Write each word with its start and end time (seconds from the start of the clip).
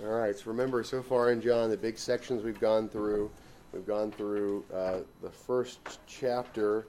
All 0.00 0.10
right, 0.10 0.38
so 0.38 0.44
remember, 0.46 0.84
so 0.84 1.02
far 1.02 1.32
in 1.32 1.40
John, 1.40 1.70
the 1.70 1.76
big 1.76 1.98
sections 1.98 2.44
we've 2.44 2.60
gone 2.60 2.88
through, 2.88 3.32
we've 3.72 3.84
gone 3.84 4.12
through 4.12 4.64
uh, 4.72 4.98
the 5.22 5.30
first 5.30 5.98
chapter, 6.06 6.86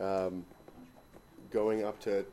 um, 0.00 0.44
going 1.52 1.84
up 1.84 2.00
to 2.00 2.26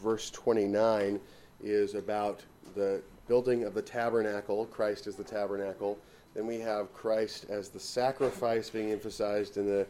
verse 0.00 0.30
29, 0.30 1.18
is 1.60 1.96
about 1.96 2.44
the 2.76 3.02
building 3.26 3.64
of 3.64 3.74
the 3.74 3.82
tabernacle. 3.82 4.66
Christ 4.66 5.08
is 5.08 5.16
the 5.16 5.24
tabernacle. 5.24 5.98
Then 6.36 6.46
we 6.46 6.60
have 6.60 6.94
Christ 6.94 7.46
as 7.48 7.70
the 7.70 7.80
sacrifice 7.80 8.70
being 8.70 8.92
emphasized 8.92 9.56
in 9.56 9.66
the 9.66 9.88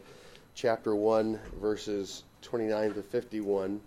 chapter 0.55 0.95
1, 0.95 1.39
verses 1.61 2.23
29 2.41 2.95
to 2.95 3.03
51. 3.03 3.79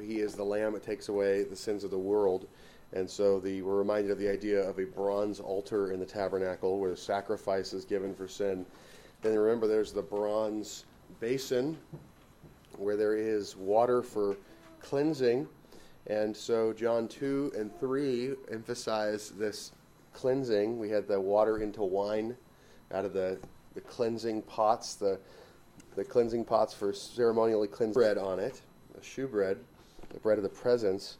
He 0.00 0.20
is 0.20 0.34
the 0.34 0.44
lamb 0.44 0.72
that 0.72 0.82
takes 0.82 1.10
away 1.10 1.44
the 1.44 1.56
sins 1.56 1.84
of 1.84 1.90
the 1.90 1.98
world. 1.98 2.46
And 2.94 3.10
so 3.10 3.40
the, 3.40 3.60
we're 3.60 3.76
reminded 3.76 4.12
of 4.12 4.18
the 4.18 4.30
idea 4.30 4.60
of 4.60 4.78
a 4.78 4.84
bronze 4.84 5.40
altar 5.40 5.90
in 5.90 5.98
the 5.98 6.06
tabernacle 6.06 6.78
where 6.78 6.90
the 6.90 6.96
sacrifice 6.96 7.72
is 7.72 7.84
given 7.84 8.14
for 8.14 8.28
sin. 8.28 8.64
Then 9.20 9.36
remember, 9.36 9.66
there's 9.66 9.92
the 9.92 10.02
bronze 10.02 10.84
basin 11.18 11.76
where 12.78 12.96
there 12.96 13.16
is 13.16 13.56
water 13.56 14.00
for 14.00 14.36
cleansing. 14.80 15.48
And 16.06 16.36
so 16.36 16.72
John 16.72 17.08
2 17.08 17.52
and 17.58 17.76
3 17.80 18.34
emphasize 18.52 19.30
this 19.30 19.72
cleansing. 20.12 20.78
We 20.78 20.88
had 20.88 21.08
the 21.08 21.20
water 21.20 21.58
into 21.58 21.82
wine 21.82 22.36
out 22.92 23.04
of 23.04 23.12
the, 23.12 23.38
the 23.74 23.80
cleansing 23.80 24.42
pots, 24.42 24.94
the, 24.94 25.18
the 25.96 26.04
cleansing 26.04 26.44
pots 26.44 26.72
for 26.72 26.92
ceremonially 26.92 27.66
cleansed 27.66 27.94
bread 27.94 28.18
on 28.18 28.38
it, 28.38 28.62
the 28.94 29.02
shewbread, 29.02 29.58
the 30.10 30.20
bread 30.20 30.38
of 30.38 30.44
the 30.44 30.50
presence. 30.50 31.16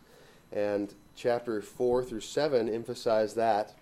And 0.52 0.94
chapter 1.16 1.60
4 1.60 2.04
through 2.04 2.20
7 2.20 2.68
emphasize 2.68 3.34
that 3.34 3.74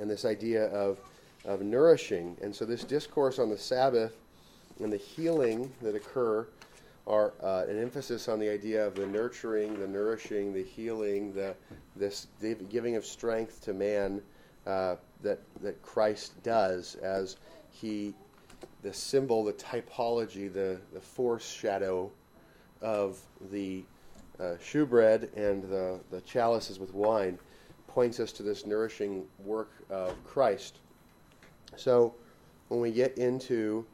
and 0.00 0.10
this 0.10 0.24
idea 0.24 0.66
of, 0.66 0.98
of 1.44 1.62
nourishing. 1.62 2.36
And 2.42 2.54
so, 2.54 2.64
this 2.64 2.84
discourse 2.84 3.38
on 3.38 3.48
the 3.48 3.58
Sabbath 3.58 4.16
and 4.80 4.92
the 4.92 4.96
healing 4.96 5.72
that 5.82 5.94
occur 5.94 6.46
are 7.06 7.34
uh, 7.42 7.64
an 7.68 7.80
emphasis 7.80 8.28
on 8.28 8.38
the 8.38 8.48
idea 8.48 8.84
of 8.84 8.94
the 8.94 9.06
nurturing, 9.06 9.78
the 9.78 9.86
nourishing, 9.86 10.52
the 10.52 10.62
healing, 10.62 11.34
the 11.34 11.54
this 11.96 12.28
giving 12.70 12.96
of 12.96 13.04
strength 13.04 13.62
to 13.62 13.74
man 13.74 14.22
uh, 14.66 14.96
that 15.22 15.40
that 15.60 15.80
Christ 15.82 16.42
does 16.42 16.96
as 16.96 17.36
he 17.70 18.14
the 18.82 18.92
symbol, 18.92 19.44
the 19.44 19.52
typology, 19.52 20.52
the 20.52 20.78
the 20.92 21.00
foreshadow 21.00 22.10
of 22.80 23.20
the 23.50 23.84
uh, 24.40 24.54
shewbread 24.62 25.30
and 25.36 25.62
the, 25.64 26.00
the 26.10 26.20
chalices 26.22 26.78
with 26.78 26.92
wine 26.94 27.38
points 27.86 28.18
us 28.18 28.32
to 28.32 28.42
this 28.42 28.66
nourishing 28.66 29.24
work 29.38 29.70
of 29.90 30.12
Christ. 30.24 30.80
So 31.76 32.14
when 32.68 32.80
we 32.80 32.90
get 32.90 33.18
into 33.18 33.86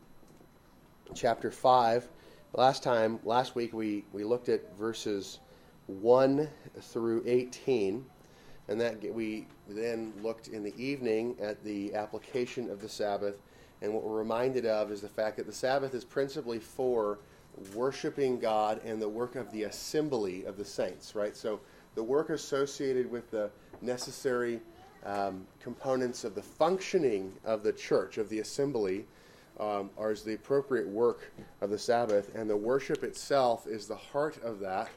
chapter 1.15 1.51
5, 1.51 2.09
last 2.55 2.83
time, 2.83 3.21
last 3.25 3.55
week, 3.55 3.73
we, 3.73 4.05
we 4.13 4.25
looked 4.25 4.49
at 4.49 4.77
verses 4.77 5.41
1 5.87 6.49
through 6.81 7.23
18. 7.27 8.05
And 8.69 8.81
that 8.81 9.03
we 9.13 9.49
then 9.69 10.13
looked 10.23 10.47
in 10.49 10.63
the 10.63 10.75
evening 10.81 11.37
at 11.41 11.63
the 11.65 11.93
application 11.95 12.71
of 12.71 12.81
the 12.81 12.89
Sabbath. 12.89 13.43
And 13.83 13.93
what 13.93 14.05
we're 14.05 14.17
reminded 14.17 14.65
of 14.65 14.93
is 14.93 15.01
the 15.01 15.09
fact 15.09 15.39
that 15.39 15.47
the 15.47 15.53
Sabbath 15.53 15.93
is 15.93 16.05
principally 16.05 16.61
for 16.61 17.19
worshiping 17.75 18.39
God 18.39 18.81
and 18.84 19.01
the 19.01 19.09
work 19.09 19.37
of 19.37 19.51
the 19.53 19.65
assembly 19.65 20.45
of 20.45 20.56
the 20.56 20.65
saints, 20.65 21.15
right? 21.15 21.37
So 21.37 21.61
the 21.95 22.03
work 22.03 22.31
associated 22.31 23.11
with 23.11 23.31
the 23.31 23.51
necessary 23.83 24.61
um, 25.05 25.47
components 25.62 26.25
of 26.25 26.34
the 26.34 26.43
functioning 26.43 27.33
of 27.45 27.62
the 27.62 27.73
church, 27.73 28.19
of 28.19 28.28
the 28.28 28.41
assembly, 28.41 29.06
um, 29.59 29.91
are 29.98 30.15
the 30.15 30.34
appropriate 30.34 30.89
work 30.89 31.31
of 31.61 31.71
the 31.71 31.78
Sabbath, 31.78 32.34
and 32.34 32.49
the 32.49 32.56
worship 32.56 33.05
itself 33.05 33.67
is 33.67 33.87
the 33.87 33.97
heart 33.97 34.43
of 34.43 34.59
that. 34.61 34.88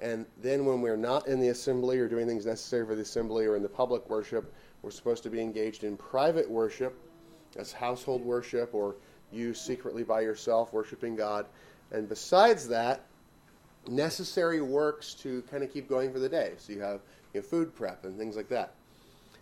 And 0.00 0.26
then 0.42 0.64
when 0.64 0.80
we're 0.80 0.96
not 0.96 1.26
in 1.26 1.40
the 1.40 1.48
assembly 1.48 1.98
or 1.98 2.08
doing 2.08 2.26
things 2.26 2.46
necessary 2.46 2.86
for 2.86 2.94
the 2.94 3.02
assembly 3.02 3.46
or 3.46 3.56
in 3.56 3.62
the 3.62 3.68
public 3.68 4.08
worship, 4.08 4.52
we're 4.82 4.90
supposed 4.90 5.22
to 5.22 5.30
be 5.30 5.40
engaged 5.40 5.82
in 5.82 5.96
private 5.96 6.48
worship, 6.48 6.96
as 7.56 7.72
household 7.72 8.24
worship, 8.24 8.74
or 8.74 8.96
you 9.32 9.54
secretly 9.54 10.04
by 10.04 10.20
yourself 10.20 10.72
worshiping 10.72 11.16
God. 11.16 11.46
And 11.94 12.08
besides 12.08 12.66
that, 12.68 13.02
necessary 13.88 14.60
works 14.60 15.14
to 15.14 15.42
kind 15.42 15.62
of 15.62 15.72
keep 15.72 15.88
going 15.88 16.12
for 16.12 16.18
the 16.18 16.28
day. 16.28 16.54
So 16.58 16.72
you 16.72 16.80
have 16.80 17.00
you 17.32 17.40
know, 17.40 17.46
food 17.46 17.74
prep 17.74 18.04
and 18.04 18.18
things 18.18 18.36
like 18.36 18.48
that. 18.48 18.74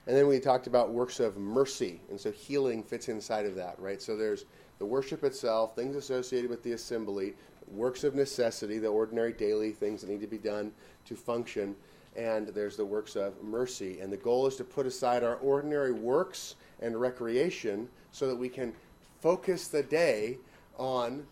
And 0.06 0.16
then 0.16 0.26
we 0.26 0.38
talked 0.38 0.66
about 0.66 0.90
works 0.90 1.20
of 1.20 1.36
mercy, 1.36 2.00
and 2.10 2.20
so 2.20 2.32
healing 2.32 2.82
fits 2.82 3.08
inside 3.08 3.46
of 3.46 3.54
that, 3.54 3.78
right? 3.78 4.02
So 4.02 4.16
there's 4.16 4.44
the 4.78 4.84
worship 4.84 5.22
itself, 5.22 5.76
things 5.76 5.94
associated 5.94 6.50
with 6.50 6.62
the 6.64 6.72
assembly, 6.72 7.34
works 7.68 8.02
of 8.02 8.16
necessity, 8.16 8.78
the 8.78 8.88
ordinary 8.88 9.32
daily 9.32 9.70
things 9.70 10.00
that 10.00 10.10
need 10.10 10.20
to 10.20 10.26
be 10.26 10.38
done 10.38 10.72
to 11.04 11.14
function, 11.14 11.76
and 12.16 12.48
there's 12.48 12.76
the 12.76 12.84
works 12.84 13.14
of 13.14 13.40
mercy. 13.44 14.00
And 14.00 14.12
the 14.12 14.16
goal 14.16 14.48
is 14.48 14.56
to 14.56 14.64
put 14.64 14.86
aside 14.86 15.22
our 15.22 15.36
ordinary 15.36 15.92
works 15.92 16.56
and 16.80 17.00
recreation 17.00 17.88
so 18.10 18.26
that 18.26 18.36
we 18.36 18.48
can 18.48 18.74
focus 19.20 19.68
the 19.68 19.84
day 19.84 20.38
on 20.76 21.24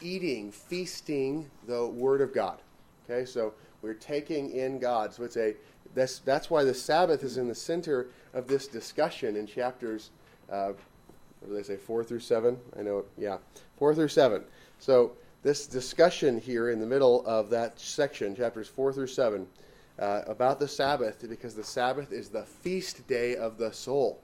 eating, 0.00 0.50
feasting 0.52 1.50
the 1.66 1.86
Word 1.86 2.20
of 2.20 2.32
God. 2.32 2.58
Okay, 3.08 3.24
so 3.24 3.52
we're 3.82 3.94
taking 3.94 4.50
in 4.50 4.78
God. 4.78 5.12
So 5.12 5.24
it's 5.24 5.36
a 5.36 5.54
that's 5.94 6.20
that's 6.20 6.50
why 6.50 6.64
the 6.64 6.74
Sabbath 6.74 7.24
is 7.24 7.36
in 7.36 7.48
the 7.48 7.54
center 7.54 8.08
of 8.34 8.46
this 8.46 8.66
discussion 8.66 9.36
in 9.36 9.46
chapters. 9.46 10.10
Uh, 10.50 10.72
what 11.40 11.48
do 11.48 11.54
they 11.54 11.62
say? 11.62 11.76
Four 11.76 12.04
through 12.04 12.20
seven. 12.20 12.58
I 12.78 12.82
know. 12.82 13.04
Yeah, 13.16 13.38
four 13.76 13.94
through 13.94 14.08
seven. 14.08 14.44
So 14.78 15.12
this 15.42 15.66
discussion 15.66 16.38
here 16.38 16.70
in 16.70 16.80
the 16.80 16.86
middle 16.86 17.26
of 17.26 17.50
that 17.50 17.80
section, 17.80 18.36
chapters 18.36 18.68
four 18.68 18.92
through 18.92 19.06
seven, 19.06 19.46
uh, 19.98 20.22
about 20.26 20.58
the 20.58 20.68
Sabbath, 20.68 21.26
because 21.28 21.54
the 21.54 21.64
Sabbath 21.64 22.12
is 22.12 22.28
the 22.28 22.44
feast 22.44 23.06
day 23.06 23.36
of 23.36 23.58
the 23.58 23.72
soul. 23.72 24.20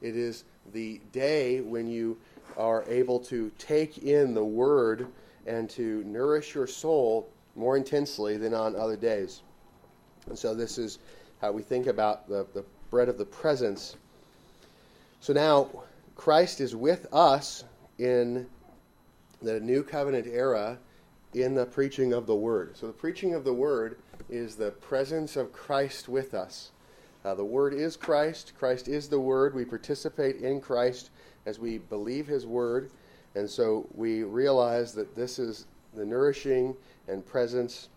It 0.00 0.16
is 0.16 0.44
the 0.72 1.00
day 1.12 1.60
when 1.60 1.88
you 1.88 2.18
are 2.56 2.84
able 2.88 3.18
to 3.20 3.50
take 3.58 3.98
in 3.98 4.34
the 4.34 4.44
Word 4.44 5.06
and 5.46 5.68
to 5.70 6.02
nourish 6.04 6.54
your 6.54 6.66
soul 6.66 7.28
more 7.56 7.76
intensely 7.76 8.36
than 8.36 8.54
on 8.54 8.76
other 8.76 8.96
days. 8.96 9.42
And 10.26 10.38
so, 10.38 10.54
this 10.54 10.78
is 10.78 10.98
how 11.40 11.52
we 11.52 11.62
think 11.62 11.86
about 11.86 12.28
the, 12.28 12.46
the 12.54 12.64
bread 12.90 13.08
of 13.08 13.18
the 13.18 13.24
presence. 13.24 13.96
So, 15.20 15.32
now 15.32 15.68
Christ 16.14 16.60
is 16.60 16.76
with 16.76 17.06
us 17.12 17.64
in 17.98 18.46
the 19.40 19.58
new 19.60 19.82
covenant 19.82 20.26
era 20.26 20.78
in 21.34 21.54
the 21.54 21.66
preaching 21.66 22.12
of 22.12 22.26
the 22.26 22.34
Word. 22.34 22.76
So, 22.76 22.86
the 22.86 22.92
preaching 22.92 23.34
of 23.34 23.44
the 23.44 23.52
Word 23.52 23.98
is 24.30 24.56
the 24.56 24.70
presence 24.70 25.36
of 25.36 25.52
Christ 25.52 26.08
with 26.08 26.34
us. 26.34 26.70
Uh, 27.24 27.34
the 27.34 27.44
Word 27.44 27.74
is 27.74 27.96
Christ. 27.96 28.52
Christ 28.58 28.88
is 28.88 29.08
the 29.08 29.20
Word. 29.20 29.54
We 29.54 29.64
participate 29.64 30.36
in 30.36 30.60
Christ 30.60 31.10
as 31.46 31.58
we 31.58 31.78
believe 31.78 32.26
His 32.26 32.46
Word. 32.46 32.90
And 33.34 33.48
so 33.48 33.86
we 33.94 34.22
realize 34.22 34.92
that 34.94 35.14
this 35.14 35.38
is 35.38 35.66
the 35.94 36.04
nourishing 36.04 36.76
and 37.08 37.24
presence 37.24 37.88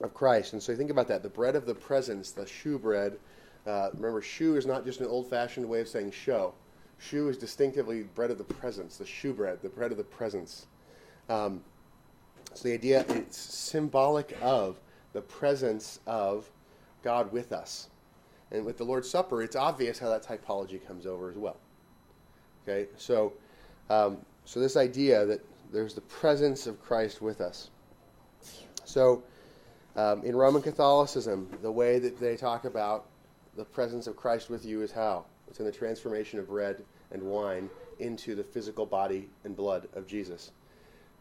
of 0.00 0.14
Christ. 0.14 0.52
And 0.52 0.62
so 0.62 0.74
think 0.74 0.90
about 0.90 1.08
that 1.08 1.22
the 1.22 1.28
bread 1.28 1.56
of 1.56 1.66
the 1.66 1.74
presence, 1.74 2.30
the 2.32 2.46
shewbread. 2.46 3.18
Uh, 3.66 3.90
remember, 3.94 4.22
shew 4.22 4.56
is 4.56 4.66
not 4.66 4.84
just 4.84 5.00
an 5.00 5.06
old 5.06 5.28
fashioned 5.28 5.68
way 5.68 5.80
of 5.80 5.88
saying 5.88 6.10
show. 6.12 6.54
Shew 6.98 7.28
is 7.28 7.38
distinctively 7.38 8.02
bread 8.02 8.30
of 8.30 8.38
the 8.38 8.44
presence, 8.44 8.96
the 8.96 9.06
shoe 9.06 9.32
shewbread, 9.34 9.62
the 9.62 9.68
bread 9.68 9.90
of 9.90 9.98
the 9.98 10.04
presence. 10.04 10.66
Um, 11.28 11.62
so 12.54 12.68
the 12.68 12.74
idea 12.74 13.04
it's 13.08 13.38
symbolic 13.38 14.36
of 14.42 14.80
the 15.12 15.20
presence 15.20 16.00
of 16.06 16.50
God 17.02 17.32
with 17.32 17.52
us. 17.52 17.88
And 18.50 18.64
with 18.64 18.78
the 18.78 18.84
Lord's 18.84 19.08
Supper, 19.08 19.42
it's 19.42 19.56
obvious 19.56 19.98
how 19.98 20.08
that 20.08 20.24
typology 20.24 20.84
comes 20.84 21.06
over 21.06 21.30
as 21.30 21.36
well. 21.36 21.56
Okay, 22.70 22.88
so 22.96 23.32
um, 23.88 24.18
so 24.44 24.60
this 24.60 24.76
idea 24.76 25.26
that 25.26 25.44
there's 25.72 25.94
the 25.94 26.02
presence 26.02 26.68
of 26.68 26.80
Christ 26.80 27.20
with 27.20 27.40
us. 27.40 27.68
So 28.84 29.24
um, 29.96 30.22
in 30.22 30.36
Roman 30.36 30.62
Catholicism, 30.62 31.48
the 31.62 31.72
way 31.72 31.98
that 31.98 32.20
they 32.20 32.36
talk 32.36 32.64
about 32.64 33.06
the 33.56 33.64
presence 33.64 34.06
of 34.06 34.16
Christ 34.16 34.50
with 34.50 34.64
you 34.64 34.82
is 34.82 34.92
how 34.92 35.24
it's 35.48 35.58
in 35.58 35.66
the 35.66 35.72
transformation 35.72 36.38
of 36.38 36.46
bread 36.46 36.84
and 37.10 37.24
wine 37.24 37.68
into 37.98 38.36
the 38.36 38.44
physical 38.44 38.86
body 38.86 39.28
and 39.42 39.56
blood 39.56 39.88
of 39.94 40.06
Jesus. 40.06 40.52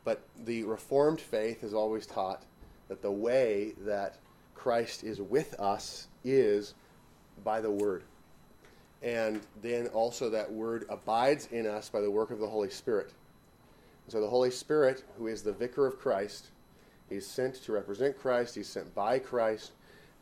But 0.04 0.22
the 0.46 0.64
Reformed 0.66 1.20
faith 1.20 1.62
has 1.62 1.74
always 1.74 2.06
taught 2.06 2.44
that 2.90 3.02
the 3.02 3.12
way 3.12 3.74
that 3.86 4.20
Christ 4.54 5.04
is 5.04 5.20
with 5.20 5.60
us 5.60 6.10
is 6.24 6.76
by 7.44 7.60
the 7.60 7.72
Word 7.72 8.04
and 9.02 9.42
then 9.62 9.88
also 9.88 10.30
that 10.30 10.52
word 10.52 10.86
abides 10.90 11.48
in 11.52 11.66
us 11.66 11.90
by 11.90 12.02
the 12.02 12.12
work 12.12 12.32
of 12.32 12.40
the 12.40 12.48
Holy 12.48 12.70
Spirit. 12.70 13.14
And 14.06 14.12
so 14.12 14.22
the 14.22 14.30
Holy 14.30 14.52
Spirit, 14.52 15.04
who 15.18 15.28
is 15.28 15.42
the 15.42 15.54
vicar 15.54 15.86
of 15.86 16.00
Christ, 16.00 16.48
he's 17.10 17.26
sent 17.26 17.56
to 17.64 17.72
represent 17.72 18.18
Christ, 18.20 18.56
he's 18.56 18.68
sent 18.68 18.94
by 18.94 19.20
Christ, 19.20 19.72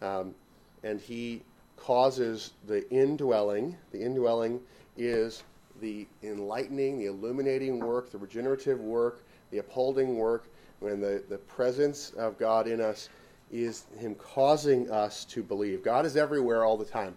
um, 0.02 0.36
and 0.84 1.00
he 1.00 1.42
causes 1.76 2.54
the 2.68 2.90
indwelling. 2.92 3.78
The 3.92 4.02
indwelling 4.02 4.60
is 4.98 5.44
the 5.82 6.08
enlightening, 6.24 7.00
the 7.00 7.06
illuminating 7.06 7.80
work, 7.80 8.12
the 8.12 8.18
regenerative 8.18 8.80
work, 8.80 9.24
the 9.52 9.60
upholding 9.60 10.18
work, 10.18 10.48
when 10.80 11.00
the, 11.00 11.24
the 11.30 11.38
presence 11.38 12.12
of 12.18 12.38
God 12.38 12.68
in 12.68 12.82
us 12.82 13.10
is 13.52 13.86
Him 13.98 14.16
causing 14.16 14.90
us 14.92 15.26
to 15.26 15.42
believe. 15.42 15.84
God 15.84 16.06
is 16.06 16.18
everywhere 16.18 16.66
all 16.66 16.78
the 16.78 16.86
time. 16.86 17.16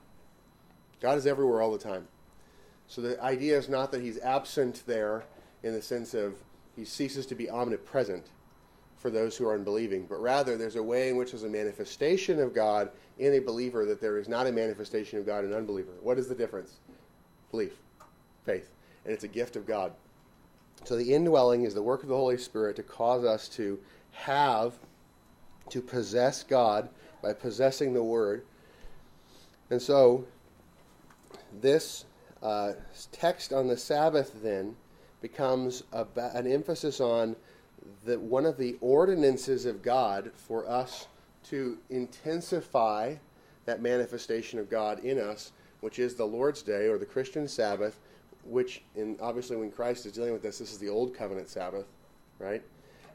God 1.01 1.19
is 1.19 1.27
everywhere 1.27 1.63
all 1.63 1.73
the 1.73 1.79
time. 1.79 2.07
So 2.87 3.01
the 3.01 3.23
idea 3.23 3.57
is 3.57 3.69
not 3.69 3.93
that 3.93 4.03
He's 4.03 4.19
absent 4.19 4.83
there 4.87 5.25
in 5.63 5.73
the 5.73 5.83
sense 5.83 6.15
of 6.15 6.35
He 6.77 6.85
ceases 6.85 7.27
to 7.27 7.35
be 7.35 7.49
omnipresent 7.49 8.27
for 8.97 9.11
those 9.11 9.37
who 9.37 9.49
are 9.49 9.55
unbelieving, 9.55 10.07
but 10.07 10.21
rather 10.21 10.57
there's 10.59 10.77
a 10.77 10.83
way 10.83 11.09
in 11.09 11.17
which 11.17 11.31
there's 11.31 11.45
a 11.45 11.49
manifestation 11.49 12.39
of 12.39 12.55
God 12.55 12.91
in 13.19 13.35
a 13.35 13.39
believer 13.39 13.87
that 13.87 14.01
there 14.01 14.19
is 14.19 14.29
not 14.29 14.47
a 14.47 14.53
manifestation 14.53 15.19
of 15.19 15.25
God 15.25 15.45
in 15.45 15.53
an 15.53 15.57
unbeliever. 15.57 15.93
What 16.03 16.19
is 16.19 16.29
the 16.29 16.35
difference? 16.35 16.77
Belief, 17.51 17.73
faith, 18.45 18.71
and 19.05 19.15
it's 19.15 19.25
a 19.25 19.29
gift 19.29 19.57
of 19.57 19.67
God. 19.67 19.93
So 20.85 20.97
the 20.97 21.15
indwelling 21.15 21.65
is 21.65 21.75
the 21.75 21.83
work 21.83 22.03
of 22.03 22.09
the 22.09 22.17
Holy 22.17 22.37
Spirit 22.37 22.77
to 22.77 22.83
cause 22.83 23.25
us 23.25 23.49
to 23.51 23.79
have, 24.13 24.75
to 25.71 25.81
possess 25.81 26.43
God 26.43 26.91
by 27.23 27.33
possessing 27.33 27.95
the 27.95 28.03
Word. 28.03 28.45
And 29.71 29.81
so 29.81 30.25
this 31.61 32.05
uh, 32.43 32.73
text 33.13 33.53
on 33.53 33.67
the 33.67 33.77
Sabbath 33.77 34.43
then 34.43 34.77
becomes 35.21 35.83
an 35.93 36.47
emphasis 36.47 37.01
on 37.01 37.37
that 38.05 38.21
one 38.21 38.47
of 38.47 38.57
the 38.57 38.77
ordinances 38.81 39.67
of 39.67 39.83
God 39.83 40.31
for 40.35 40.69
us 40.69 41.09
to 41.45 41.79
intensify 41.91 43.15
that 43.67 43.83
manifestation 43.83 44.59
of 44.59 44.71
God 44.71 45.01
in 45.01 45.19
us, 45.19 45.53
which 45.81 45.99
is 45.99 46.15
the 46.15 46.25
Lord's 46.25 46.63
Day 46.63 46.89
or 46.89 46.99
the 46.99 47.07
Christian 47.07 47.47
Sabbath, 47.47 48.01
which, 48.45 48.83
in 48.97 49.17
obviously, 49.21 49.57
when 49.57 49.71
Christ 49.71 50.07
is 50.07 50.13
dealing 50.13 50.33
with 50.33 50.43
this, 50.43 50.59
this 50.59 50.73
is 50.73 50.79
the 50.79 50.89
old 50.89 51.15
covenant 51.15 51.49
Sabbath, 51.49 51.87
right? 52.39 52.63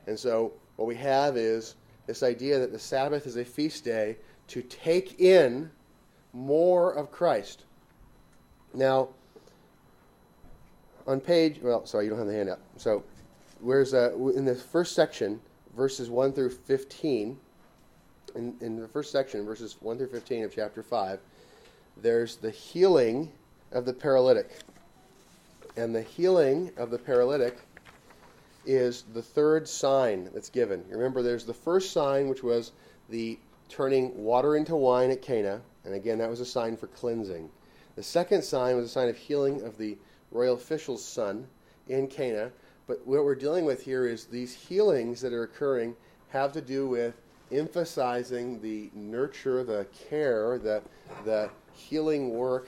And 0.08 0.18
so, 0.18 0.54
what 0.76 0.88
we 0.88 0.96
have 0.96 1.36
is 1.36 1.76
this 2.06 2.22
idea 2.22 2.60
that 2.60 2.72
the 2.72 2.80
Sabbath 2.80 3.26
is 3.26 3.38
a 3.38 3.46
feast 3.46 3.84
day 3.84 4.18
to 4.48 4.62
take 4.62 5.20
in 5.20 5.72
more 6.34 6.94
of 6.94 7.12
Christ. 7.12 7.65
Now, 8.75 9.10
on 11.07 11.22
page, 11.22 11.60
well, 11.62 11.86
sorry, 11.86 12.06
you 12.06 12.10
don't 12.10 12.19
have 12.19 12.27
the 12.27 12.33
handout. 12.33 12.60
So, 12.77 13.04
where's 13.62 13.94
uh, 13.94 14.13
in 14.36 14.44
the 14.44 14.56
first 14.56 14.94
section, 14.94 15.39
verses 15.75 16.10
1 16.10 16.33
through 16.33 16.50
15, 16.50 17.38
in, 18.36 18.56
in 18.60 18.80
the 18.80 18.88
first 18.88 19.12
section, 19.12 19.45
verses 19.45 19.77
1 19.80 19.98
through 19.98 20.10
15 20.10 20.44
of 20.44 20.54
chapter 20.54 20.83
5, 20.83 21.19
there's 22.01 22.36
the 22.36 22.51
healing 22.51 23.31
of 23.72 23.86
the 23.86 23.94
paralytic. 23.94 24.51
And 25.78 25.95
the 25.95 26.01
healing 26.01 26.71
of 26.78 26.92
the 26.92 26.98
paralytic 26.98 27.60
is 28.66 29.04
the 29.13 29.21
third 29.21 29.68
sign 29.68 30.30
that's 30.33 30.50
given. 30.50 30.83
Remember, 30.89 31.21
there's 31.21 31.45
the 31.45 31.54
first 31.54 31.92
sign, 31.92 32.28
which 32.28 32.44
was 32.44 32.71
the 33.10 33.38
turning 33.69 34.16
water 34.21 34.56
into 34.56 34.75
wine 34.75 35.12
at 35.12 35.21
Cana. 35.21 35.62
And 35.86 35.94
again, 35.94 36.18
that 36.18 36.30
was 36.30 36.39
a 36.39 36.45
sign 36.45 36.75
for 36.75 36.88
cleansing. 36.88 37.50
The 37.95 38.03
second 38.03 38.44
sign 38.44 38.75
was 38.75 38.86
a 38.86 38.89
sign 38.89 39.09
of 39.09 39.18
healing 39.18 39.62
of 39.62 39.77
the 39.77 39.97
royal 40.31 40.56
official's 40.56 41.03
son 41.03 41.47
in 41.88 42.07
Cana. 42.07 42.51
But 42.88 43.06
what 43.07 43.24
we're 43.24 43.36
dealing 43.36 43.65
with 43.65 43.83
here 43.83 44.06
is 44.06 44.25
these 44.25 44.53
healings 44.53 45.21
that 45.21 45.33
are 45.33 45.44
occurring 45.44 45.95
have 46.30 46.51
to 46.53 46.62
do 46.62 46.88
with 46.88 47.15
emphasizing 47.51 48.62
the 48.62 48.89
nurture, 48.94 49.63
the 49.63 49.88
care, 50.09 50.57
the, 50.57 50.81
the 51.24 51.50
healing 51.74 52.31
work, 52.31 52.68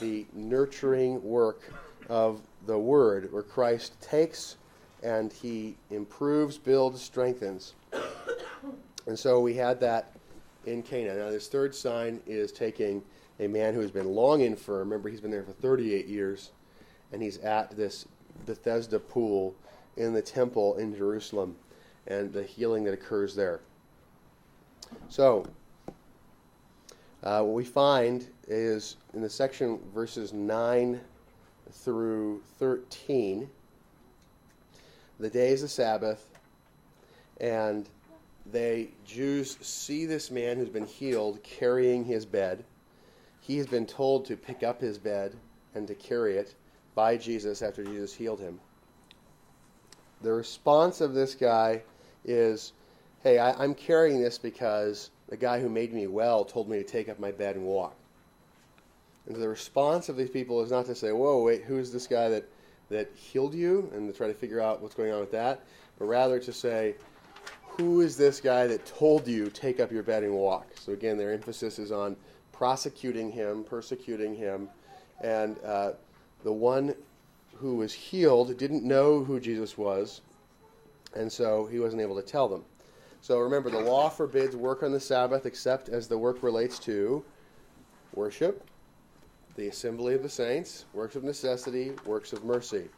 the 0.00 0.26
nurturing 0.32 1.22
work 1.22 1.72
of 2.08 2.40
the 2.66 2.78
Word, 2.78 3.32
where 3.32 3.42
Christ 3.42 4.00
takes 4.00 4.56
and 5.02 5.32
he 5.32 5.76
improves, 5.90 6.58
builds, 6.58 7.02
strengthens. 7.02 7.74
And 9.06 9.18
so 9.18 9.40
we 9.40 9.54
had 9.54 9.80
that 9.80 10.12
in 10.66 10.82
Cana. 10.82 11.14
Now, 11.14 11.30
this 11.30 11.48
third 11.48 11.74
sign 11.74 12.20
is 12.26 12.52
taking 12.52 13.02
a 13.40 13.46
man 13.46 13.74
who 13.74 13.80
has 13.80 13.90
been 13.90 14.06
long 14.06 14.40
infirm. 14.40 14.90
Remember, 14.90 15.08
he's 15.08 15.20
been 15.20 15.30
there 15.30 15.44
for 15.44 15.52
38 15.52 16.06
years, 16.06 16.50
and 17.12 17.22
he's 17.22 17.38
at 17.38 17.76
this 17.76 18.06
Bethesda 18.46 18.98
pool 18.98 19.54
in 19.96 20.12
the 20.12 20.22
temple 20.22 20.76
in 20.76 20.96
Jerusalem 20.96 21.56
and 22.06 22.32
the 22.32 22.42
healing 22.42 22.84
that 22.84 22.94
occurs 22.94 23.34
there. 23.34 23.60
So, 25.08 25.46
uh, 27.22 27.42
what 27.42 27.54
we 27.54 27.64
find 27.64 28.26
is 28.46 28.96
in 29.12 29.20
the 29.20 29.28
section 29.28 29.78
verses 29.92 30.32
9 30.32 31.00
through 31.70 32.42
13, 32.58 33.50
the 35.20 35.28
day 35.28 35.50
is 35.50 35.62
the 35.62 35.68
Sabbath, 35.68 36.24
and 37.40 37.88
they 38.50 38.88
Jews 39.04 39.58
see 39.60 40.06
this 40.06 40.30
man 40.30 40.56
who's 40.56 40.68
been 40.68 40.86
healed 40.86 41.42
carrying 41.42 42.04
his 42.04 42.24
bed. 42.24 42.64
He 43.48 43.56
has 43.56 43.66
been 43.66 43.86
told 43.86 44.26
to 44.26 44.36
pick 44.36 44.62
up 44.62 44.80
his 44.80 44.98
bed 44.98 45.34
and 45.74 45.88
to 45.88 45.94
carry 45.94 46.36
it 46.36 46.54
by 46.94 47.16
Jesus 47.16 47.62
after 47.62 47.82
Jesus 47.82 48.14
healed 48.14 48.38
him. 48.38 48.60
The 50.22 50.32
response 50.32 51.00
of 51.00 51.14
this 51.14 51.34
guy 51.34 51.82
is, 52.24 52.72
"Hey, 53.22 53.38
I, 53.38 53.52
I'm 53.52 53.74
carrying 53.74 54.20
this 54.20 54.36
because 54.36 55.10
the 55.28 55.36
guy 55.36 55.60
who 55.60 55.68
made 55.68 55.94
me 55.94 56.06
well 56.06 56.44
told 56.44 56.68
me 56.68 56.78
to 56.78 56.84
take 56.84 57.08
up 57.08 57.18
my 57.18 57.32
bed 57.32 57.56
and 57.56 57.64
walk." 57.64 57.96
And 59.26 59.36
the 59.36 59.48
response 59.48 60.08
of 60.08 60.16
these 60.16 60.30
people 60.30 60.62
is 60.62 60.70
not 60.70 60.86
to 60.86 60.94
say, 60.94 61.12
whoa, 61.12 61.42
wait, 61.42 61.62
who's 61.62 61.92
this 61.92 62.06
guy 62.06 62.28
that, 62.30 62.48
that 62.88 63.10
healed 63.14 63.54
you? 63.54 63.90
And 63.94 64.10
to 64.10 64.16
try 64.16 64.26
to 64.26 64.34
figure 64.34 64.60
out 64.60 64.80
what's 64.80 64.94
going 64.94 65.12
on 65.12 65.20
with 65.20 65.32
that. 65.32 65.64
But 65.98 66.06
rather 66.06 66.38
to 66.40 66.52
say, 66.52 66.94
who 67.62 68.00
is 68.00 68.16
this 68.16 68.40
guy 68.40 68.66
that 68.66 68.86
told 68.86 69.26
you, 69.28 69.50
take 69.50 69.80
up 69.80 69.92
your 69.92 70.02
bed 70.02 70.22
and 70.22 70.32
walk? 70.32 70.66
So 70.80 70.92
again, 70.92 71.18
their 71.18 71.32
emphasis 71.32 71.78
is 71.78 71.92
on 71.92 72.16
prosecuting 72.58 73.30
him, 73.30 73.62
persecuting 73.62 74.34
him. 74.34 74.68
And 75.22 75.56
uh, 75.64 75.92
the 76.42 76.52
one 76.52 76.96
who 77.54 77.76
was 77.76 77.92
healed 77.92 78.56
didn't 78.58 78.82
know 78.82 79.22
who 79.22 79.38
Jesus 79.38 79.78
was. 79.78 80.22
And 81.14 81.30
so 81.30 81.66
he 81.66 81.78
wasn't 81.78 82.02
able 82.02 82.16
to 82.16 82.22
tell 82.22 82.48
them. 82.48 82.64
So 83.20 83.38
remember, 83.38 83.70
the 83.70 83.80
law 83.80 84.08
forbids 84.08 84.56
work 84.56 84.82
on 84.82 84.90
the 84.90 84.98
Sabbath 84.98 85.46
except 85.46 85.88
as 85.88 86.08
the 86.08 86.18
work 86.18 86.42
relates 86.42 86.80
to 86.80 87.24
worship, 88.14 88.68
the 89.54 89.68
assembly 89.68 90.14
of 90.14 90.24
the 90.24 90.28
saints, 90.28 90.84
works 90.92 91.14
of 91.14 91.22
necessity, 91.22 91.92
works 92.04 92.32
of 92.32 92.44
mercy. 92.44 92.88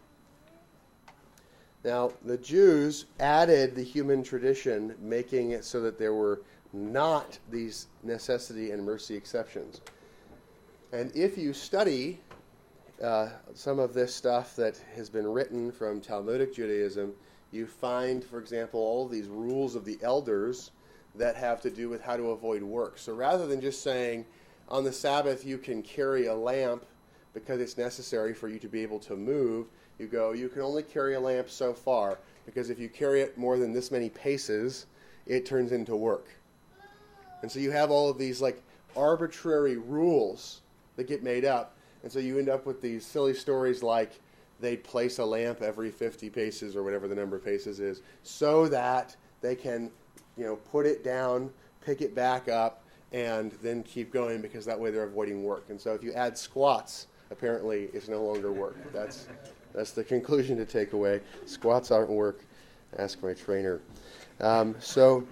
Now, 1.85 2.13
the 2.25 2.39
Jews 2.39 3.07
added 3.19 3.75
the 3.75 3.83
human 3.83 4.23
tradition, 4.23 4.95
making 5.01 5.51
it 5.51 5.65
so 5.65 5.81
that 5.83 5.99
there 5.99 6.15
were 6.15 6.43
not 6.73 7.39
these 7.51 7.87
necessity 8.03 8.71
and 8.71 8.85
mercy 8.85 9.15
exceptions. 9.15 9.81
And 10.93 11.15
if 11.15 11.39
you 11.39 11.53
study 11.53 12.21
uh, 13.03 13.29
some 13.55 13.79
of 13.79 13.95
this 13.95 14.15
stuff 14.15 14.57
that 14.57 14.81
has 14.95 15.09
been 15.09 15.27
written 15.27 15.73
from 15.73 16.01
Talmudic 16.01 16.55
Judaism, 16.55 17.15
you 17.53 17.67
find, 17.67 18.23
for 18.23 18.39
example, 18.39 18.81
all 18.81 19.09
these 19.09 19.27
rules 19.27 19.75
of 19.75 19.85
the 19.85 19.99
elders 20.03 20.71
that 21.17 21.35
have 21.37 21.61
to 21.63 21.71
do 21.71 21.89
with 21.89 22.03
how 22.03 22.17
to 22.17 22.31
avoid 22.31 22.63
work. 22.63 22.99
So 22.99 23.13
rather 23.15 23.47
than 23.47 23.61
just 23.61 23.83
saying, 23.83 24.25
on 24.69 24.85
the 24.85 24.93
Sabbath, 24.93 25.45
you 25.45 25.59
can 25.59 25.83
carry 25.83 26.27
a 26.27 26.35
lamp 26.35 26.85
because 27.35 27.61
it's 27.61 27.77
necessary 27.77 28.35
for 28.35 28.49
you 28.49 28.59
to 28.59 28.69
be 28.69 28.83
able 28.83 29.01
to 29.01 29.17
move. 29.17 29.67
You 29.99 30.07
go, 30.07 30.33
you 30.33 30.49
can 30.49 30.63
only 30.63 30.83
carry 30.83 31.15
a 31.15 31.21
lamp 31.21 31.51
so 31.51 31.73
far 31.73 32.19
because 32.47 32.71
if 32.71 32.79
you 32.79 32.89
carry 32.89 33.21
it 33.21 33.37
more 33.37 33.59
than 33.59 33.73
this 33.73 33.91
many 33.91 34.09
paces, 34.11 34.87
it 35.27 35.47
turns 35.47 35.73
into 35.73 35.97
work. 35.97 36.29
And 37.43 37.51
so 37.51 37.59
you 37.59 37.71
have 37.71 37.91
all 37.91 38.09
of 38.09 38.19
these 38.19 38.41
like 38.41 38.63
arbitrary 38.97 39.77
rules 39.77 40.61
that 40.97 41.07
get 41.07 41.23
made 41.23 41.45
up. 41.45 41.77
And 42.03 42.11
so 42.11 42.19
you 42.19 42.39
end 42.39 42.49
up 42.49 42.67
with 42.67 42.81
these 42.81 43.05
silly 43.05 43.35
stories 43.35 43.83
like 43.83 44.21
they'd 44.61 44.85
place 44.85 45.19
a 45.19 45.25
lamp 45.25 45.63
every 45.63 45.91
50 45.91 46.31
paces 46.31 46.77
or 46.77 46.83
whatever 46.83 47.09
the 47.09 47.15
number 47.15 47.37
of 47.37 47.45
paces 47.45 47.81
is 47.81 48.03
so 48.23 48.69
that 48.69 49.17
they 49.41 49.55
can, 49.55 49.91
you 50.37 50.45
know, 50.45 50.57
put 50.57 50.87
it 50.87 51.03
down, 51.03 51.51
pick 51.85 52.03
it 52.03 52.15
back 52.15 52.49
up, 52.49 52.85
and 53.13 53.53
then 53.63 53.83
keep 53.83 54.13
going 54.13 54.41
because 54.41 54.65
that 54.65 54.79
way 54.79 54.91
they're 54.91 55.05
avoiding 55.05 55.43
work. 55.43 55.65
And 55.69 55.81
so 55.81 55.95
if 55.95 56.03
you 56.03 56.13
add 56.13 56.37
squats, 56.37 57.07
apparently 57.31 57.89
it's 57.93 58.09
no 58.09 58.23
longer 58.23 58.53
work. 58.53 58.77
That's 58.93 59.29
that's 59.73 59.93
the 59.93 60.05
conclusion 60.05 60.57
to 60.57 60.65
take 60.65 60.93
away. 60.93 61.21
Squats 61.47 61.91
aren't 61.91 62.11
work. 62.11 62.45
Ask 62.99 63.23
my 63.23 63.35
trainer. 63.35 63.81
Um, 64.41 64.75
so 64.81 65.27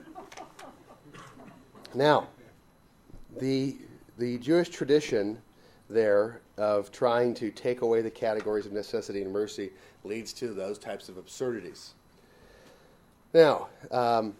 now 1.95 2.28
the 3.38 3.76
the 4.18 4.38
Jewish 4.38 4.68
tradition 4.68 5.38
there 5.88 6.40
of 6.57 6.90
trying 6.90 7.35
to 7.35 7.50
take 7.50 7.83
away 7.83 8.02
the 8.02 8.11
categories 8.11 8.66
of 8.66 8.73
necessity 8.73 9.23
and 9.23 9.33
mercy 9.33 9.71
leads 10.04 10.33
to 10.35 10.49
those 10.49 10.78
types 10.78 11.09
of 11.09 11.16
absurdities. 11.16 11.95
Now, 13.33 13.68
um, 13.90 14.35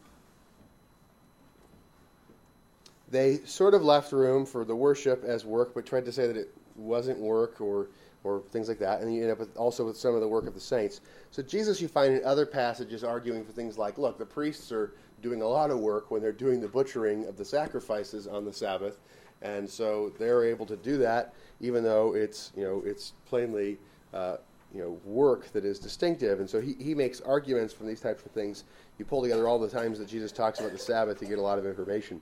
they 3.11 3.39
sort 3.45 3.75
of 3.75 3.83
left 3.83 4.13
room 4.13 4.45
for 4.45 4.65
the 4.65 4.75
worship 4.75 5.25
as 5.25 5.45
work, 5.45 5.75
but 5.75 5.87
tried 5.87 6.05
to 6.07 6.13
say 6.13 6.27
that 6.27 6.37
it 6.37 6.55
wasn't 6.77 7.19
work 7.19 7.61
or 7.61 7.89
or 8.25 8.43
things 8.51 8.69
like 8.69 8.81
that, 8.81 9.01
and 9.01 9.15
you 9.15 9.23
end 9.23 9.31
up 9.31 9.39
with, 9.39 9.57
also 9.57 9.87
with 9.87 9.97
some 9.97 10.15
of 10.15 10.21
the 10.21 10.27
work 10.27 10.47
of 10.47 10.53
the 10.53 10.61
saints. 10.61 11.01
So 11.31 11.41
Jesus, 11.41 11.81
you 11.81 11.87
find 11.87 12.15
in 12.15 12.25
other 12.25 12.45
passages 12.45 13.05
arguing 13.05 13.45
for 13.45 13.53
things 13.53 13.79
like, 13.79 13.97
look, 13.97 14.19
the 14.19 14.27
priests 14.27 14.73
are 14.73 14.93
doing 15.23 15.43
a 15.43 15.47
lot 15.47 15.71
of 15.71 15.79
work 15.79 16.11
when 16.11 16.23
they're 16.23 16.33
doing 16.33 16.61
the 16.61 16.69
butchering 16.69 17.27
of 17.27 17.37
the 17.37 17.45
sacrifices 17.45 18.27
on 18.27 18.45
the 18.45 18.53
Sabbath, 18.53 18.99
and 19.43 19.69
so 19.69 20.13
they're 20.19 20.45
able 20.45 20.67
to 20.67 20.77
do 20.77 20.99
that, 20.99 21.35
even 21.61 21.85
though 21.85 22.15
it's 22.15 22.53
you 22.57 22.65
know 22.65 22.83
it's 22.85 23.13
plainly 23.27 23.79
uh, 24.15 24.37
you 24.75 24.81
know 24.81 24.99
work 25.05 25.53
that 25.53 25.65
is 25.65 25.79
distinctive. 25.79 26.41
And 26.41 26.49
so 26.49 26.61
he, 26.61 26.75
he 26.79 26.95
makes 26.95 27.21
arguments 27.21 27.73
from 27.73 27.87
these 27.87 28.01
types 28.01 28.25
of 28.25 28.33
things. 28.33 28.65
You 28.99 29.05
pull 29.05 29.23
together 29.23 29.49
all 29.49 29.59
the 29.59 29.69
times 29.69 29.99
that 29.99 30.09
Jesus 30.09 30.33
talks 30.33 30.61
about 30.61 30.73
the 30.73 30.79
Sabbath, 30.79 31.23
you 31.23 31.29
get 31.29 31.39
a 31.39 31.43
lot 31.43 31.59
of 31.59 31.67
information. 31.67 32.21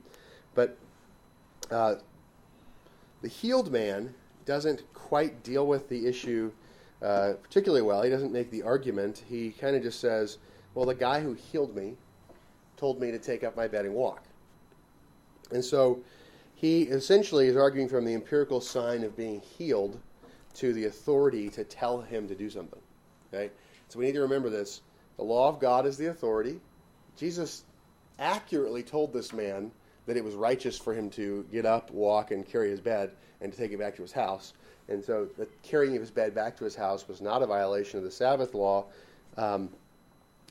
But 0.53 0.77
uh, 1.71 1.95
the 3.21 3.27
healed 3.27 3.71
man 3.71 4.13
doesn't 4.45 4.81
quite 4.93 5.43
deal 5.43 5.67
with 5.67 5.89
the 5.89 6.05
issue 6.05 6.51
uh, 7.01 7.33
particularly 7.43 7.83
well. 7.83 8.01
He 8.01 8.09
doesn't 8.09 8.31
make 8.31 8.49
the 8.49 8.63
argument. 8.63 9.23
He 9.29 9.51
kind 9.51 9.75
of 9.75 9.83
just 9.83 9.99
says, 9.99 10.37
"Well, 10.73 10.85
the 10.85 10.95
guy 10.95 11.21
who 11.21 11.33
healed 11.33 11.75
me 11.75 11.95
told 12.77 13.01
me 13.01 13.11
to 13.11 13.19
take 13.19 13.43
up 13.43 13.55
my 13.55 13.67
bed 13.67 13.85
and 13.85 13.93
walk." 13.93 14.23
And 15.51 15.63
so 15.63 16.01
he 16.55 16.83
essentially 16.83 17.47
is 17.47 17.55
arguing 17.55 17.87
from 17.87 18.03
the 18.05 18.13
empirical 18.13 18.59
sign 18.61 19.03
of 19.03 19.15
being 19.15 19.41
healed 19.41 19.99
to 20.55 20.73
the 20.73 20.85
authority 20.85 21.49
to 21.49 21.63
tell 21.63 22.01
him 22.01 22.27
to 22.27 22.35
do 22.35 22.49
something. 22.49 22.81
Okay? 23.31 23.51
So 23.89 23.99
we 23.99 24.05
need 24.05 24.13
to 24.13 24.21
remember 24.21 24.49
this. 24.49 24.81
The 25.17 25.23
law 25.23 25.49
of 25.49 25.59
God 25.59 25.85
is 25.85 25.97
the 25.97 26.07
authority. 26.07 26.59
Jesus 27.15 27.63
accurately 28.17 28.81
told 28.81 29.13
this 29.13 29.33
man 29.33 29.71
that 30.07 30.17
it 30.17 30.23
was 30.23 30.33
righteous 30.33 30.77
for 30.77 30.95
him 30.95 31.11
to 31.11 31.45
get 31.51 31.65
up, 31.65 31.91
walk, 31.91 32.31
and 32.31 32.45
carry 32.45 32.69
his 32.69 32.81
bed 32.81 33.11
and 33.41 33.51
to 33.51 33.57
take 33.57 33.71
it 33.71 33.77
back 33.77 33.95
to 33.95 34.01
his 34.01 34.11
house. 34.11 34.53
And 34.89 35.03
so 35.03 35.27
the 35.37 35.47
carrying 35.61 35.95
of 35.95 36.01
his 36.01 36.11
bed 36.11 36.33
back 36.33 36.57
to 36.57 36.63
his 36.63 36.75
house 36.75 37.07
was 37.07 37.21
not 37.21 37.43
a 37.43 37.45
violation 37.45 37.99
of 37.99 38.03
the 38.03 38.11
Sabbath 38.11 38.55
law. 38.55 38.85
Um, 39.37 39.69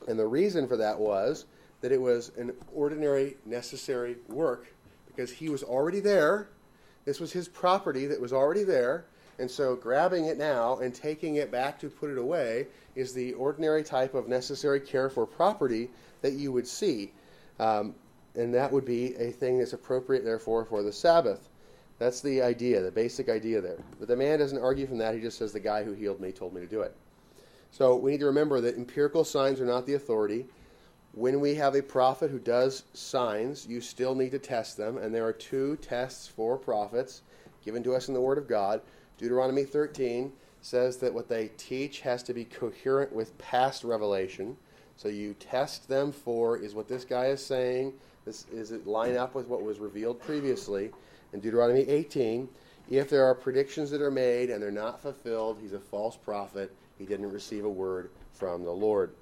and 0.07 0.17
the 0.17 0.27
reason 0.27 0.67
for 0.67 0.77
that 0.77 0.97
was 0.97 1.45
that 1.81 1.91
it 1.91 2.01
was 2.01 2.31
an 2.37 2.53
ordinary, 2.73 3.37
necessary 3.45 4.17
work 4.27 4.67
because 5.07 5.31
he 5.31 5.49
was 5.49 5.63
already 5.63 5.99
there. 5.99 6.49
This 7.05 7.19
was 7.19 7.31
his 7.31 7.47
property 7.47 8.07
that 8.07 8.19
was 8.19 8.33
already 8.33 8.63
there. 8.63 9.05
And 9.39 9.49
so 9.49 9.75
grabbing 9.75 10.25
it 10.25 10.37
now 10.37 10.77
and 10.77 10.93
taking 10.93 11.35
it 11.35 11.51
back 11.51 11.79
to 11.79 11.89
put 11.89 12.09
it 12.09 12.17
away 12.17 12.67
is 12.95 13.13
the 13.13 13.33
ordinary 13.33 13.83
type 13.83 14.15
of 14.15 14.27
necessary 14.27 14.79
care 14.79 15.09
for 15.09 15.25
property 15.25 15.89
that 16.21 16.33
you 16.33 16.51
would 16.51 16.67
see. 16.67 17.11
Um, 17.59 17.93
and 18.35 18.53
that 18.53 18.71
would 18.71 18.85
be 18.85 19.15
a 19.15 19.31
thing 19.31 19.59
that's 19.59 19.73
appropriate, 19.73 20.23
therefore, 20.23 20.65
for 20.65 20.83
the 20.83 20.91
Sabbath. 20.91 21.49
That's 21.99 22.21
the 22.21 22.41
idea, 22.41 22.81
the 22.81 22.91
basic 22.91 23.29
idea 23.29 23.61
there. 23.61 23.83
But 23.99 24.07
the 24.07 24.15
man 24.15 24.39
doesn't 24.39 24.61
argue 24.61 24.85
from 24.85 24.99
that. 24.99 25.15
He 25.15 25.21
just 25.21 25.37
says, 25.37 25.51
The 25.51 25.59
guy 25.59 25.83
who 25.83 25.93
healed 25.93 26.19
me 26.19 26.31
told 26.31 26.53
me 26.53 26.61
to 26.61 26.67
do 26.67 26.81
it. 26.81 26.95
So 27.71 27.95
we 27.95 28.11
need 28.11 28.19
to 28.19 28.27
remember 28.27 28.61
that 28.61 28.75
empirical 28.75 29.23
signs 29.23 29.59
are 29.59 29.65
not 29.65 29.85
the 29.85 29.95
authority. 29.95 30.45
When 31.17 31.39
we 31.39 31.55
have 31.55 31.73
a 31.73 31.81
prophet 31.81 32.29
who 32.29 32.37
does 32.37 32.83
signs, 32.93 33.65
you 33.65 33.81
still 33.81 34.13
need 34.13 34.29
to 34.33 34.37
test 34.37 34.77
them. 34.77 34.99
And 34.99 35.15
there 35.15 35.25
are 35.25 35.33
two 35.33 35.75
tests 35.77 36.27
for 36.27 36.59
prophets 36.59 37.23
given 37.65 37.81
to 37.85 37.95
us 37.95 38.07
in 38.07 38.13
the 38.13 38.21
Word 38.21 38.37
of 38.37 38.47
God. 38.47 38.81
Deuteronomy 39.17 39.63
13 39.63 40.31
says 40.61 40.97
that 40.97 41.11
what 41.11 41.27
they 41.27 41.49
teach 41.57 42.01
has 42.01 42.21
to 42.21 42.35
be 42.35 42.45
coherent 42.45 43.11
with 43.11 43.35
past 43.39 43.83
revelation. 43.83 44.57
So 44.95 45.07
you 45.09 45.33
test 45.33 45.87
them 45.87 46.11
for 46.11 46.55
is 46.55 46.75
what 46.75 46.87
this 46.87 47.03
guy 47.03 47.25
is 47.29 47.43
saying, 47.43 47.93
this, 48.23 48.45
is 48.53 48.71
it 48.71 48.85
line 48.85 49.17
up 49.17 49.33
with 49.33 49.47
what 49.47 49.63
was 49.63 49.79
revealed 49.79 50.21
previously? 50.21 50.91
In 51.33 51.39
Deuteronomy 51.39 51.81
18, 51.89 52.47
if 52.91 53.09
there 53.09 53.25
are 53.25 53.33
predictions 53.33 53.89
that 53.89 54.03
are 54.03 54.11
made 54.11 54.51
and 54.51 54.61
they're 54.61 54.69
not 54.69 55.01
fulfilled, 55.01 55.57
he's 55.59 55.73
a 55.73 55.79
false 55.79 56.15
prophet. 56.15 56.71
He 56.99 57.07
didn't 57.07 57.31
receive 57.31 57.65
a 57.65 57.69
word 57.69 58.11
from 58.33 58.63
the 58.63 58.71
Lord. 58.71 59.15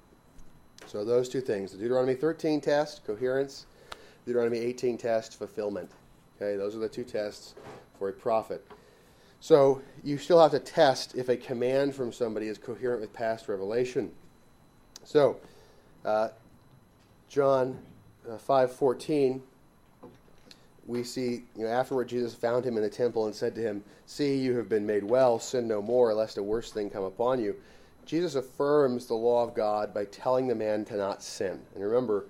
So 0.86 1.04
those 1.04 1.28
two 1.28 1.40
things: 1.40 1.72
the 1.72 1.78
Deuteronomy 1.78 2.14
13 2.14 2.60
test, 2.60 3.04
coherence; 3.06 3.66
Deuteronomy 4.26 4.58
18 4.58 4.98
test, 4.98 5.38
fulfillment. 5.38 5.90
Okay, 6.36 6.56
those 6.56 6.76
are 6.76 6.80
the 6.80 6.88
two 6.88 7.04
tests 7.04 7.54
for 7.98 8.08
a 8.08 8.12
prophet. 8.12 8.66
So 9.40 9.82
you 10.02 10.18
still 10.18 10.40
have 10.40 10.50
to 10.52 10.58
test 10.58 11.14
if 11.14 11.28
a 11.28 11.36
command 11.36 11.94
from 11.94 12.12
somebody 12.12 12.48
is 12.48 12.58
coherent 12.58 13.00
with 13.00 13.12
past 13.12 13.48
revelation. 13.48 14.10
So, 15.04 15.38
uh, 16.04 16.28
John 17.28 17.78
uh, 18.28 18.36
5:14 18.36 19.40
we 20.86 21.02
see, 21.02 21.44
you 21.56 21.64
know, 21.64 21.68
afterward 21.68 22.08
Jesus 22.08 22.34
found 22.34 22.64
him 22.64 22.76
in 22.76 22.82
the 22.82 22.90
temple 22.90 23.26
and 23.26 23.34
said 23.34 23.54
to 23.56 23.60
him, 23.60 23.82
"See, 24.06 24.36
you 24.36 24.56
have 24.56 24.68
been 24.68 24.86
made 24.86 25.04
well. 25.04 25.38
Sin 25.38 25.66
no 25.66 25.82
more, 25.82 26.14
lest 26.14 26.38
a 26.38 26.42
worse 26.42 26.70
thing 26.70 26.90
come 26.90 27.04
upon 27.04 27.40
you." 27.40 27.56
Jesus 28.06 28.36
affirms 28.36 29.06
the 29.06 29.14
law 29.14 29.42
of 29.42 29.54
God 29.54 29.92
by 29.92 30.04
telling 30.06 30.46
the 30.46 30.54
man 30.54 30.84
to 30.86 30.96
not 30.96 31.22
sin. 31.22 31.60
And 31.74 31.84
remember, 31.84 32.26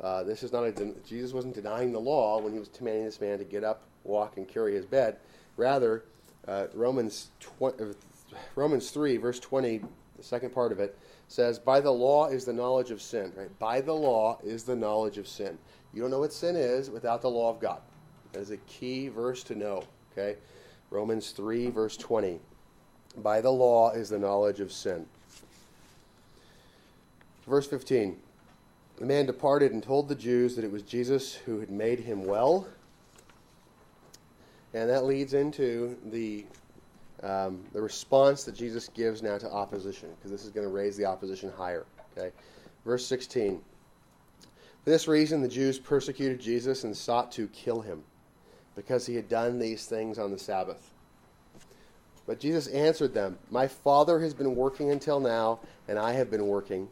uh, 0.00 0.22
this 0.24 0.42
is 0.42 0.52
not 0.52 0.64
a 0.64 0.72
den- 0.72 1.00
Jesus 1.04 1.32
wasn't 1.32 1.54
denying 1.54 1.90
the 1.90 2.00
law 2.00 2.38
when 2.40 2.52
he 2.52 2.58
was 2.58 2.68
commanding 2.68 3.06
this 3.06 3.20
man 3.20 3.38
to 3.38 3.44
get 3.44 3.64
up, 3.64 3.82
walk, 4.04 4.36
and 4.36 4.46
carry 4.46 4.74
his 4.74 4.84
bed. 4.84 5.16
Rather, 5.56 6.04
uh, 6.46 6.66
Romans 6.74 7.30
tw- 7.40 7.80
uh, 7.80 7.94
Romans 8.54 8.90
three 8.90 9.16
verse 9.16 9.40
twenty, 9.40 9.82
the 10.16 10.22
second 10.22 10.50
part 10.50 10.70
of 10.70 10.80
it 10.80 10.96
says, 11.28 11.58
"By 11.58 11.80
the 11.80 11.92
law 11.92 12.28
is 12.28 12.44
the 12.44 12.52
knowledge 12.52 12.90
of 12.90 13.00
sin." 13.00 13.32
Right? 13.34 13.58
By 13.58 13.80
the 13.80 13.94
law 13.94 14.38
is 14.44 14.64
the 14.64 14.76
knowledge 14.76 15.16
of 15.16 15.26
sin. 15.26 15.58
You 15.94 16.02
don't 16.02 16.10
know 16.10 16.20
what 16.20 16.32
sin 16.32 16.56
is 16.56 16.90
without 16.90 17.22
the 17.22 17.30
law 17.30 17.48
of 17.48 17.58
God. 17.58 17.80
That 18.32 18.40
is 18.40 18.50
a 18.50 18.58
key 18.58 19.08
verse 19.08 19.42
to 19.44 19.54
know. 19.54 19.82
Okay? 20.12 20.36
Romans 20.90 21.30
3, 21.30 21.70
verse 21.70 21.96
20. 21.96 22.38
By 23.16 23.40
the 23.40 23.50
law 23.50 23.90
is 23.90 24.08
the 24.08 24.18
knowledge 24.18 24.60
of 24.60 24.72
sin. 24.72 25.06
Verse 27.46 27.66
15. 27.66 28.16
The 28.98 29.04
man 29.04 29.26
departed 29.26 29.72
and 29.72 29.82
told 29.82 30.08
the 30.08 30.14
Jews 30.14 30.56
that 30.56 30.64
it 30.64 30.72
was 30.72 30.82
Jesus 30.82 31.34
who 31.34 31.60
had 31.60 31.70
made 31.70 32.00
him 32.00 32.24
well. 32.24 32.66
And 34.74 34.88
that 34.90 35.04
leads 35.04 35.34
into 35.34 35.96
the, 36.06 36.44
um, 37.22 37.62
the 37.72 37.80
response 37.80 38.44
that 38.44 38.54
Jesus 38.54 38.88
gives 38.88 39.22
now 39.22 39.38
to 39.38 39.50
opposition, 39.50 40.10
because 40.16 40.30
this 40.30 40.44
is 40.44 40.50
going 40.50 40.66
to 40.66 40.72
raise 40.72 40.96
the 40.96 41.04
opposition 41.04 41.52
higher. 41.56 41.86
Okay? 42.16 42.30
Verse 42.84 43.06
16. 43.06 43.60
For 44.84 44.90
this 44.90 45.08
reason, 45.08 45.40
the 45.40 45.48
Jews 45.48 45.78
persecuted 45.78 46.40
Jesus 46.40 46.84
and 46.84 46.96
sought 46.96 47.32
to 47.32 47.48
kill 47.48 47.80
him, 47.80 48.02
because 48.74 49.06
he 49.06 49.14
had 49.14 49.28
done 49.28 49.58
these 49.58 49.86
things 49.86 50.18
on 50.18 50.30
the 50.30 50.38
Sabbath. 50.38 50.90
But 52.26 52.40
Jesus 52.40 52.66
answered 52.68 53.14
them, 53.14 53.38
My 53.50 53.68
Father 53.68 54.20
has 54.20 54.34
been 54.34 54.56
working 54.56 54.90
until 54.90 55.20
now, 55.20 55.60
and 55.88 55.98
I 55.98 56.12
have 56.12 56.30
been 56.30 56.46
working. 56.46 56.88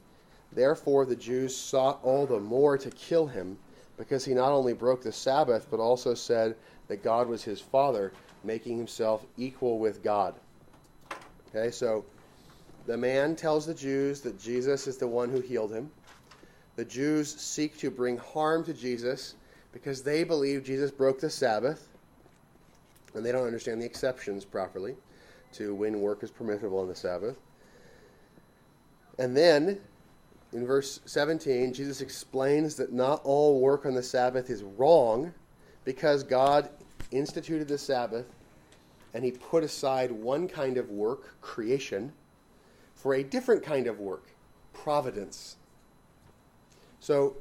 Therefore, 0.53 1.05
the 1.05 1.17
Jews 1.17 1.57
sought 1.57 1.99
all 2.03 2.27
the 2.27 2.39
more 2.39 2.79
to 2.79 2.91
kill 2.91 3.27
him, 3.27 3.59
because 3.97 4.25
he 4.25 4.35
not 4.35 4.53
only 4.53 4.73
broke 4.73 5.03
the 5.03 5.13
Sabbath, 5.13 5.67
but 5.71 5.81
also 5.81 6.15
said 6.15 6.55
that 6.89 7.03
God 7.03 7.29
was 7.29 7.43
his 7.43 7.61
Father, 7.61 8.13
making 8.45 8.77
himself 8.77 9.25
equal 9.37 9.79
with 9.79 10.03
God. 10.03 10.35
Okay, 11.49 11.71
so 11.71 12.05
the 12.87 12.97
man 12.97 13.35
tells 13.35 13.67
the 13.67 13.75
Jews 13.75 14.21
that 14.21 14.41
Jesus 14.41 14.87
is 14.87 14.99
the 14.99 15.09
one 15.09 15.31
who 15.31 15.41
healed 15.41 15.73
him 15.73 15.91
the 16.77 16.85
Jews 16.85 17.35
seek 17.37 17.79
to 17.79 17.91
bring 17.91 18.19
harm 18.19 18.65
to 18.65 18.73
Jesus 18.73 19.35
because 19.73 20.03
they 20.03 20.25
believe 20.25 20.65
Jesus 20.65 20.91
broke 20.91 21.21
the 21.21 21.31
Sabbath, 21.31 21.89
and 23.15 23.25
they 23.25 23.33
don't 23.33 23.47
understand 23.47 23.81
the 23.81 23.87
exceptions 23.87 24.45
properly 24.45 24.97
to 25.55 25.75
when 25.75 26.01
work 26.01 26.23
is 26.23 26.31
permissible 26.31 26.79
on 26.79 26.89
the 26.89 26.95
Sabbath. 26.95 27.39
And 29.19 29.37
then, 29.37 29.81
in 30.53 30.67
verse 30.67 31.01
17, 31.05 31.73
Jesus 31.73 32.01
explains 32.01 32.75
that 32.77 32.93
not 32.93 33.21
all 33.25 33.61
work 33.61 33.87
on 33.87 33.95
the 33.95 34.03
Sabbath 34.03 34.51
is 34.51 34.63
wrong 34.63 35.33
because 35.85 36.23
God 36.23 36.69
instituted 37.11 37.69
the 37.69 37.79
Sabbath 37.79 38.27
and 39.15 39.25
he 39.25 39.31
put 39.31 39.63
aside 39.63 40.11
one 40.11 40.49
kind 40.49 40.77
of 40.77 40.91
work, 40.91 41.41
creation, 41.41 42.13
for 42.95 43.15
a 43.15 43.23
different 43.23 43.63
kind 43.63 43.87
of 43.87 44.01
work, 44.01 44.31
providence. 44.73 45.57
So 46.99 47.37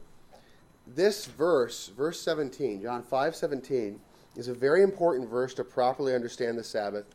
this 0.85 1.25
verse, 1.25 1.87
verse 1.87 2.19
17, 2.21 2.81
John 2.81 3.01
5 3.01 3.35
17, 3.35 3.99
is 4.35 4.47
a 4.47 4.53
very 4.53 4.83
important 4.83 5.29
verse 5.29 5.53
to 5.55 5.63
properly 5.63 6.13
understand 6.13 6.57
the 6.57 6.63
Sabbath. 6.63 7.05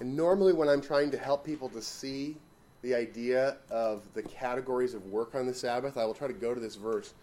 And 0.00 0.16
normally, 0.16 0.52
when 0.52 0.68
I'm 0.68 0.80
trying 0.80 1.10
to 1.10 1.18
help 1.18 1.44
people 1.44 1.68
to 1.70 1.82
see 1.82 2.36
the 2.82 2.94
idea 2.94 3.56
of 3.70 4.02
the 4.14 4.22
categories 4.22 4.94
of 4.94 5.06
work 5.06 5.34
on 5.34 5.46
the 5.46 5.54
Sabbath, 5.54 5.96
I 5.96 6.04
will 6.04 6.14
try 6.14 6.26
to 6.26 6.34
go 6.34 6.54
to 6.54 6.60
this 6.60 6.76
verse. 6.76 7.14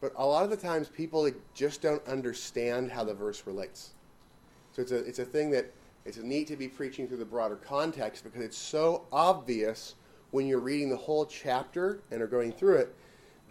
But 0.00 0.12
a 0.16 0.26
lot 0.26 0.44
of 0.44 0.50
the 0.50 0.56
times, 0.56 0.88
people 0.88 1.30
just 1.54 1.80
don't 1.80 2.04
understand 2.06 2.90
how 2.90 3.04
the 3.04 3.14
verse 3.14 3.44
relates. 3.46 3.92
So 4.72 4.82
it's 4.82 4.92
a, 4.92 4.98
it's 4.98 5.18
a 5.20 5.24
thing 5.24 5.50
that 5.50 5.72
it's 6.04 6.18
neat 6.18 6.48
to 6.48 6.56
be 6.56 6.68
preaching 6.68 7.08
through 7.08 7.18
the 7.18 7.24
broader 7.24 7.56
context 7.56 8.24
because 8.24 8.42
it's 8.42 8.58
so 8.58 9.06
obvious 9.12 9.94
when 10.32 10.46
you're 10.46 10.58
reading 10.58 10.90
the 10.90 10.96
whole 10.96 11.24
chapter 11.24 12.00
and 12.10 12.20
are 12.20 12.26
going 12.26 12.52
through 12.52 12.76
it 12.76 12.94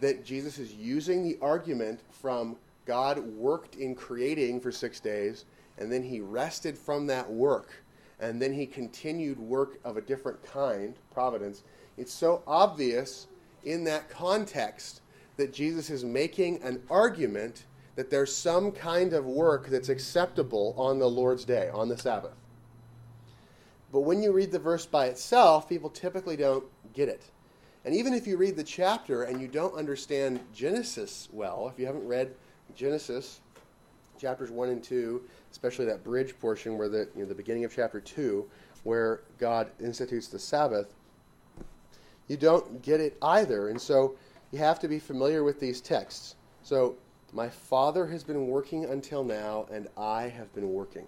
that 0.00 0.24
Jesus 0.24 0.58
is 0.58 0.74
using 0.74 1.22
the 1.22 1.38
argument 1.40 2.00
from 2.10 2.56
God 2.84 3.18
worked 3.18 3.76
in 3.76 3.94
creating 3.94 4.60
for 4.60 4.70
six 4.70 5.00
days, 5.00 5.46
and 5.78 5.90
then 5.90 6.02
he 6.02 6.20
rested 6.20 6.76
from 6.76 7.06
that 7.06 7.30
work, 7.30 7.82
and 8.24 8.40
then 8.40 8.52
he 8.52 8.66
continued 8.66 9.38
work 9.38 9.78
of 9.84 9.96
a 9.96 10.00
different 10.00 10.42
kind, 10.42 10.94
providence. 11.12 11.62
It's 11.96 12.12
so 12.12 12.42
obvious 12.46 13.26
in 13.64 13.84
that 13.84 14.08
context 14.08 15.02
that 15.36 15.52
Jesus 15.52 15.90
is 15.90 16.04
making 16.04 16.62
an 16.62 16.82
argument 16.88 17.66
that 17.96 18.10
there's 18.10 18.34
some 18.34 18.72
kind 18.72 19.12
of 19.12 19.26
work 19.26 19.68
that's 19.68 19.88
acceptable 19.88 20.74
on 20.76 20.98
the 20.98 21.08
Lord's 21.08 21.44
day, 21.44 21.70
on 21.72 21.88
the 21.88 21.98
Sabbath. 21.98 22.34
But 23.92 24.00
when 24.00 24.22
you 24.22 24.32
read 24.32 24.50
the 24.50 24.58
verse 24.58 24.86
by 24.86 25.06
itself, 25.06 25.68
people 25.68 25.90
typically 25.90 26.36
don't 26.36 26.64
get 26.92 27.08
it. 27.08 27.30
And 27.84 27.94
even 27.94 28.14
if 28.14 28.26
you 28.26 28.36
read 28.36 28.56
the 28.56 28.64
chapter 28.64 29.24
and 29.24 29.40
you 29.40 29.46
don't 29.46 29.74
understand 29.76 30.40
Genesis 30.54 31.28
well, 31.30 31.70
if 31.72 31.78
you 31.78 31.86
haven't 31.86 32.08
read 32.08 32.34
Genesis, 32.74 33.40
chapters 34.18 34.50
1 34.50 34.68
and 34.68 34.82
2, 34.82 35.22
especially 35.50 35.84
that 35.86 36.04
bridge 36.04 36.38
portion 36.38 36.78
where 36.78 36.88
the, 36.88 37.08
you 37.14 37.22
know, 37.22 37.26
the 37.26 37.34
beginning 37.34 37.64
of 37.64 37.74
chapter 37.74 38.00
2, 38.00 38.48
where 38.84 39.22
God 39.38 39.70
institutes 39.80 40.28
the 40.28 40.38
Sabbath, 40.38 40.94
you 42.28 42.36
don't 42.36 42.82
get 42.82 43.00
it 43.00 43.16
either. 43.22 43.68
And 43.68 43.80
so 43.80 44.16
you 44.52 44.58
have 44.58 44.78
to 44.80 44.88
be 44.88 44.98
familiar 44.98 45.42
with 45.42 45.60
these 45.60 45.80
texts. 45.80 46.36
So, 46.62 46.96
my 47.32 47.48
Father 47.48 48.06
has 48.06 48.22
been 48.22 48.46
working 48.46 48.84
until 48.84 49.24
now, 49.24 49.66
and 49.72 49.88
I 49.98 50.28
have 50.28 50.54
been 50.54 50.72
working. 50.72 51.04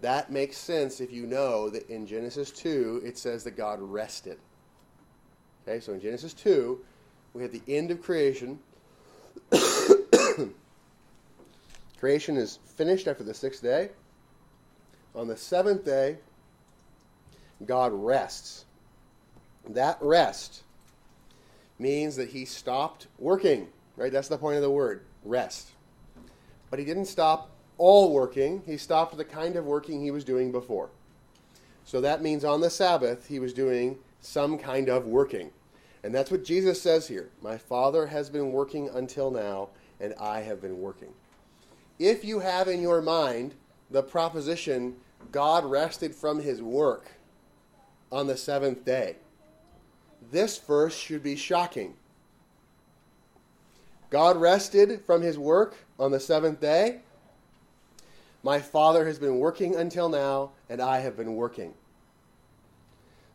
That 0.00 0.30
makes 0.30 0.56
sense 0.56 1.00
if 1.00 1.12
you 1.12 1.26
know 1.26 1.68
that 1.68 1.88
in 1.90 2.06
Genesis 2.06 2.50
2 2.50 3.02
it 3.04 3.18
says 3.18 3.44
that 3.44 3.56
God 3.56 3.78
rested. 3.80 4.38
Okay, 5.68 5.80
so 5.80 5.92
in 5.92 6.00
Genesis 6.00 6.32
2, 6.32 6.80
we 7.34 7.42
had 7.42 7.52
the 7.52 7.62
end 7.68 7.90
of 7.90 8.02
creation. 8.02 8.58
creation 11.98 12.36
is 12.36 12.58
finished 12.76 13.08
after 13.08 13.24
the 13.24 13.34
sixth 13.34 13.62
day. 13.62 13.90
On 15.14 15.28
the 15.28 15.36
seventh 15.36 15.84
day, 15.84 16.18
God 17.64 17.92
rests. 17.92 18.64
That 19.68 19.98
rest 20.00 20.62
means 21.78 22.16
that 22.16 22.28
he 22.28 22.44
stopped 22.44 23.06
working, 23.18 23.68
right? 23.96 24.12
That's 24.12 24.28
the 24.28 24.38
point 24.38 24.56
of 24.56 24.62
the 24.62 24.70
word, 24.70 25.02
rest. 25.24 25.70
But 26.70 26.78
he 26.78 26.84
didn't 26.84 27.06
stop 27.06 27.50
all 27.78 28.12
working, 28.12 28.62
he 28.64 28.76
stopped 28.76 29.16
the 29.16 29.24
kind 29.24 29.56
of 29.56 29.66
working 29.66 30.00
he 30.00 30.10
was 30.10 30.24
doing 30.24 30.50
before. 30.50 30.88
So 31.84 32.00
that 32.00 32.22
means 32.22 32.44
on 32.44 32.60
the 32.60 32.70
Sabbath, 32.70 33.28
he 33.28 33.38
was 33.38 33.52
doing 33.52 33.98
some 34.20 34.58
kind 34.58 34.88
of 34.88 35.06
working. 35.06 35.50
And 36.02 36.14
that's 36.14 36.30
what 36.30 36.44
Jesus 36.44 36.80
says 36.80 37.08
here. 37.08 37.28
My 37.42 37.58
Father 37.58 38.06
has 38.06 38.30
been 38.30 38.52
working 38.52 38.88
until 38.94 39.30
now, 39.30 39.68
and 40.00 40.14
I 40.20 40.40
have 40.40 40.60
been 40.60 40.80
working. 40.80 41.12
If 41.98 42.24
you 42.24 42.40
have 42.40 42.68
in 42.68 42.82
your 42.82 43.00
mind 43.00 43.54
the 43.90 44.02
proposition, 44.02 44.96
God 45.32 45.64
rested 45.64 46.14
from 46.14 46.40
his 46.40 46.62
work 46.62 47.12
on 48.12 48.26
the 48.26 48.36
seventh 48.36 48.84
day, 48.84 49.16
this 50.30 50.58
verse 50.58 50.96
should 50.96 51.22
be 51.22 51.36
shocking. 51.36 51.94
God 54.10 54.36
rested 54.36 55.02
from 55.04 55.22
his 55.22 55.38
work 55.38 55.76
on 55.98 56.10
the 56.10 56.20
seventh 56.20 56.60
day. 56.60 57.00
My 58.42 58.60
Father 58.60 59.06
has 59.06 59.18
been 59.18 59.38
working 59.38 59.74
until 59.74 60.08
now, 60.08 60.50
and 60.68 60.80
I 60.80 61.00
have 61.00 61.16
been 61.16 61.34
working. 61.34 61.74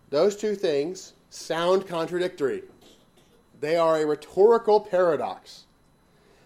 Those 0.10 0.36
two 0.36 0.56
things 0.56 1.14
sound 1.30 1.88
contradictory. 1.88 2.64
They 3.60 3.76
are 3.76 3.98
a 3.98 4.06
rhetorical 4.06 4.80
paradox. 4.80 5.66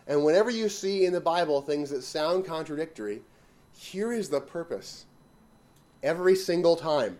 And 0.07 0.23
whenever 0.23 0.49
you 0.49 0.69
see 0.69 1.05
in 1.05 1.13
the 1.13 1.21
Bible 1.21 1.61
things 1.61 1.89
that 1.89 2.03
sound 2.03 2.45
contradictory, 2.45 3.21
here 3.75 4.13
is 4.13 4.29
the 4.29 4.41
purpose. 4.41 5.05
Every 6.03 6.35
single 6.35 6.75
time. 6.75 7.17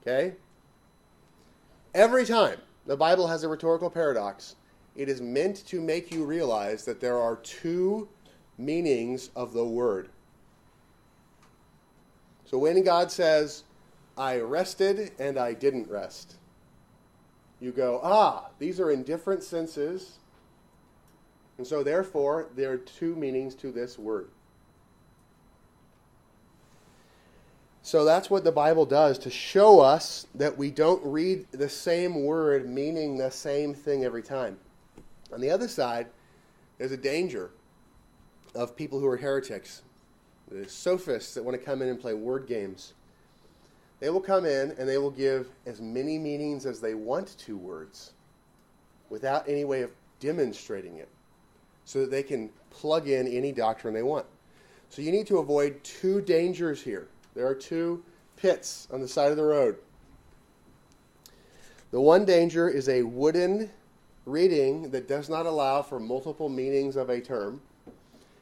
Okay? 0.00 0.34
Every 1.94 2.24
time 2.24 2.58
the 2.86 2.96
Bible 2.96 3.26
has 3.26 3.44
a 3.44 3.48
rhetorical 3.48 3.90
paradox, 3.90 4.56
it 4.96 5.08
is 5.08 5.20
meant 5.20 5.66
to 5.66 5.80
make 5.80 6.12
you 6.12 6.24
realize 6.24 6.84
that 6.84 7.00
there 7.00 7.18
are 7.18 7.36
two 7.36 8.08
meanings 8.58 9.30
of 9.36 9.52
the 9.52 9.64
word. 9.64 10.08
So 12.44 12.58
when 12.58 12.82
God 12.82 13.10
says, 13.10 13.64
I 14.16 14.38
rested 14.38 15.12
and 15.18 15.38
I 15.38 15.54
didn't 15.54 15.88
rest, 15.88 16.36
you 17.60 17.72
go, 17.72 18.00
ah, 18.02 18.50
these 18.58 18.80
are 18.80 18.90
in 18.90 19.04
different 19.04 19.42
senses. 19.42 20.18
And 21.58 21.66
so 21.66 21.82
therefore, 21.82 22.48
there 22.56 22.72
are 22.72 22.78
two 22.78 23.14
meanings 23.14 23.54
to 23.56 23.70
this 23.70 23.98
word. 23.98 24.28
So 27.82 28.04
that's 28.04 28.30
what 28.30 28.44
the 28.44 28.52
Bible 28.52 28.86
does 28.86 29.18
to 29.18 29.30
show 29.30 29.80
us 29.80 30.26
that 30.36 30.56
we 30.56 30.70
don't 30.70 31.04
read 31.04 31.46
the 31.50 31.68
same 31.68 32.24
word 32.24 32.68
meaning 32.68 33.16
the 33.16 33.30
same 33.30 33.74
thing 33.74 34.04
every 34.04 34.22
time. 34.22 34.56
On 35.32 35.40
the 35.40 35.50
other 35.50 35.66
side, 35.66 36.06
there's 36.78 36.92
a 36.92 36.96
danger 36.96 37.50
of 38.54 38.76
people 38.76 39.00
who 39.00 39.06
are 39.06 39.16
heretics, 39.16 39.82
the 40.50 40.68
sophists 40.68 41.34
that 41.34 41.42
want 41.42 41.58
to 41.58 41.64
come 41.64 41.82
in 41.82 41.88
and 41.88 42.00
play 42.00 42.14
word 42.14 42.46
games. 42.46 42.92
They 43.98 44.10
will 44.10 44.20
come 44.20 44.46
in 44.46 44.72
and 44.78 44.88
they 44.88 44.98
will 44.98 45.10
give 45.10 45.48
as 45.66 45.80
many 45.80 46.18
meanings 46.18 46.66
as 46.66 46.80
they 46.80 46.94
want 46.94 47.36
to 47.38 47.56
words 47.56 48.12
without 49.10 49.48
any 49.48 49.64
way 49.64 49.82
of 49.82 49.90
demonstrating 50.20 50.96
it 50.96 51.08
so 51.84 52.00
that 52.00 52.10
they 52.10 52.22
can 52.22 52.50
plug 52.70 53.08
in 53.08 53.26
any 53.26 53.52
doctrine 53.52 53.94
they 53.94 54.02
want. 54.02 54.26
So 54.88 55.02
you 55.02 55.10
need 55.12 55.26
to 55.28 55.38
avoid 55.38 55.82
two 55.84 56.20
dangers 56.20 56.82
here. 56.82 57.08
There 57.34 57.46
are 57.46 57.54
two 57.54 58.02
pits 58.36 58.88
on 58.92 59.00
the 59.00 59.08
side 59.08 59.30
of 59.30 59.36
the 59.36 59.44
road. 59.44 59.76
The 61.90 62.00
one 62.00 62.24
danger 62.24 62.68
is 62.68 62.88
a 62.88 63.02
wooden 63.02 63.70
reading 64.24 64.90
that 64.90 65.08
does 65.08 65.28
not 65.28 65.46
allow 65.46 65.82
for 65.82 65.98
multiple 65.98 66.48
meanings 66.48 66.96
of 66.96 67.10
a 67.10 67.20
term. 67.20 67.60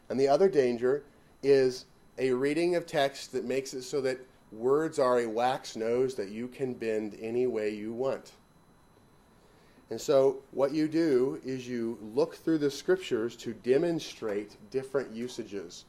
And 0.08 0.18
the 0.18 0.28
other 0.28 0.48
danger 0.48 1.04
is 1.42 1.86
a 2.18 2.32
reading 2.32 2.76
of 2.76 2.86
text 2.86 3.32
that 3.32 3.44
makes 3.44 3.74
it 3.74 3.82
so 3.82 4.00
that 4.02 4.18
words 4.52 4.98
are 4.98 5.20
a 5.20 5.26
wax 5.26 5.76
nose 5.76 6.14
that 6.16 6.30
you 6.30 6.48
can 6.48 6.74
bend 6.74 7.16
any 7.20 7.46
way 7.46 7.70
you 7.70 7.92
want. 7.92 8.32
And 9.90 10.00
so, 10.00 10.38
what 10.52 10.72
you 10.72 10.86
do 10.86 11.40
is 11.44 11.68
you 11.68 11.98
look 12.14 12.36
through 12.36 12.58
the 12.58 12.70
scriptures 12.70 13.34
to 13.36 13.52
demonstrate 13.52 14.56
different 14.70 15.10
usages. 15.10 15.84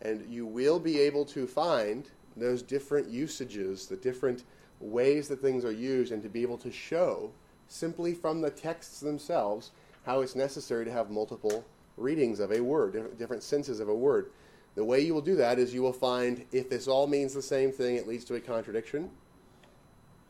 And 0.00 0.26
you 0.28 0.46
will 0.46 0.80
be 0.80 0.98
able 0.98 1.26
to 1.26 1.46
find 1.46 2.08
those 2.34 2.62
different 2.62 3.08
usages, 3.08 3.86
the 3.86 3.96
different 3.96 4.44
ways 4.80 5.28
that 5.28 5.42
things 5.42 5.66
are 5.66 5.72
used, 5.72 6.12
and 6.12 6.22
to 6.22 6.30
be 6.30 6.40
able 6.40 6.56
to 6.58 6.72
show 6.72 7.30
simply 7.68 8.14
from 8.14 8.40
the 8.40 8.50
texts 8.50 9.00
themselves 9.00 9.70
how 10.04 10.22
it's 10.22 10.34
necessary 10.34 10.86
to 10.86 10.90
have 10.90 11.10
multiple 11.10 11.64
readings 11.98 12.40
of 12.40 12.52
a 12.52 12.60
word, 12.60 13.18
different 13.18 13.42
senses 13.42 13.80
of 13.80 13.88
a 13.88 13.94
word. 13.94 14.30
The 14.74 14.84
way 14.84 15.00
you 15.00 15.12
will 15.12 15.20
do 15.20 15.36
that 15.36 15.58
is 15.58 15.74
you 15.74 15.82
will 15.82 15.92
find 15.92 16.46
if 16.52 16.70
this 16.70 16.88
all 16.88 17.06
means 17.06 17.34
the 17.34 17.42
same 17.42 17.70
thing, 17.70 17.96
it 17.96 18.08
leads 18.08 18.24
to 18.24 18.34
a 18.34 18.40
contradiction. 18.40 19.10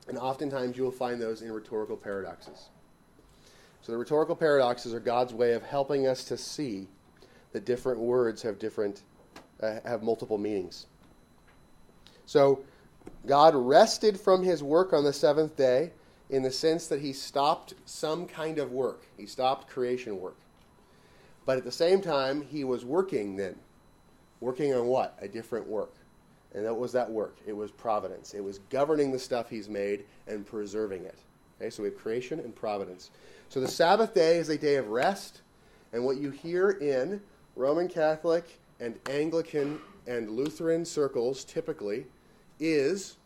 And 0.09 0.19
oftentimes 0.19 0.77
you 0.77 0.83
will 0.83 0.91
find 0.91 1.23
those 1.23 1.43
in 1.43 1.53
rhetorical 1.53 1.97
paradoxes. 1.97 2.69
So 3.83 3.93
the 3.93 3.99
rhetorical 3.99 4.37
paradoxes 4.37 4.95
are 4.95 5.01
God's 5.01 5.35
way 5.35 5.53
of 5.53 5.63
helping 5.63 6.07
us 6.07 6.25
to 6.25 6.37
see 6.37 6.87
that 7.53 7.65
different 7.65 7.99
words 7.99 8.41
have 8.43 8.59
different 8.59 9.03
uh, 9.61 9.79
have 9.85 10.03
multiple 10.03 10.39
meanings. 10.39 10.87
So 12.27 12.65
God 13.27 13.55
rested 13.55 14.19
from 14.19 14.43
his 14.43 14.63
work 14.63 14.93
on 14.93 15.05
the 15.05 15.13
seventh 15.13 15.57
day 15.57 15.93
in 16.31 16.43
the 16.43 16.51
sense 16.51 16.87
that 16.89 17.01
he 17.01 17.13
stopped 17.13 17.75
some 17.85 18.27
kind 18.27 18.59
of 18.59 18.73
work. 18.73 19.05
He 19.17 19.27
stopped 19.27 19.69
creation 19.69 20.21
work. 20.21 20.39
But 21.45 21.59
at 21.59 21.65
the 21.65 21.73
same 21.73 22.01
time, 22.01 22.43
he 22.43 22.65
was 22.65 22.85
working 22.85 23.37
then. 23.37 23.57
Working 24.41 24.75
on 24.75 24.87
what? 24.87 25.17
A 25.21 25.29
different 25.29 25.67
work. 25.67 25.95
And 26.55 26.65
what 26.65 26.79
was 26.79 26.93
that 26.93 27.11
work? 27.11 27.37
It 27.47 27.53
was 27.53 27.71
providence. 27.71 28.35
It 28.35 28.43
was 28.43 28.59
governing 28.71 29.13
the 29.13 29.19
stuff 29.19 29.51
he's 29.51 29.69
made 29.69 30.05
and 30.27 30.47
preserving 30.47 31.05
it. 31.05 31.19
Okay, 31.63 31.71
so 31.71 31.85
we 31.85 31.91
have 31.91 31.99
creation 31.99 32.41
and 32.41 32.53
providence. 32.53 33.11
So 33.49 33.61
the 33.61 33.69
Sabbath 33.69 34.13
day 34.13 34.39
is 34.39 34.49
a 34.49 34.59
day 34.59 34.77
of 34.77 34.89
rest. 34.89 35.43
And 35.93 36.05
what 36.05 36.17
you 36.17 36.31
hear 36.31 36.71
in 36.71 37.21
Roman 37.55 37.87
Catholic 37.87 38.59
and 38.81 38.99
Anglican 39.09 39.79
and 40.09 40.31
Lutheran 40.31 40.85
circles 40.85 41.45
typically 41.45 42.07
is 42.59 43.17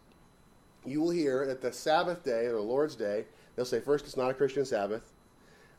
you 0.84 1.00
will 1.00 1.10
hear 1.10 1.46
that 1.46 1.62
the 1.62 1.72
Sabbath 1.72 2.22
day, 2.24 2.44
or 2.44 2.52
the 2.52 2.60
Lord's 2.60 2.94
day, 2.94 3.24
they'll 3.54 3.64
say 3.64 3.80
first 3.80 4.04
it's 4.04 4.18
not 4.18 4.30
a 4.30 4.34
Christian 4.34 4.66
Sabbath, 4.66 5.14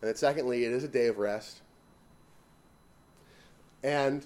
and 0.02 0.10
then 0.10 0.16
secondly 0.16 0.66
it 0.66 0.72
is 0.72 0.84
a 0.84 0.88
day 0.88 1.06
of 1.08 1.20
rest. 1.20 1.62
And 3.84 4.26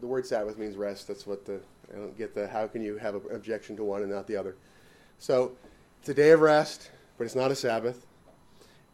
the 0.00 0.06
word 0.06 0.24
Sabbath 0.24 0.56
means 0.56 0.76
rest. 0.76 1.08
That's 1.08 1.26
what 1.26 1.44
the 1.44 1.60
I 1.92 1.96
don't 1.96 2.16
get 2.16 2.32
the 2.32 2.46
how 2.46 2.68
can 2.68 2.80
you 2.80 2.96
have 2.98 3.16
an 3.16 3.22
objection 3.32 3.74
to 3.76 3.82
one 3.82 4.02
and 4.02 4.12
not 4.12 4.28
the 4.28 4.36
other. 4.36 4.54
So 5.18 5.56
it's 5.98 6.08
a 6.08 6.14
day 6.14 6.30
of 6.30 6.40
rest, 6.40 6.91
but 7.18 7.24
it's 7.24 7.34
not 7.34 7.50
a 7.50 7.54
Sabbath. 7.54 8.06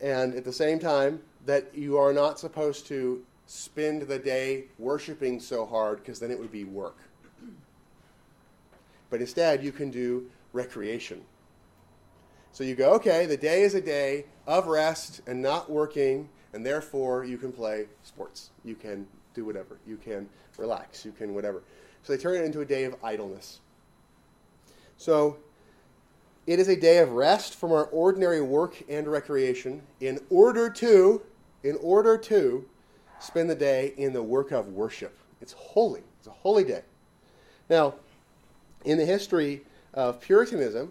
And 0.01 0.35
at 0.35 0.45
the 0.45 0.53
same 0.53 0.79
time, 0.79 1.21
that 1.47 1.75
you 1.75 1.97
are 1.97 2.13
not 2.13 2.39
supposed 2.39 2.87
to 2.89 3.25
spend 3.47 4.03
the 4.03 4.19
day 4.19 4.67
worshiping 4.79 5.41
so 5.41 5.65
hard 5.65 5.99
because 5.99 6.21
then 6.21 6.31
it 6.31 6.39
would 6.39 6.53
be 6.53 6.65
work. 6.65 6.99
But 9.11 9.21
instead, 9.21 9.65
you 9.65 9.73
can 9.73 9.91
do 9.91 10.31
recreation. 10.53 11.23
So 12.53 12.65
you 12.65 12.75
go, 12.75 12.93
okay, 12.95 13.27
the 13.27 13.37
day 13.37 13.63
is 13.63 13.75
a 13.75 13.81
day 13.81 14.27
of 14.47 14.67
rest 14.67 15.23
and 15.27 15.41
not 15.41 15.71
working, 15.71 16.29
and 16.53 16.65
therefore 16.65 17.25
you 17.25 17.39
can 17.39 17.53
play 17.53 17.87
sports. 18.03 18.51
You 18.65 18.75
can 18.75 19.07
do 19.35 19.45
whatever. 19.45 19.79
You 19.87 19.97
can 19.97 20.29
relax. 20.59 21.05
You 21.05 21.13
can 21.13 21.35
whatever. 21.35 21.63
So 22.03 22.13
they 22.13 22.19
turn 22.21 22.37
it 22.37 22.45
into 22.45 22.61
a 22.61 22.65
day 22.65 22.85
of 22.85 22.97
idleness. 23.03 23.61
So 24.97 25.39
it 26.49 26.59
is 26.59 26.69
a 26.69 26.77
day 26.77 26.97
of 26.97 27.13
rest 27.13 27.57
from 27.57 27.73
our 27.73 27.85
ordinary 27.85 28.41
work 28.41 28.83
and 28.89 29.07
recreation 29.07 29.83
in 30.01 30.19
order 30.31 30.71
to, 30.71 31.21
in 31.63 31.77
order 31.83 32.17
to 32.17 32.65
spend 33.21 33.51
the 33.51 33.55
day 33.55 33.93
in 33.99 34.15
the 34.15 34.23
work 34.23 34.51
of 34.51 34.69
worship. 34.69 35.19
It's 35.43 35.53
holy. 35.53 36.01
It's 36.19 36.27
a 36.27 36.31
holy 36.31 36.65
day. 36.65 36.85
Now, 37.69 37.97
in 38.87 38.97
the 38.97 39.05
history 39.05 39.61
of 39.93 40.23
Puritanism, 40.23 40.91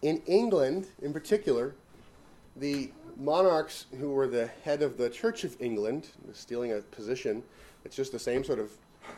in 0.00 0.22
England 0.24 0.86
in 1.02 1.12
particular, 1.12 1.74
the 2.56 2.90
monarchs 3.18 3.84
who 4.00 4.12
were 4.12 4.26
the 4.26 4.46
head 4.64 4.80
of 4.80 4.96
the 4.96 5.10
Church 5.10 5.44
of 5.44 5.60
England, 5.60 6.08
stealing 6.32 6.72
a 6.72 6.78
position, 6.78 7.42
it's 7.84 7.94
just 7.94 8.12
the 8.12 8.18
same 8.18 8.44
sort 8.44 8.60
of 8.60 8.70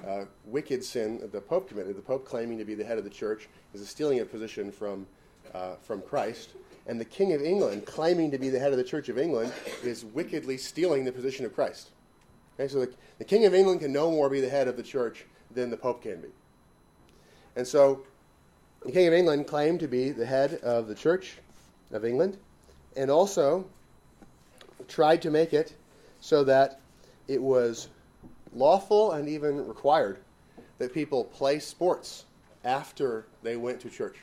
uh, 0.06 0.24
wicked 0.44 0.84
sin 0.84 1.18
that 1.20 1.32
the 1.32 1.40
Pope 1.40 1.68
committed. 1.68 1.96
The 1.96 2.02
Pope 2.02 2.26
claiming 2.26 2.58
to 2.58 2.64
be 2.64 2.74
the 2.74 2.84
head 2.84 2.98
of 2.98 3.04
the 3.04 3.10
church 3.10 3.48
is 3.72 3.80
a 3.80 3.86
stealing 3.86 4.20
a 4.20 4.24
position 4.24 4.70
from, 4.70 5.06
uh, 5.54 5.74
from 5.82 6.02
Christ. 6.02 6.50
And 6.86 7.00
the 7.00 7.04
King 7.04 7.32
of 7.32 7.42
England, 7.42 7.86
claiming 7.86 8.30
to 8.30 8.38
be 8.38 8.50
the 8.50 8.58
head 8.58 8.72
of 8.72 8.78
the 8.78 8.84
Church 8.84 9.08
of 9.08 9.18
England, 9.18 9.52
is 9.82 10.04
wickedly 10.04 10.58
stealing 10.58 11.04
the 11.04 11.12
position 11.12 11.46
of 11.46 11.54
Christ. 11.54 11.90
Okay, 12.58 12.68
so 12.68 12.80
the, 12.80 12.92
the 13.18 13.24
King 13.24 13.46
of 13.46 13.54
England 13.54 13.80
can 13.80 13.92
no 13.92 14.10
more 14.10 14.28
be 14.28 14.40
the 14.40 14.48
head 14.48 14.68
of 14.68 14.76
the 14.76 14.82
church 14.82 15.24
than 15.50 15.70
the 15.70 15.76
Pope 15.76 16.02
can 16.02 16.20
be. 16.20 16.28
And 17.56 17.66
so 17.66 18.02
the 18.84 18.92
King 18.92 19.06
of 19.06 19.14
England 19.14 19.46
claimed 19.46 19.80
to 19.80 19.88
be 19.88 20.10
the 20.10 20.26
head 20.26 20.54
of 20.62 20.88
the 20.88 20.94
Church 20.94 21.38
of 21.90 22.04
England 22.04 22.36
and 22.96 23.10
also 23.10 23.64
tried 24.88 25.22
to 25.22 25.30
make 25.30 25.52
it 25.52 25.74
so 26.20 26.44
that 26.44 26.80
it 27.28 27.40
was 27.40 27.88
lawful 28.54 29.12
and 29.12 29.28
even 29.28 29.66
required 29.66 30.18
that 30.78 30.92
people 30.92 31.24
play 31.24 31.58
sports 31.58 32.24
after 32.64 33.26
they 33.42 33.56
went 33.56 33.80
to 33.80 33.90
church. 33.90 34.16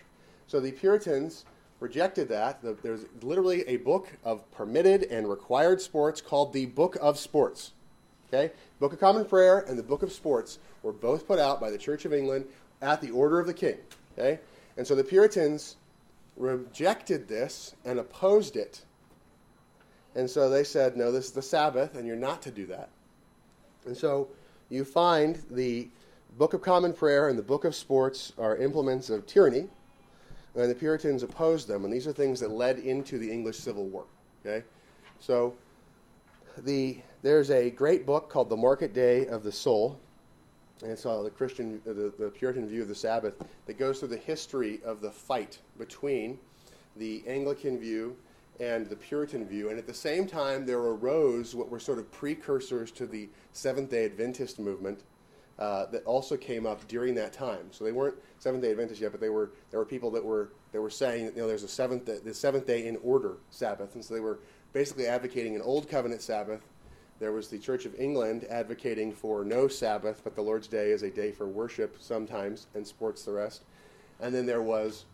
So 0.47 0.59
the 0.59 0.71
Puritans 0.71 1.45
rejected 1.79 2.29
that. 2.29 2.61
There's 2.83 3.05
literally 3.21 3.67
a 3.67 3.77
book 3.77 4.07
of 4.23 4.49
permitted 4.51 5.03
and 5.03 5.29
required 5.29 5.81
sports 5.81 6.21
called 6.21 6.53
the 6.53 6.65
Book 6.67 6.97
of 7.01 7.17
Sports. 7.17 7.73
Okay? 8.27 8.53
Book 8.79 8.93
of 8.93 8.99
Common 8.99 9.25
Prayer 9.25 9.59
and 9.59 9.77
the 9.77 9.83
Book 9.83 10.03
of 10.03 10.11
Sports 10.11 10.59
were 10.83 10.93
both 10.93 11.27
put 11.27 11.39
out 11.39 11.59
by 11.59 11.69
the 11.69 11.77
Church 11.77 12.05
of 12.05 12.13
England 12.13 12.45
at 12.81 13.01
the 13.01 13.11
order 13.11 13.39
of 13.39 13.47
the 13.47 13.53
king. 13.53 13.77
Okay? 14.17 14.39
And 14.77 14.85
so 14.85 14.95
the 14.95 15.03
Puritans 15.03 15.77
rejected 16.37 17.27
this 17.27 17.75
and 17.85 17.99
opposed 17.99 18.55
it. 18.55 18.83
And 20.15 20.29
so 20.29 20.49
they 20.49 20.63
said, 20.63 20.97
no, 20.97 21.11
this 21.11 21.25
is 21.25 21.31
the 21.31 21.41
Sabbath, 21.41 21.95
and 21.95 22.05
you're 22.05 22.15
not 22.15 22.41
to 22.43 22.51
do 22.51 22.65
that. 22.67 22.89
And 23.85 23.95
so 23.95 24.29
you 24.69 24.85
find 24.85 25.41
the 25.49 25.89
Book 26.37 26.53
of 26.53 26.61
Common 26.61 26.93
Prayer 26.93 27.29
and 27.29 27.37
the 27.37 27.43
Book 27.43 27.65
of 27.65 27.75
Sports 27.75 28.33
are 28.37 28.55
implements 28.57 29.09
of 29.09 29.25
tyranny, 29.25 29.67
and 30.55 30.69
the 30.69 30.75
Puritans 30.75 31.23
opposed 31.23 31.67
them, 31.67 31.83
and 31.83 31.93
these 31.93 32.07
are 32.07 32.13
things 32.13 32.39
that 32.39 32.51
led 32.51 32.79
into 32.79 33.17
the 33.17 33.29
English 33.29 33.57
Civil 33.57 33.85
War. 33.85 34.05
Okay, 34.45 34.63
so 35.19 35.53
the 36.59 36.97
there's 37.21 37.51
a 37.51 37.69
great 37.69 38.05
book 38.05 38.29
called 38.29 38.49
The 38.49 38.57
Market 38.57 38.93
Day 38.93 39.27
of 39.27 39.43
the 39.43 39.51
Soul, 39.51 39.99
and 40.81 40.91
it's 40.91 41.05
uh, 41.05 41.21
the 41.21 41.29
Christian, 41.29 41.81
uh, 41.87 41.93
the, 41.93 42.13
the 42.17 42.29
Puritan 42.29 42.67
view 42.67 42.81
of 42.81 42.87
the 42.87 42.95
Sabbath 42.95 43.35
that 43.67 43.77
goes 43.77 43.99
through 43.99 44.07
the 44.09 44.17
history 44.17 44.81
of 44.83 45.01
the 45.01 45.11
fight 45.11 45.59
between 45.77 46.39
the 46.95 47.23
Anglican 47.27 47.77
view 47.77 48.15
and 48.61 48.87
the 48.87 48.95
Puritan 48.95 49.45
view. 49.45 49.69
And 49.69 49.79
at 49.79 49.87
the 49.87 49.93
same 49.93 50.27
time, 50.27 50.67
there 50.67 50.77
arose 50.77 51.55
what 51.55 51.69
were 51.69 51.79
sort 51.79 51.97
of 51.97 52.09
precursors 52.11 52.91
to 52.91 53.07
the 53.07 53.27
Seventh 53.53 53.89
day 53.89 54.05
Adventist 54.05 54.59
movement 54.59 55.01
uh, 55.57 55.87
that 55.87 56.05
also 56.05 56.37
came 56.37 56.67
up 56.67 56.87
during 56.87 57.15
that 57.15 57.33
time. 57.33 57.67
So 57.71 57.83
they 57.83 57.91
weren't 57.91 58.15
Seventh 58.37 58.63
day 58.63 58.69
Adventists 58.69 59.01
yet, 59.01 59.11
but 59.11 59.19
they 59.19 59.29
were, 59.29 59.51
there 59.71 59.79
were 59.79 59.85
people 59.85 60.11
that 60.11 60.23
were, 60.23 60.51
that 60.73 60.81
were 60.81 60.91
saying 60.91 61.25
that 61.25 61.35
you 61.35 61.41
know, 61.41 61.47
there's 61.47 61.63
a 61.63 61.67
seventh, 61.67 62.05
the 62.23 62.33
seventh 62.33 62.67
day 62.67 62.87
in 62.87 62.97
order 63.03 63.37
Sabbath. 63.49 63.95
And 63.95 64.05
so 64.05 64.13
they 64.13 64.19
were 64.19 64.39
basically 64.73 65.07
advocating 65.07 65.55
an 65.55 65.63
Old 65.63 65.89
Covenant 65.89 66.21
Sabbath. 66.21 66.61
There 67.19 67.31
was 67.31 67.47
the 67.47 67.57
Church 67.57 67.85
of 67.85 67.95
England 67.99 68.45
advocating 68.49 69.11
for 69.11 69.43
no 69.43 69.67
Sabbath, 69.67 70.21
but 70.23 70.35
the 70.35 70.41
Lord's 70.41 70.67
Day 70.67 70.91
is 70.91 71.01
a 71.01 71.09
day 71.09 71.31
for 71.31 71.47
worship 71.47 71.97
sometimes 71.99 72.67
and 72.75 72.85
sports 72.85 73.23
the 73.23 73.31
rest. 73.31 73.63
And 74.19 74.33
then 74.33 74.45
there 74.45 74.61
was 74.61 75.05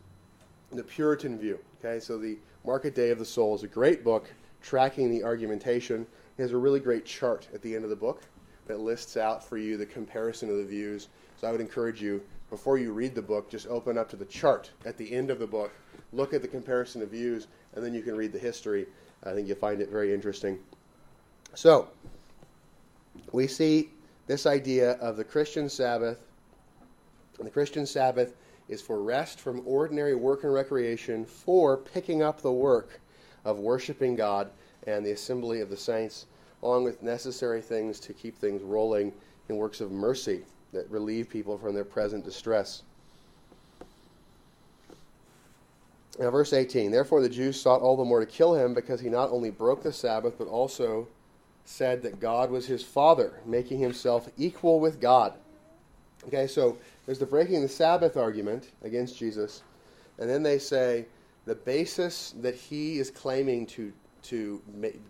the 0.72 0.84
Puritan 0.84 1.38
view. 1.38 1.60
Okay, 1.80 2.00
so 2.00 2.18
the 2.18 2.38
Market 2.68 2.94
Day 2.94 3.12
of 3.12 3.18
the 3.18 3.24
Soul 3.24 3.56
is 3.56 3.64
a 3.64 3.68
great 3.68 4.04
book 4.04 4.30
tracking 4.62 5.10
the 5.10 5.24
argumentation. 5.24 6.06
It 6.38 6.42
has 6.42 6.52
a 6.52 6.58
really 6.58 6.82
great 6.82 7.06
chart 7.06 7.48
at 7.54 7.62
the 7.62 7.74
end 7.74 7.86
of 7.86 7.90
the 7.90 7.96
book 7.96 8.24
that 8.66 8.82
lists 8.82 9.16
out 9.16 9.42
for 9.42 9.58
you 9.58 9.78
the 9.78 9.86
comparison 9.86 10.50
of 10.50 10.58
the 10.58 10.66
views. 10.66 11.08
So 11.40 11.48
I 11.48 11.52
would 11.54 11.62
encourage 11.62 12.02
you, 12.02 12.22
before 12.50 12.78
you 12.78 12.92
read 12.92 13.16
the 13.16 13.22
book, 13.22 13.50
just 13.50 13.68
open 13.68 13.98
up 13.98 14.10
to 14.10 14.18
the 14.18 14.26
chart 14.26 14.70
at 14.86 14.98
the 14.98 15.10
end 15.14 15.32
of 15.32 15.40
the 15.40 15.48
book, 15.48 15.72
look 16.12 16.34
at 16.34 16.42
the 16.42 16.48
comparison 16.50 17.02
of 17.02 17.08
views, 17.08 17.48
and 17.74 17.86
then 17.86 17.94
you 17.94 18.02
can 18.02 18.18
read 18.18 18.34
the 18.34 18.40
history. 18.40 18.86
I 19.24 19.32
think 19.32 19.48
you'll 19.48 19.56
find 19.56 19.80
it 19.80 19.90
very 19.90 20.14
interesting. 20.14 20.60
So, 21.54 21.88
we 23.32 23.48
see 23.48 23.92
this 24.26 24.46
idea 24.46 24.96
of 24.96 25.16
the 25.16 25.24
Christian 25.24 25.70
Sabbath. 25.70 26.20
And 27.38 27.48
the 27.48 27.52
Christian 27.52 27.86
Sabbath 27.86 28.34
is 28.70 28.82
for 28.82 29.02
rest 29.02 29.40
from 29.40 29.62
ordinary 29.66 30.16
work 30.16 30.44
and 30.44 30.54
recreation, 30.54 31.26
for 31.26 31.78
picking 31.78 32.22
up 32.22 32.42
the 32.42 32.52
work 32.52 33.00
of 33.46 33.60
worshiping 33.60 34.16
God 34.16 34.50
and 34.86 35.06
the 35.06 35.12
assembly 35.12 35.62
of 35.62 35.70
the 35.70 35.78
saints, 35.78 36.26
along 36.62 36.84
with 36.84 37.04
necessary 37.04 37.62
things 37.62 38.00
to 38.02 38.14
keep 38.14 38.38
things 38.38 38.62
rolling 38.62 39.14
in 39.50 39.56
works 39.56 39.82
of 39.82 39.92
mercy 39.92 40.44
that 40.74 40.90
relieve 40.90 41.30
people 41.30 41.58
from 41.58 41.74
their 41.74 41.86
present 41.86 42.26
distress. 42.26 42.84
Now, 46.20 46.32
verse 46.32 46.52
18 46.52 46.92
Therefore 46.92 47.22
the 47.22 47.30
Jews 47.30 47.60
sought 47.62 47.82
all 47.82 47.96
the 47.96 48.04
more 48.04 48.20
to 48.20 48.26
kill 48.26 48.56
him 48.56 48.74
because 48.74 49.00
he 49.00 49.10
not 49.10 49.30
only 49.30 49.52
broke 49.52 49.84
the 49.84 49.94
Sabbath, 49.94 50.38
but 50.38 50.48
also 50.48 51.08
said 51.66 52.02
that 52.02 52.20
God 52.20 52.50
was 52.50 52.66
his 52.66 52.84
Father, 52.84 53.40
making 53.46 53.80
himself 53.80 54.30
equal 54.38 54.80
with 54.80 55.00
God. 55.00 55.34
Okay, 56.26 56.48
so 56.48 56.78
there's 57.06 57.20
the 57.20 57.26
breaking 57.26 57.62
the 57.62 57.70
Sabbath 57.70 58.18
argument 58.18 58.72
against 58.84 59.18
Jesus, 59.18 59.64
and 60.18 60.30
then 60.30 60.44
they 60.44 60.60
say 60.60 61.06
the 61.46 61.56
basis 61.56 62.34
that 62.42 62.56
he 62.56 63.00
is 63.00 63.12
claiming 63.12 63.66
to 63.68 63.94
to 64.24 64.62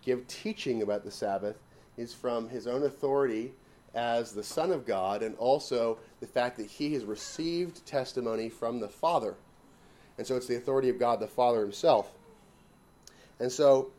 give 0.02 0.26
teaching 0.28 0.82
about 0.82 1.04
the 1.04 1.10
Sabbath 1.10 1.56
is 1.96 2.14
from 2.14 2.48
his 2.48 2.66
own 2.66 2.84
authority 2.84 3.52
as 3.94 4.32
the 4.32 4.44
Son 4.44 4.70
of 4.70 4.86
God, 4.86 5.22
and 5.22 5.34
also 5.36 5.98
the 6.20 6.26
fact 6.26 6.56
that 6.58 6.66
he 6.66 6.92
has 6.92 7.04
received 7.04 7.84
testimony 7.84 8.48
from 8.48 8.78
the 8.78 8.88
Father. 8.88 9.34
And 10.18 10.26
so 10.26 10.36
it's 10.36 10.46
the 10.46 10.56
authority 10.56 10.88
of 10.88 10.98
God 10.98 11.20
the 11.20 11.26
Father 11.26 11.60
himself. 11.60 12.12
And 13.40 13.50
so 13.50 13.90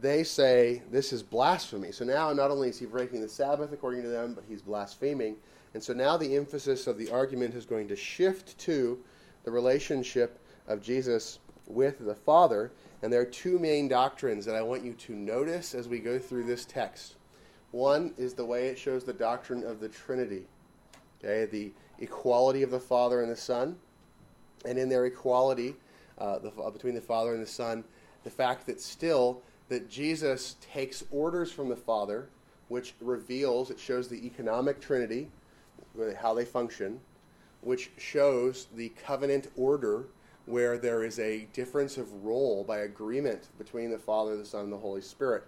they 0.00 0.22
say 0.22 0.82
this 0.90 1.12
is 1.12 1.22
blasphemy. 1.22 1.92
So 1.92 2.04
now 2.04 2.32
not 2.32 2.50
only 2.50 2.68
is 2.68 2.78
he 2.78 2.86
breaking 2.86 3.20
the 3.20 3.28
Sabbath 3.28 3.72
according 3.72 4.02
to 4.02 4.08
them, 4.08 4.34
but 4.34 4.44
he's 4.48 4.62
blaspheming. 4.62 5.36
And 5.76 5.84
so 5.84 5.92
now 5.92 6.16
the 6.16 6.36
emphasis 6.36 6.86
of 6.86 6.96
the 6.96 7.10
argument 7.10 7.54
is 7.54 7.66
going 7.66 7.86
to 7.88 7.96
shift 7.96 8.56
to 8.60 8.98
the 9.44 9.50
relationship 9.50 10.40
of 10.66 10.80
Jesus 10.80 11.38
with 11.66 11.98
the 11.98 12.14
Father. 12.14 12.72
And 13.02 13.12
there 13.12 13.20
are 13.20 13.26
two 13.26 13.58
main 13.58 13.86
doctrines 13.86 14.46
that 14.46 14.54
I 14.56 14.62
want 14.62 14.82
you 14.82 14.94
to 14.94 15.12
notice 15.14 15.74
as 15.74 15.86
we 15.86 15.98
go 15.98 16.18
through 16.18 16.44
this 16.44 16.64
text. 16.64 17.16
One 17.72 18.14
is 18.16 18.32
the 18.32 18.44
way 18.46 18.68
it 18.68 18.78
shows 18.78 19.04
the 19.04 19.12
doctrine 19.12 19.64
of 19.64 19.78
the 19.78 19.90
Trinity, 19.90 20.44
okay, 21.22 21.44
the 21.44 21.72
equality 21.98 22.62
of 22.62 22.70
the 22.70 22.80
Father 22.80 23.20
and 23.20 23.30
the 23.30 23.36
Son, 23.36 23.76
and 24.64 24.78
in 24.78 24.88
their 24.88 25.04
equality 25.04 25.76
uh, 26.16 26.38
the, 26.38 26.52
uh, 26.52 26.70
between 26.70 26.94
the 26.94 27.02
Father 27.02 27.34
and 27.34 27.42
the 27.42 27.46
Son, 27.46 27.84
the 28.24 28.30
fact 28.30 28.64
that 28.64 28.80
still 28.80 29.42
that 29.68 29.90
Jesus 29.90 30.56
takes 30.72 31.04
orders 31.10 31.52
from 31.52 31.68
the 31.68 31.76
Father, 31.76 32.30
which 32.68 32.94
reveals, 32.98 33.70
it 33.70 33.78
shows 33.78 34.08
the 34.08 34.26
economic 34.26 34.80
Trinity, 34.80 35.28
how 36.20 36.34
they 36.34 36.44
function, 36.44 37.00
which 37.60 37.90
shows 37.96 38.68
the 38.74 38.90
covenant 38.90 39.50
order 39.56 40.06
where 40.46 40.78
there 40.78 41.02
is 41.04 41.18
a 41.18 41.46
difference 41.52 41.96
of 41.98 42.24
role 42.24 42.64
by 42.64 42.78
agreement 42.78 43.48
between 43.58 43.90
the 43.90 43.98
Father, 43.98 44.36
the 44.36 44.44
Son, 44.44 44.64
and 44.64 44.72
the 44.72 44.78
Holy 44.78 45.00
Spirit. 45.00 45.44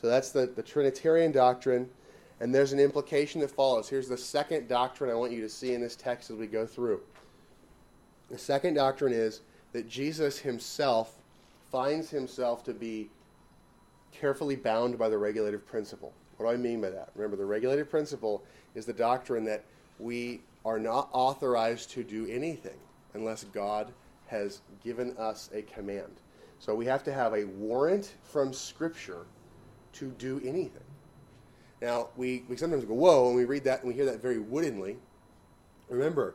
So 0.00 0.08
that's 0.08 0.30
the, 0.30 0.46
the 0.46 0.62
Trinitarian 0.62 1.32
doctrine, 1.32 1.88
and 2.40 2.54
there's 2.54 2.72
an 2.72 2.78
implication 2.78 3.40
that 3.40 3.50
follows. 3.50 3.88
Here's 3.88 4.08
the 4.08 4.18
second 4.18 4.68
doctrine 4.68 5.10
I 5.10 5.14
want 5.14 5.32
you 5.32 5.40
to 5.40 5.48
see 5.48 5.72
in 5.72 5.80
this 5.80 5.96
text 5.96 6.30
as 6.30 6.36
we 6.36 6.46
go 6.46 6.66
through. 6.66 7.00
The 8.30 8.36
second 8.36 8.74
doctrine 8.74 9.14
is 9.14 9.40
that 9.72 9.88
Jesus 9.88 10.38
himself 10.38 11.16
finds 11.72 12.10
himself 12.10 12.62
to 12.64 12.74
be 12.74 13.08
carefully 14.12 14.56
bound 14.56 14.98
by 14.98 15.08
the 15.08 15.18
regulative 15.18 15.66
principle. 15.66 16.12
What 16.36 16.46
do 16.46 16.52
I 16.52 16.56
mean 16.56 16.80
by 16.80 16.90
that? 16.90 17.10
Remember, 17.14 17.36
the 17.36 17.46
regulative 17.46 17.88
principle 17.88 18.42
is 18.74 18.84
the 18.84 18.92
doctrine 18.92 19.44
that 19.44 19.64
we 19.98 20.42
are 20.64 20.78
not 20.78 21.08
authorized 21.12 21.90
to 21.90 22.04
do 22.04 22.26
anything 22.26 22.78
unless 23.14 23.44
God 23.44 23.92
has 24.26 24.60
given 24.82 25.16
us 25.16 25.48
a 25.54 25.62
command. 25.62 26.20
So 26.58 26.74
we 26.74 26.86
have 26.86 27.04
to 27.04 27.12
have 27.12 27.34
a 27.34 27.44
warrant 27.44 28.14
from 28.24 28.52
Scripture 28.52 29.26
to 29.94 30.10
do 30.18 30.40
anything. 30.44 30.82
Now, 31.80 32.08
we, 32.16 32.44
we 32.48 32.56
sometimes 32.56 32.84
go, 32.84 32.94
whoa, 32.94 33.28
and 33.28 33.36
we 33.36 33.44
read 33.44 33.64
that 33.64 33.80
and 33.80 33.88
we 33.88 33.94
hear 33.94 34.06
that 34.06 34.20
very 34.20 34.38
woodenly. 34.38 34.96
Remember, 35.88 36.34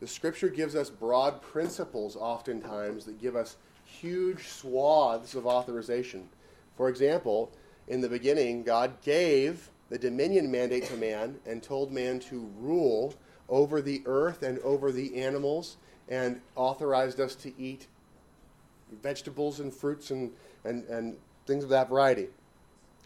the 0.00 0.06
Scripture 0.06 0.48
gives 0.48 0.74
us 0.74 0.90
broad 0.90 1.42
principles 1.42 2.16
oftentimes 2.16 3.04
that 3.04 3.20
give 3.20 3.36
us 3.36 3.56
huge 3.84 4.48
swaths 4.48 5.34
of 5.34 5.46
authorization. 5.46 6.28
For 6.76 6.88
example, 6.88 7.52
in 7.86 8.00
the 8.00 8.08
beginning, 8.08 8.62
God 8.62 9.00
gave 9.02 9.70
the 9.90 9.98
dominion 9.98 10.50
mandate 10.50 10.84
to 10.84 10.96
man 10.96 11.38
and 11.46 11.62
told 11.62 11.92
man 11.92 12.18
to 12.20 12.50
rule 12.58 13.14
over 13.48 13.80
the 13.80 14.02
earth 14.06 14.42
and 14.42 14.58
over 14.60 14.92
the 14.92 15.16
animals 15.16 15.76
and 16.08 16.40
authorized 16.56 17.20
us 17.20 17.34
to 17.34 17.52
eat 17.60 17.86
vegetables 19.02 19.60
and 19.60 19.72
fruits 19.72 20.10
and, 20.10 20.32
and, 20.64 20.84
and 20.88 21.16
things 21.46 21.64
of 21.64 21.70
that 21.70 21.88
variety. 21.88 22.28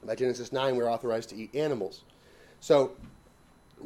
By 0.04 0.14
Genesis 0.14 0.52
9, 0.52 0.76
we're 0.76 0.90
authorized 0.90 1.30
to 1.30 1.36
eat 1.36 1.54
animals. 1.54 2.02
So, 2.60 2.92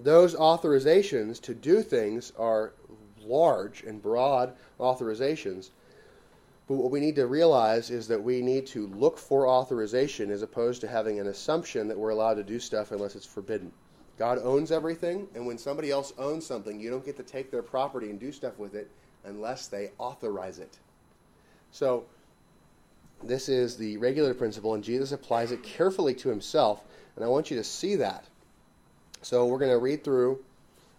those 0.03 0.35
authorizations 0.35 1.41
to 1.43 1.55
do 1.55 1.83
things 1.83 2.33
are 2.39 2.73
large 3.23 3.83
and 3.83 4.03
broad 4.03 4.55
authorizations. 4.79 5.71
But 6.69 6.75
what 6.75 6.91
we 6.91 6.99
need 6.99 7.17
to 7.17 7.27
realize 7.27 7.91
is 7.91 8.09
that 8.09 8.23
we 8.23 8.43
need 8.43 8.67
to 8.69 8.89
look 8.89 9.19
for 9.19 9.47
authorization 9.47 10.31
as 10.31 10.43
opposed 10.43 10.81
to 10.81 10.89
having 10.89 11.21
an 11.21 11.29
assumption 11.29 11.87
that 11.89 11.99
we're 11.99 12.11
allowed 12.11 12.35
to 12.35 12.43
do 12.43 12.59
stuff 12.59 12.91
unless 12.91 13.15
it's 13.15 13.27
forbidden. 13.27 13.71
God 14.19 14.39
owns 14.43 14.73
everything, 14.73 15.29
and 15.35 15.47
when 15.47 15.59
somebody 15.59 15.91
else 15.91 16.13
owns 16.19 16.47
something, 16.47 16.81
you 16.81 16.91
don't 16.91 17.05
get 17.05 17.17
to 17.19 17.23
take 17.23 17.51
their 17.51 17.63
property 17.63 18.11
and 18.11 18.19
do 18.19 18.33
stuff 18.33 18.59
with 18.59 18.75
it 18.75 18.91
unless 19.25 19.69
they 19.69 19.91
authorize 19.99 20.59
it. 20.59 20.79
So, 21.71 22.07
this 23.23 23.49
is 23.49 23.77
the 23.77 23.97
regular 23.99 24.35
principle, 24.35 24.75
and 24.75 24.83
Jesus 24.83 25.13
applies 25.13 25.53
it 25.53 25.63
carefully 25.63 26.15
to 26.15 26.29
himself, 26.31 26.83
and 27.15 27.25
I 27.25 27.29
want 27.29 27.51
you 27.51 27.59
to 27.59 27.65
see 27.65 27.97
that. 27.97 28.25
So, 29.23 29.47
we're 29.47 29.59
going 29.59 29.71
to 29.71 29.79
read 29.79 30.03
through, 30.03 30.43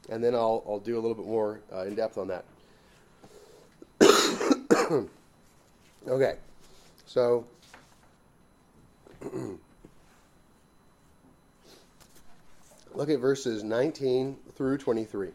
and 0.09 0.23
then 0.23 0.35
I'll, 0.35 0.63
I'll 0.67 0.79
do 0.79 0.95
a 0.95 1.01
little 1.01 1.15
bit 1.15 1.25
more 1.25 1.59
uh, 1.73 1.85
in 1.85 1.95
depth 1.95 2.17
on 2.17 2.27
that. 2.27 2.45
Okay, 6.07 6.35
so. 7.05 7.45
Look 12.97 13.09
at 13.09 13.19
verses 13.19 13.63
19 13.63 14.37
through 14.55 14.79
23. 14.79 15.29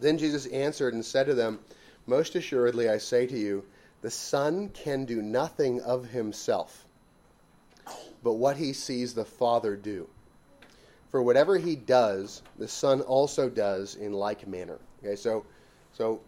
Then 0.00 0.18
Jesus 0.18 0.46
answered 0.46 0.92
and 0.92 1.04
said 1.04 1.26
to 1.26 1.34
them, 1.34 1.60
Most 2.06 2.34
assuredly 2.34 2.90
I 2.90 2.98
say 2.98 3.26
to 3.26 3.38
you, 3.38 3.64
the 4.02 4.10
Son 4.10 4.68
can 4.70 5.04
do 5.04 5.22
nothing 5.22 5.80
of 5.80 6.08
himself, 6.08 6.84
but 8.22 8.34
what 8.34 8.56
he 8.56 8.72
sees 8.72 9.14
the 9.14 9.24
Father 9.24 9.76
do. 9.76 10.08
For 11.10 11.22
whatever 11.22 11.56
he 11.56 11.76
does, 11.76 12.42
the 12.58 12.68
Son 12.68 13.00
also 13.00 13.48
does 13.48 13.94
in 13.94 14.12
like 14.12 14.46
manner. 14.46 14.78
Okay, 15.02 15.16
so, 15.16 15.46
so 15.92 16.20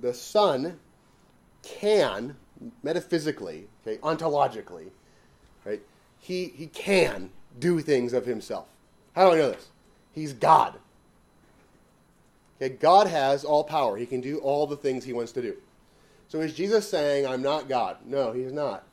the 0.00 0.14
Son 0.14 0.78
can, 1.62 2.36
metaphysically, 2.82 3.68
okay, 3.82 3.98
ontologically, 3.98 4.90
right, 5.64 5.80
he, 6.20 6.46
he 6.46 6.66
can 6.66 7.30
do 7.58 7.80
things 7.80 8.12
of 8.12 8.26
himself. 8.26 8.66
How 9.14 9.28
do 9.28 9.34
I 9.34 9.38
know 9.38 9.50
this? 9.50 9.68
He's 10.12 10.32
God. 10.32 10.74
Okay, 12.60 12.74
God 12.74 13.06
has 13.06 13.44
all 13.44 13.64
power. 13.64 13.96
He 13.96 14.06
can 14.06 14.20
do 14.20 14.38
all 14.38 14.66
the 14.66 14.76
things 14.76 15.04
he 15.04 15.12
wants 15.12 15.32
to 15.32 15.42
do. 15.42 15.56
So 16.28 16.40
is 16.40 16.54
Jesus 16.54 16.88
saying, 16.88 17.26
I'm 17.26 17.42
not 17.42 17.68
God? 17.68 17.98
No, 18.04 18.32
he's 18.32 18.52
not. 18.52 18.84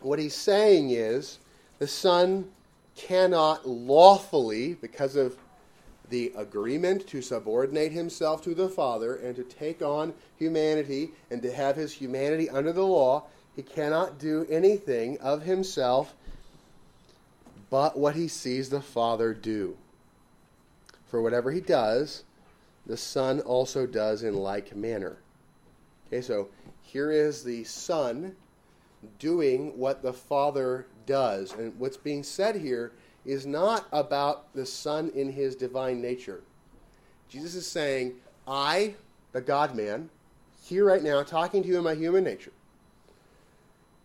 What 0.00 0.18
he's 0.18 0.34
saying 0.34 0.90
is, 0.90 1.38
the 1.78 1.86
Son 1.86 2.50
cannot 2.96 3.66
lawfully, 3.66 4.74
because 4.74 5.16
of 5.16 5.36
the 6.10 6.32
agreement 6.36 7.06
to 7.08 7.22
subordinate 7.22 7.92
himself 7.92 8.42
to 8.42 8.54
the 8.54 8.68
Father 8.68 9.16
and 9.16 9.34
to 9.36 9.42
take 9.42 9.82
on 9.82 10.14
humanity 10.36 11.10
and 11.30 11.40
to 11.42 11.52
have 11.52 11.76
his 11.76 11.92
humanity 11.92 12.48
under 12.50 12.72
the 12.72 12.86
law, 12.86 13.24
he 13.56 13.62
cannot 13.62 14.18
do 14.18 14.46
anything 14.50 15.18
of 15.20 15.42
himself 15.42 16.14
but 17.70 17.98
what 17.98 18.14
he 18.14 18.28
sees 18.28 18.68
the 18.68 18.80
Father 18.80 19.34
do. 19.34 19.76
For 21.06 21.20
whatever 21.20 21.50
he 21.50 21.60
does, 21.60 22.22
the 22.86 22.96
Son 22.96 23.40
also 23.40 23.86
does 23.86 24.22
in 24.22 24.36
like 24.36 24.76
manner. 24.76 25.16
Okay, 26.06 26.20
so 26.20 26.48
here 26.82 27.10
is 27.10 27.42
the 27.42 27.64
Son 27.64 28.36
doing 29.18 29.76
what 29.76 30.02
the 30.02 30.12
Father 30.12 30.86
does. 31.06 31.52
And 31.52 31.76
what's 31.78 31.96
being 31.96 32.22
said 32.22 32.56
here 32.56 32.92
is 33.24 33.46
not 33.46 33.86
about 33.92 34.52
the 34.54 34.66
Son 34.66 35.10
in 35.14 35.32
his 35.32 35.56
divine 35.56 36.00
nature. 36.00 36.42
Jesus 37.28 37.54
is 37.54 37.66
saying, 37.66 38.14
I, 38.46 38.94
the 39.32 39.40
God 39.40 39.74
man, 39.74 40.10
here 40.62 40.84
right 40.84 41.02
now, 41.02 41.22
talking 41.22 41.62
to 41.62 41.68
you 41.68 41.78
in 41.78 41.84
my 41.84 41.94
human 41.94 42.24
nature, 42.24 42.52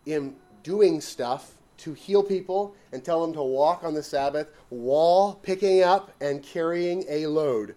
am 0.06 0.34
doing 0.62 1.00
stuff 1.00 1.54
to 1.78 1.94
heal 1.94 2.22
people 2.22 2.74
and 2.92 3.02
tell 3.04 3.22
them 3.22 3.32
to 3.32 3.42
walk 3.42 3.84
on 3.84 3.94
the 3.94 4.02
Sabbath 4.02 4.48
while 4.68 5.38
picking 5.42 5.82
up 5.82 6.12
and 6.20 6.42
carrying 6.42 7.04
a 7.08 7.26
load. 7.26 7.74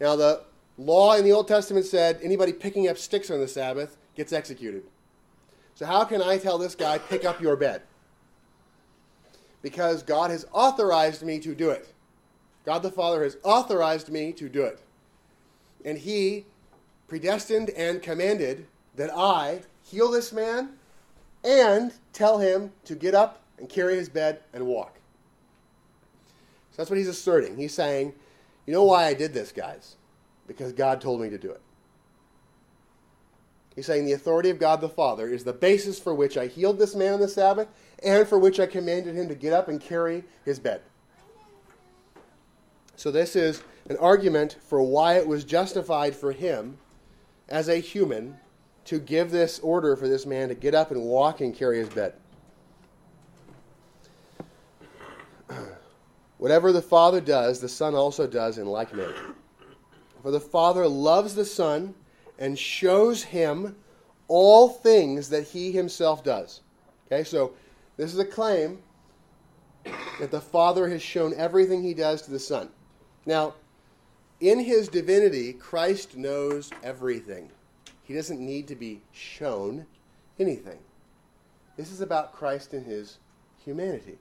Now, 0.00 0.16
the 0.16 0.42
law 0.78 1.14
in 1.14 1.24
the 1.24 1.32
Old 1.32 1.48
Testament 1.48 1.86
said 1.86 2.18
anybody 2.22 2.52
picking 2.52 2.88
up 2.88 2.98
sticks 2.98 3.30
on 3.30 3.40
the 3.40 3.48
Sabbath 3.48 3.96
gets 4.14 4.32
executed. 4.32 4.84
So, 5.74 5.84
how 5.84 6.04
can 6.04 6.22
I 6.22 6.38
tell 6.38 6.56
this 6.56 6.74
guy, 6.74 6.98
pick 6.98 7.24
up 7.24 7.40
your 7.40 7.56
bed? 7.56 7.82
Because 9.66 10.02
God 10.02 10.30
has 10.30 10.46
authorized 10.52 11.22
me 11.22 11.40
to 11.40 11.54
do 11.54 11.70
it. 11.70 11.92
God 12.64 12.82
the 12.82 12.90
Father 12.90 13.24
has 13.24 13.36
authorized 13.42 14.10
me 14.10 14.32
to 14.32 14.48
do 14.48 14.62
it. 14.62 14.80
And 15.84 15.98
He 15.98 16.44
predestined 17.08 17.70
and 17.70 18.00
commanded 18.00 18.66
that 18.94 19.10
I 19.12 19.62
heal 19.82 20.10
this 20.10 20.32
man 20.32 20.70
and 21.44 21.92
tell 22.12 22.38
him 22.38 22.72
to 22.84 22.94
get 22.94 23.14
up 23.14 23.42
and 23.58 23.68
carry 23.68 23.94
his 23.94 24.08
bed 24.08 24.40
and 24.52 24.66
walk. 24.66 24.98
So 26.70 26.76
that's 26.78 26.90
what 26.90 26.98
he's 26.98 27.08
asserting. 27.08 27.56
He's 27.56 27.74
saying, 27.74 28.12
you 28.66 28.72
know 28.72 28.84
why 28.84 29.06
I 29.06 29.14
did 29.14 29.32
this, 29.32 29.52
guys? 29.52 29.96
because 30.46 30.72
God 30.72 31.00
told 31.00 31.20
me 31.20 31.30
to 31.30 31.38
do 31.38 31.50
it. 31.50 31.60
He's 33.74 33.86
saying 33.86 34.06
the 34.06 34.12
authority 34.12 34.50
of 34.50 34.58
God 34.58 34.80
the 34.80 34.88
Father 34.88 35.28
is 35.28 35.44
the 35.44 35.52
basis 35.52 35.98
for 35.98 36.14
which 36.14 36.38
I 36.38 36.46
healed 36.46 36.78
this 36.78 36.94
man 36.94 37.14
on 37.14 37.20
the 37.20 37.28
Sabbath 37.28 37.68
and 38.02 38.26
for 38.26 38.38
which 38.38 38.60
I 38.60 38.66
commanded 38.66 39.14
him 39.14 39.28
to 39.28 39.34
get 39.34 39.52
up 39.52 39.68
and 39.68 39.80
carry 39.80 40.24
his 40.44 40.58
bed. 40.58 40.82
So, 42.96 43.10
this 43.10 43.36
is 43.36 43.62
an 43.88 43.96
argument 43.98 44.56
for 44.66 44.80
why 44.82 45.14
it 45.14 45.26
was 45.26 45.44
justified 45.44 46.16
for 46.16 46.32
him 46.32 46.78
as 47.48 47.68
a 47.68 47.76
human 47.76 48.38
to 48.86 48.98
give 48.98 49.30
this 49.30 49.58
order 49.58 49.96
for 49.96 50.08
this 50.08 50.26
man 50.26 50.48
to 50.48 50.54
get 50.54 50.74
up 50.74 50.90
and 50.90 51.02
walk 51.02 51.40
and 51.40 51.54
carry 51.54 51.78
his 51.78 51.88
bed. 51.88 52.14
Whatever 56.38 56.72
the 56.72 56.82
Father 56.82 57.20
does, 57.20 57.60
the 57.60 57.68
Son 57.68 57.94
also 57.94 58.26
does 58.26 58.58
in 58.58 58.66
like 58.66 58.94
manner. 58.94 59.14
For 60.22 60.30
the 60.30 60.40
Father 60.40 60.88
loves 60.88 61.34
the 61.34 61.44
Son 61.44 61.94
and 62.38 62.58
shows 62.58 63.22
him 63.22 63.76
all 64.28 64.68
things 64.68 65.28
that 65.28 65.44
he 65.44 65.72
himself 65.72 66.24
does. 66.24 66.62
Okay, 67.06 67.24
so 67.24 67.52
this 67.96 68.12
is 68.12 68.18
a 68.18 68.24
claim 68.24 68.78
that 70.20 70.30
the 70.30 70.40
Father 70.40 70.88
has 70.88 71.02
shown 71.02 71.34
everything 71.34 71.82
he 71.82 71.94
does 71.94 72.22
to 72.22 72.30
the 72.30 72.38
Son. 72.38 72.70
Now, 73.24 73.54
in 74.40 74.58
his 74.60 74.88
divinity, 74.88 75.52
Christ 75.52 76.16
knows 76.16 76.70
everything. 76.82 77.50
He 78.02 78.14
doesn't 78.14 78.40
need 78.40 78.68
to 78.68 78.76
be 78.76 79.02
shown 79.12 79.86
anything. 80.38 80.78
This 81.76 81.90
is 81.90 82.00
about 82.00 82.32
Christ 82.32 82.74
in 82.74 82.84
his 82.84 83.18
humanity. 83.64 84.18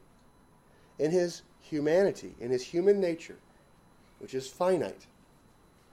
In 0.99 1.11
his 1.11 1.43
humanity, 1.61 2.35
in 2.39 2.51
his 2.51 2.63
human 2.63 2.99
nature, 2.99 3.37
which 4.19 4.33
is 4.33 4.47
finite, 4.47 5.07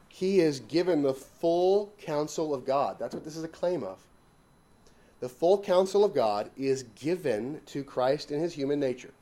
he 0.09 0.41
is 0.41 0.61
given 0.61 1.03
the 1.03 1.15
full 1.15 1.93
counsel 1.99 2.55
of 2.55 2.65
God. 2.65 2.99
That's 2.99 3.15
what 3.15 3.25
this 3.25 3.37
is 3.37 3.45
a 3.45 3.49
claim 3.49 3.83
of. 3.83 3.99
The 5.23 5.29
full 5.29 5.63
counsel 5.63 6.05
of 6.05 6.15
God 6.15 6.51
is 6.57 6.83
given 6.97 7.61
to 7.67 7.85
Christ 7.85 8.33
in 8.33 8.41
his 8.41 8.53
human 8.53 8.81
nature. 8.81 9.13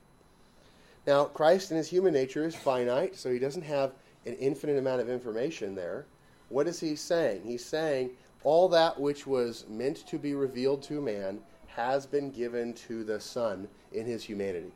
Now, 1.06 1.26
Christ 1.26 1.72
in 1.72 1.76
his 1.76 1.90
human 1.90 2.14
nature 2.14 2.46
is 2.46 2.56
finite, 2.56 3.16
so 3.16 3.30
he 3.30 3.38
doesn't 3.38 3.64
have 3.64 3.92
an 4.24 4.32
infinite 4.36 4.78
amount 4.78 5.02
of 5.02 5.10
information 5.10 5.74
there. 5.74 6.06
What 6.48 6.66
is 6.66 6.80
he 6.80 6.96
saying? 6.96 7.42
He's 7.44 7.62
saying 7.62 8.12
all 8.44 8.66
that 8.70 8.98
which 8.98 9.26
was 9.26 9.66
meant 9.68 10.06
to 10.06 10.18
be 10.18 10.32
revealed 10.32 10.82
to 10.84 11.02
man 11.02 11.38
has 11.66 12.06
been 12.06 12.30
given 12.30 12.72
to 12.88 13.04
the 13.04 13.20
Son 13.20 13.68
in 13.92 14.06
his 14.06 14.24
humanity. 14.24 14.72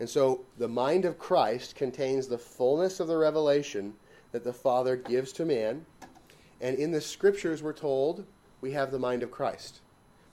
And 0.00 0.08
so 0.08 0.46
the 0.56 0.66
mind 0.66 1.04
of 1.04 1.18
Christ 1.18 1.74
contains 1.74 2.26
the 2.26 2.38
fullness 2.38 3.00
of 3.00 3.08
the 3.08 3.18
revelation 3.18 3.92
that 4.32 4.44
the 4.44 4.52
Father 4.54 4.96
gives 4.96 5.30
to 5.34 5.44
man. 5.44 5.84
And 6.62 6.78
in 6.78 6.90
the 6.90 7.02
scriptures, 7.02 7.62
we're 7.62 7.74
told 7.74 8.24
we 8.62 8.70
have 8.70 8.90
the 8.90 8.98
mind 8.98 9.22
of 9.22 9.30
Christ, 9.30 9.80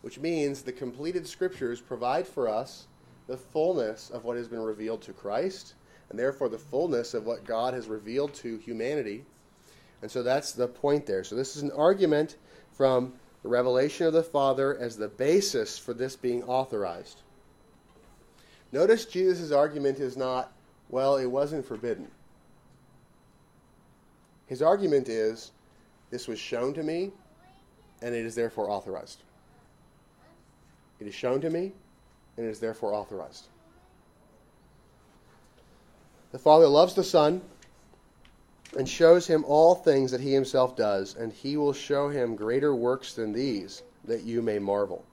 which 0.03 0.19
means 0.19 0.61
the 0.61 0.71
completed 0.71 1.25
scriptures 1.25 1.79
provide 1.79 2.27
for 2.27 2.49
us 2.49 2.87
the 3.27 3.37
fullness 3.37 4.09
of 4.09 4.25
what 4.25 4.35
has 4.35 4.49
been 4.49 4.61
revealed 4.61 5.01
to 5.01 5.13
Christ, 5.13 5.75
and 6.09 6.19
therefore 6.19 6.49
the 6.49 6.57
fullness 6.57 7.13
of 7.13 7.25
what 7.25 7.45
God 7.45 7.73
has 7.73 7.87
revealed 7.87 8.33
to 8.35 8.57
humanity. 8.57 9.23
And 10.01 10.11
so 10.11 10.21
that's 10.21 10.51
the 10.51 10.67
point 10.67 11.05
there. 11.05 11.23
So 11.23 11.37
this 11.37 11.55
is 11.55 11.63
an 11.63 11.71
argument 11.71 12.35
from 12.73 13.13
the 13.43 13.47
revelation 13.47 14.05
of 14.05 14.11
the 14.11 14.23
Father 14.23 14.77
as 14.77 14.97
the 14.97 15.07
basis 15.07 15.79
for 15.79 15.93
this 15.93 16.17
being 16.17 16.43
authorized. 16.43 17.21
Notice 18.73 19.05
Jesus' 19.05 19.53
argument 19.53 19.99
is 19.99 20.17
not, 20.17 20.51
well, 20.89 21.15
it 21.15 21.27
wasn't 21.27 21.65
forbidden. 21.65 22.11
His 24.47 24.61
argument 24.61 25.07
is, 25.07 25.51
this 26.09 26.27
was 26.27 26.39
shown 26.39 26.73
to 26.73 26.83
me, 26.83 27.11
and 28.01 28.13
it 28.13 28.25
is 28.25 28.35
therefore 28.35 28.69
authorized. 28.69 29.23
It 30.99 31.07
is 31.07 31.15
shown 31.15 31.41
to 31.41 31.49
me, 31.49 31.73
and 32.37 32.45
it 32.45 32.49
is 32.49 32.59
therefore 32.59 32.93
authorized. 32.93 33.47
The 36.31 36.39
Father 36.39 36.67
loves 36.67 36.95
the 36.95 37.03
Son 37.03 37.41
and 38.77 38.89
shows 38.89 39.27
him 39.27 39.43
all 39.47 39.75
things 39.75 40.11
that 40.11 40.21
he 40.21 40.33
himself 40.33 40.75
does, 40.75 41.15
and 41.15 41.31
he 41.31 41.57
will 41.57 41.73
show 41.73 42.09
him 42.09 42.35
greater 42.35 42.73
works 42.73 43.13
than 43.13 43.33
these, 43.33 43.83
that 44.05 44.23
you 44.23 44.41
may 44.41 44.59
marvel. 44.59 45.05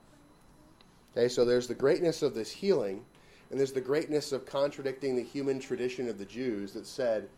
Okay, 1.13 1.29
so 1.29 1.45
there's 1.45 1.69
the 1.69 1.75
greatness 1.75 2.23
of 2.23 2.35
this 2.35 2.51
healing, 2.51 3.05
and 3.51 3.59
there's 3.59 3.73
the 3.73 3.81
greatness 3.81 4.33
of 4.33 4.47
contradicting 4.47 5.17
the 5.17 5.23
human 5.23 5.59
tradition 5.59 6.09
of 6.09 6.19
the 6.19 6.25
Jews 6.25 6.73
that 6.73 6.87
said 6.87 7.29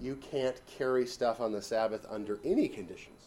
you 0.00 0.16
can't 0.16 0.60
carry 0.66 1.06
stuff 1.06 1.40
on 1.40 1.52
the 1.52 1.62
Sabbath 1.62 2.06
under 2.10 2.38
any 2.44 2.68
conditions. 2.68 3.19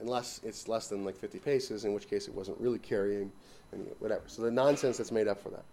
Unless 0.00 0.40
it's 0.44 0.68
less 0.68 0.88
than 0.88 1.04
like 1.04 1.16
50 1.16 1.38
paces, 1.38 1.84
in 1.84 1.94
which 1.94 2.08
case 2.08 2.28
it 2.28 2.34
wasn't 2.34 2.60
really 2.60 2.78
carrying, 2.78 3.32
and 3.72 3.86
whatever. 3.98 4.22
So 4.26 4.42
the 4.42 4.50
nonsense 4.50 4.98
that's 4.98 5.12
made 5.12 5.28
up 5.28 5.42
for 5.42 5.50
that. 5.50 5.64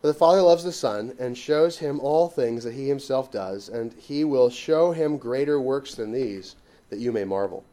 For 0.00 0.08
the 0.08 0.14
Father 0.14 0.42
loves 0.42 0.64
the 0.64 0.72
Son 0.72 1.14
and 1.18 1.36
shows 1.36 1.78
him 1.78 1.98
all 2.00 2.28
things 2.28 2.64
that 2.64 2.74
he 2.74 2.88
himself 2.88 3.30
does, 3.30 3.68
and 3.68 3.94
he 3.94 4.24
will 4.24 4.50
show 4.50 4.92
him 4.92 5.16
greater 5.16 5.60
works 5.60 5.94
than 5.94 6.12
these, 6.12 6.56
that 6.90 6.98
you 6.98 7.10
may 7.10 7.24
marvel. 7.24 7.64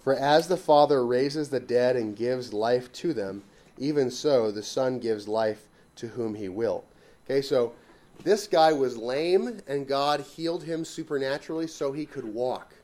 For 0.00 0.14
as 0.14 0.48
the 0.48 0.56
Father 0.56 1.04
raises 1.04 1.50
the 1.50 1.60
dead 1.60 1.96
and 1.96 2.16
gives 2.16 2.54
life 2.54 2.90
to 2.94 3.12
them, 3.12 3.42
even 3.76 4.10
so 4.10 4.50
the 4.50 4.62
Son 4.62 4.98
gives 4.98 5.28
life 5.28 5.66
to 5.96 6.08
whom 6.08 6.34
he 6.34 6.48
will. 6.48 6.84
Okay, 7.26 7.42
so 7.42 7.74
this 8.22 8.46
guy 8.46 8.72
was 8.72 8.96
lame, 8.96 9.60
and 9.66 9.86
God 9.86 10.20
healed 10.20 10.62
him 10.62 10.84
supernaturally 10.84 11.66
so 11.66 11.92
he 11.92 12.06
could 12.06 12.24
walk. 12.24 12.74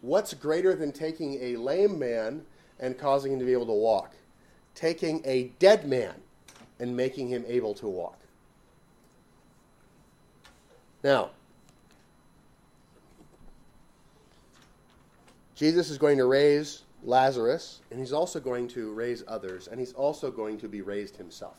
What's 0.00 0.34
greater 0.34 0.74
than 0.74 0.92
taking 0.92 1.42
a 1.42 1.56
lame 1.56 1.98
man 1.98 2.44
and 2.78 2.98
causing 2.98 3.32
him 3.32 3.38
to 3.38 3.44
be 3.44 3.52
able 3.52 3.66
to 3.66 3.72
walk? 3.72 4.14
Taking 4.74 5.22
a 5.24 5.44
dead 5.58 5.88
man 5.88 6.14
and 6.78 6.96
making 6.96 7.28
him 7.28 7.44
able 7.46 7.74
to 7.74 7.88
walk. 7.88 8.18
Now, 11.02 11.30
Jesus 15.54 15.88
is 15.88 15.96
going 15.96 16.18
to 16.18 16.26
raise 16.26 16.82
Lazarus, 17.02 17.80
and 17.90 17.98
he's 17.98 18.12
also 18.12 18.40
going 18.40 18.68
to 18.68 18.92
raise 18.92 19.24
others, 19.26 19.68
and 19.68 19.80
he's 19.80 19.94
also 19.94 20.30
going 20.30 20.58
to 20.58 20.68
be 20.68 20.82
raised 20.82 21.16
himself. 21.16 21.56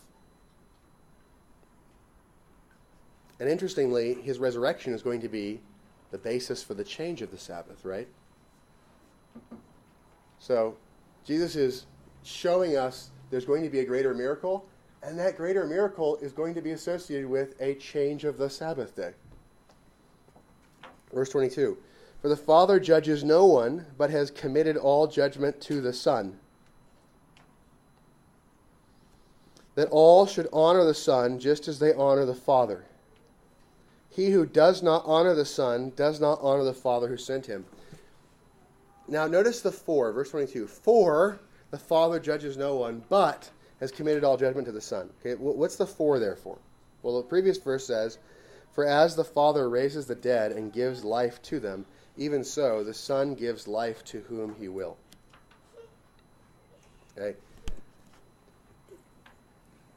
And 3.39 3.49
interestingly, 3.49 4.15
his 4.15 4.39
resurrection 4.39 4.93
is 4.93 5.01
going 5.01 5.21
to 5.21 5.29
be 5.29 5.61
the 6.11 6.17
basis 6.17 6.63
for 6.63 6.73
the 6.73 6.83
change 6.83 7.21
of 7.21 7.31
the 7.31 7.37
Sabbath, 7.37 7.85
right? 7.85 8.07
So, 10.39 10.75
Jesus 11.25 11.55
is 11.55 11.85
showing 12.23 12.77
us 12.77 13.11
there's 13.29 13.45
going 13.45 13.63
to 13.63 13.69
be 13.69 13.79
a 13.79 13.85
greater 13.85 14.13
miracle, 14.13 14.65
and 15.03 15.19
that 15.19 15.37
greater 15.37 15.65
miracle 15.65 16.17
is 16.17 16.31
going 16.31 16.53
to 16.55 16.61
be 16.61 16.71
associated 16.71 17.27
with 17.27 17.59
a 17.61 17.75
change 17.75 18.23
of 18.23 18.37
the 18.37 18.49
Sabbath 18.49 18.95
day. 18.95 19.13
Verse 21.13 21.29
22 21.29 21.77
For 22.21 22.29
the 22.29 22.37
Father 22.37 22.79
judges 22.79 23.23
no 23.23 23.45
one, 23.45 23.85
but 23.97 24.09
has 24.09 24.31
committed 24.31 24.77
all 24.77 25.07
judgment 25.07 25.61
to 25.61 25.81
the 25.81 25.93
Son. 25.93 26.39
That 29.75 29.89
all 29.89 30.25
should 30.25 30.47
honor 30.51 30.83
the 30.83 30.93
Son 30.93 31.39
just 31.39 31.67
as 31.67 31.77
they 31.77 31.93
honor 31.93 32.25
the 32.25 32.33
Father. 32.33 32.85
He 34.17 34.31
who 34.31 34.47
does 34.47 34.81
not 34.81 35.03
honor 35.05 35.35
the 35.35 35.45
Son 35.45 35.93
does 35.95 36.19
not 36.19 36.39
honor 36.41 36.63
the 36.63 36.73
Father 36.73 37.07
who 37.07 37.17
sent 37.17 37.45
him. 37.45 37.67
Now, 39.07 39.27
notice 39.27 39.61
the 39.61 39.71
for, 39.71 40.11
verse 40.11 40.31
22. 40.31 40.65
For 40.65 41.39
the 41.69 41.77
Father 41.77 42.19
judges 42.19 42.57
no 42.57 42.77
one, 42.77 43.03
but 43.09 43.51
has 43.79 43.91
committed 43.91 44.23
all 44.23 44.35
judgment 44.35 44.65
to 44.65 44.71
the 44.71 44.81
Son. 44.81 45.11
Okay, 45.21 45.35
what's 45.35 45.75
the 45.75 45.85
for 45.85 46.17
there 46.17 46.35
for? 46.35 46.57
Well, 47.03 47.17
the 47.17 47.27
previous 47.27 47.59
verse 47.59 47.85
says, 47.85 48.17
For 48.71 48.85
as 48.85 49.15
the 49.15 49.23
Father 49.23 49.69
raises 49.69 50.07
the 50.07 50.15
dead 50.15 50.51
and 50.51 50.73
gives 50.73 51.03
life 51.03 51.39
to 51.43 51.59
them, 51.59 51.85
even 52.17 52.43
so 52.43 52.83
the 52.83 52.95
Son 52.95 53.35
gives 53.35 53.67
life 53.67 54.03
to 54.05 54.21
whom 54.21 54.55
he 54.55 54.67
will. 54.67 54.97
Okay? 57.15 57.37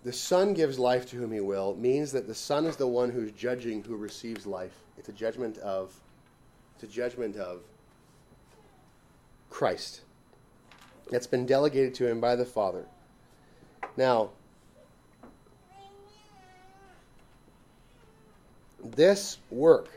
The 0.03 0.13
Son 0.13 0.55
gives 0.55 0.79
life 0.79 1.07
to 1.11 1.17
whom 1.17 1.33
he 1.33 1.41
will 1.41 1.77
means 1.77 2.13
that 2.13 2.27
the 2.27 2.35
Son 2.35 2.65
is 2.65 2.77
the 2.77 2.87
one 2.87 3.11
who's 3.11 3.33
judging 3.33 3.83
who 3.83 3.97
receives 3.97 4.47
life. 4.47 4.73
It's 4.97 5.11
a 5.11 5.13
judgment 5.13 5.59
of 5.59 5.95
it's 6.75 6.85
a 6.85 6.87
judgment 6.87 7.37
of 7.37 7.61
Christ. 9.51 10.01
That's 11.11 11.27
been 11.27 11.45
delegated 11.45 11.95
to 11.97 12.07
him 12.07 12.21
by 12.21 12.37
the 12.37 12.47
Father. 12.47 12.87
Now, 13.99 14.31
this 18.83 19.39
work 19.51 19.91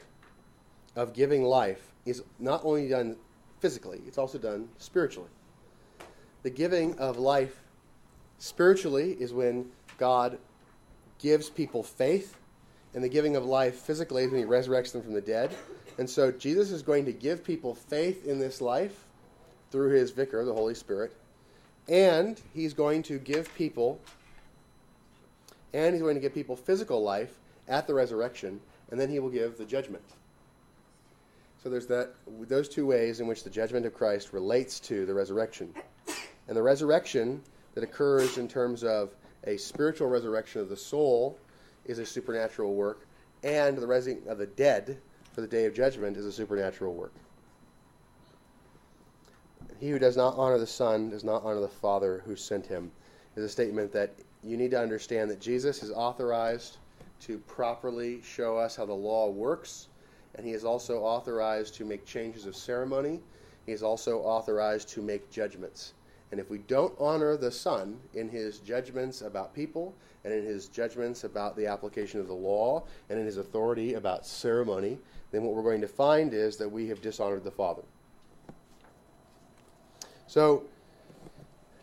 of 0.98 1.14
giving 1.14 1.44
life 1.44 1.94
is 2.06 2.24
not 2.40 2.66
only 2.66 2.90
done 2.90 3.16
physically, 3.62 4.02
it's 4.06 4.18
also 4.18 4.38
done 4.38 4.68
spiritually. 4.78 5.30
The 6.42 6.50
giving 6.50 7.00
of 7.00 7.18
life 7.18 7.62
spiritually 8.40 9.16
is 9.20 9.32
when 9.32 9.72
God 9.98 10.38
gives 11.20 11.50
people 11.50 11.84
faith, 11.84 12.38
and 12.94 13.04
the 13.04 13.10
giving 13.10 13.36
of 13.36 13.46
life 13.46 13.76
physically 13.76 14.28
when 14.28 14.40
he 14.40 14.46
resurrects 14.46 14.92
them 14.92 15.02
from 15.02 15.14
the 15.14 15.22
dead. 15.22 15.56
And 15.98 16.10
so 16.10 16.32
Jesus 16.32 16.72
is 16.72 16.82
going 16.82 17.06
to 17.06 17.14
give 17.14 17.44
people 17.44 17.76
faith 17.76 18.26
in 18.26 18.40
this 18.40 18.62
life 18.62 19.06
through 19.72 19.92
his 19.92 20.12
vicar, 20.12 20.44
the 20.46 20.54
Holy 20.54 20.76
Spirit, 20.76 21.16
and 21.88 22.40
he's 22.54 22.74
going 22.74 23.04
to 23.04 23.18
give 23.20 23.54
people, 23.56 24.00
and 25.74 25.94
he's 25.94 26.02
going 26.02 26.16
to 26.16 26.22
give 26.22 26.34
people 26.34 26.56
physical 26.56 27.02
life 27.02 27.34
at 27.68 27.88
the 27.88 27.94
resurrection, 27.94 28.60
and 28.92 29.00
then 29.00 29.10
he 29.10 29.20
will 29.20 29.30
give 29.30 29.58
the 29.58 29.66
judgment. 29.66 30.04
So 31.64 31.70
there's 31.70 31.88
that 31.88 32.14
those 32.42 32.68
two 32.68 32.86
ways 32.86 33.22
in 33.22 33.28
which 33.28 33.44
the 33.44 33.50
judgment 33.50 33.86
of 33.86 33.94
Christ 33.94 34.34
relates 34.34 34.82
to 34.82 35.06
the 35.06 35.14
resurrection. 35.14 35.74
And 36.48 36.58
the 36.58 36.62
resurrection 36.62 37.42
that 37.74 37.84
occurs 37.84 38.38
in 38.38 38.50
terms 38.50 38.84
of 38.84 39.16
a 39.46 39.58
spiritual 39.58 40.08
resurrection 40.08 40.62
of 40.62 40.70
the 40.70 40.78
soul 40.78 41.38
is 41.86 42.00
a 42.00 42.06
supernatural 42.06 42.74
work, 42.74 43.06
and 43.44 43.78
the 43.78 43.88
rising 43.88 44.22
of 44.28 44.38
the 44.38 44.46
dead 44.46 44.98
for 45.34 45.42
the 45.42 45.48
day 45.48 45.66
of 45.66 45.74
judgment 45.74 46.16
is 46.16 46.26
a 46.26 46.32
supernatural 46.32 46.94
work. 46.94 47.14
He 49.80 49.90
who 49.90 50.00
does 50.00 50.16
not 50.16 50.38
honor 50.38 50.58
the 50.58 50.68
Son 50.68 51.10
does 51.10 51.24
not 51.24 51.44
honor 51.44 51.60
the 51.60 51.68
Father 51.68 52.24
who 52.26 52.36
sent 52.36 52.66
him, 52.66 52.92
is 53.36 53.44
a 53.44 53.50
statement 53.50 53.92
that 53.92 54.14
you 54.44 54.56
need 54.56 54.72
to 54.72 54.80
understand 54.80 55.30
that 55.32 55.42
Jesus 55.42 55.84
is 55.84 55.92
authorized 55.92 56.78
to 57.22 57.38
properly 57.40 58.22
show 58.22 58.58
us 58.58 58.76
how 58.76 58.86
the 58.86 58.94
law 58.94 59.30
works, 59.30 59.88
and 60.36 60.46
he 60.46 60.54
is 60.54 60.64
also 60.66 61.02
authorized 61.02 61.76
to 61.76 61.86
make 61.86 62.06
changes 62.06 62.46
of 62.46 62.56
ceremony. 62.56 63.20
He 63.66 63.72
is 63.72 63.84
also 63.84 64.20
authorized 64.20 64.90
to 64.90 65.02
make 65.02 65.30
judgments. 65.30 65.94
And 66.34 66.40
if 66.40 66.50
we 66.50 66.58
don't 66.58 66.96
honor 67.00 67.38
the 67.38 67.52
Son 67.52 68.00
in 68.16 68.28
his 68.28 68.58
judgments 68.58 69.22
about 69.22 69.54
people, 69.54 69.94
and 70.24 70.34
in 70.34 70.44
his 70.44 70.68
judgments 70.68 71.26
about 71.26 71.56
the 71.56 71.68
application 71.68 72.20
of 72.20 72.26
the 72.26 72.34
law, 72.34 72.86
and 73.08 73.20
in 73.20 73.28
his 73.28 73.38
authority 73.38 73.94
about 73.94 74.26
ceremony, 74.26 74.98
then 75.30 75.44
what 75.44 75.54
we're 75.54 75.62
going 75.62 75.82
to 75.82 75.88
find 75.88 76.34
is 76.34 76.58
that 76.58 76.68
we 76.68 76.88
have 76.88 77.04
dishonored 77.04 77.44
the 77.44 77.52
Father. 77.52 77.84
So, 80.26 80.64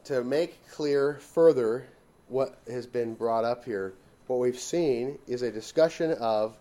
to 0.07 0.25
make 0.25 0.69
clear 0.69 1.21
further 1.21 1.87
what 2.27 2.59
has 2.67 2.89
been 2.89 3.15
brought 3.15 3.45
up 3.45 3.65
here, 3.65 3.95
what 4.27 4.41
we've 4.41 4.59
seen 4.59 5.17
is 5.29 5.43
a 5.43 5.53
discussion 5.53 6.15
of 6.15 6.59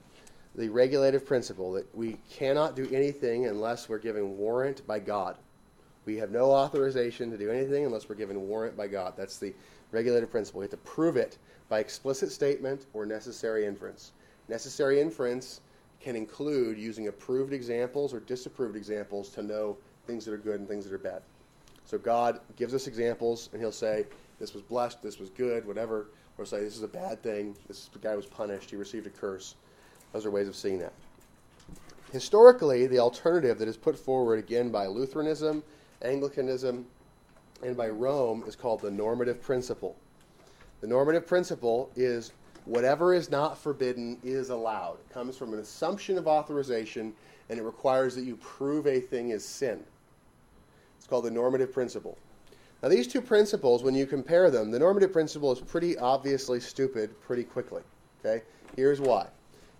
the 0.53 0.69
regulative 0.69 1.25
principle 1.25 1.71
that 1.71 1.97
we 1.97 2.19
cannot 2.29 2.75
do 2.75 2.87
anything 2.93 3.47
unless 3.47 3.89
we're 3.89 3.97
given 3.97 4.37
warrant 4.37 4.85
by 4.85 4.99
God. 4.99 5.37
We 6.05 6.17
have 6.17 6.31
no 6.31 6.51
authorization 6.51 7.29
to 7.31 7.37
do 7.37 7.51
anything 7.51 7.85
unless 7.85 8.09
we're 8.09 8.15
given 8.15 8.47
warrant 8.47 8.75
by 8.75 8.87
God. 8.87 9.13
That's 9.15 9.37
the 9.37 9.53
regulative 9.91 10.31
principle. 10.31 10.59
We 10.59 10.65
have 10.65 10.71
to 10.71 10.77
prove 10.77 11.17
it 11.17 11.37
by 11.67 11.79
explicit 11.79 12.31
statement 12.31 12.85
or 12.93 13.05
necessary 13.05 13.65
inference. 13.65 14.11
Necessary 14.47 14.99
inference 14.99 15.61
can 15.99 16.15
include 16.15 16.77
using 16.77 17.07
approved 17.07 17.53
examples 17.53 18.13
or 18.13 18.21
disapproved 18.21 18.75
examples 18.75 19.29
to 19.29 19.43
know 19.43 19.77
things 20.07 20.25
that 20.25 20.33
are 20.33 20.37
good 20.37 20.59
and 20.59 20.67
things 20.67 20.85
that 20.85 20.93
are 20.93 20.97
bad. 20.97 21.21
So 21.85 21.97
God 21.97 22.39
gives 22.55 22.73
us 22.73 22.87
examples, 22.87 23.49
and 23.51 23.61
He'll 23.61 23.71
say, 23.71 24.05
This 24.39 24.53
was 24.53 24.63
blessed, 24.63 25.01
this 25.03 25.19
was 25.19 25.29
good, 25.29 25.65
whatever. 25.65 26.07
Or 26.37 26.45
say, 26.45 26.61
This 26.61 26.77
is 26.77 26.83
a 26.83 26.87
bad 26.87 27.21
thing, 27.21 27.55
this 27.67 27.89
guy 28.01 28.15
was 28.15 28.25
punished, 28.25 28.69
he 28.69 28.75
received 28.75 29.07
a 29.07 29.09
curse. 29.09 29.55
Those 30.13 30.25
are 30.25 30.31
ways 30.31 30.47
of 30.47 30.55
seeing 30.55 30.79
that. 30.79 30.93
Historically, 32.11 32.87
the 32.87 32.99
alternative 32.99 33.59
that 33.59 33.67
is 33.67 33.77
put 33.77 33.97
forward 33.97 34.39
again 34.39 34.69
by 34.71 34.87
Lutheranism, 34.87 35.63
Anglicanism, 36.01 36.85
and 37.63 37.75
by 37.75 37.89
Rome 37.89 38.43
is 38.47 38.55
called 38.55 38.81
the 38.81 38.91
normative 38.91 39.41
principle. 39.41 39.95
The 40.81 40.87
normative 40.87 41.27
principle 41.27 41.91
is 41.95 42.31
whatever 42.65 43.13
is 43.13 43.29
not 43.29 43.57
forbidden 43.57 44.17
is 44.23 44.49
allowed. 44.49 44.97
It 44.99 45.13
comes 45.13 45.35
from 45.35 45.53
an 45.53 45.59
assumption 45.59 46.17
of 46.17 46.27
authorization, 46.27 47.13
and 47.49 47.59
it 47.59 47.63
requires 47.63 48.15
that 48.15 48.23
you 48.23 48.37
prove 48.37 48.87
a 48.87 48.99
thing 48.99 49.31
is 49.31 49.43
sin. 49.43 49.83
It's 50.97 51.07
called 51.07 51.25
the 51.25 51.31
normative 51.31 51.73
principle. 51.73 52.17
Now, 52.81 52.87
these 52.87 53.07
two 53.07 53.21
principles, 53.21 53.83
when 53.83 53.93
you 53.93 54.05
compare 54.05 54.49
them, 54.49 54.71
the 54.71 54.79
normative 54.79 55.11
principle 55.11 55.51
is 55.51 55.59
pretty 55.59 55.97
obviously 55.97 56.61
stupid 56.61 57.19
pretty 57.21 57.43
quickly. 57.43 57.81
Okay? 58.23 58.43
Here's 58.75 59.01
why. 59.01 59.27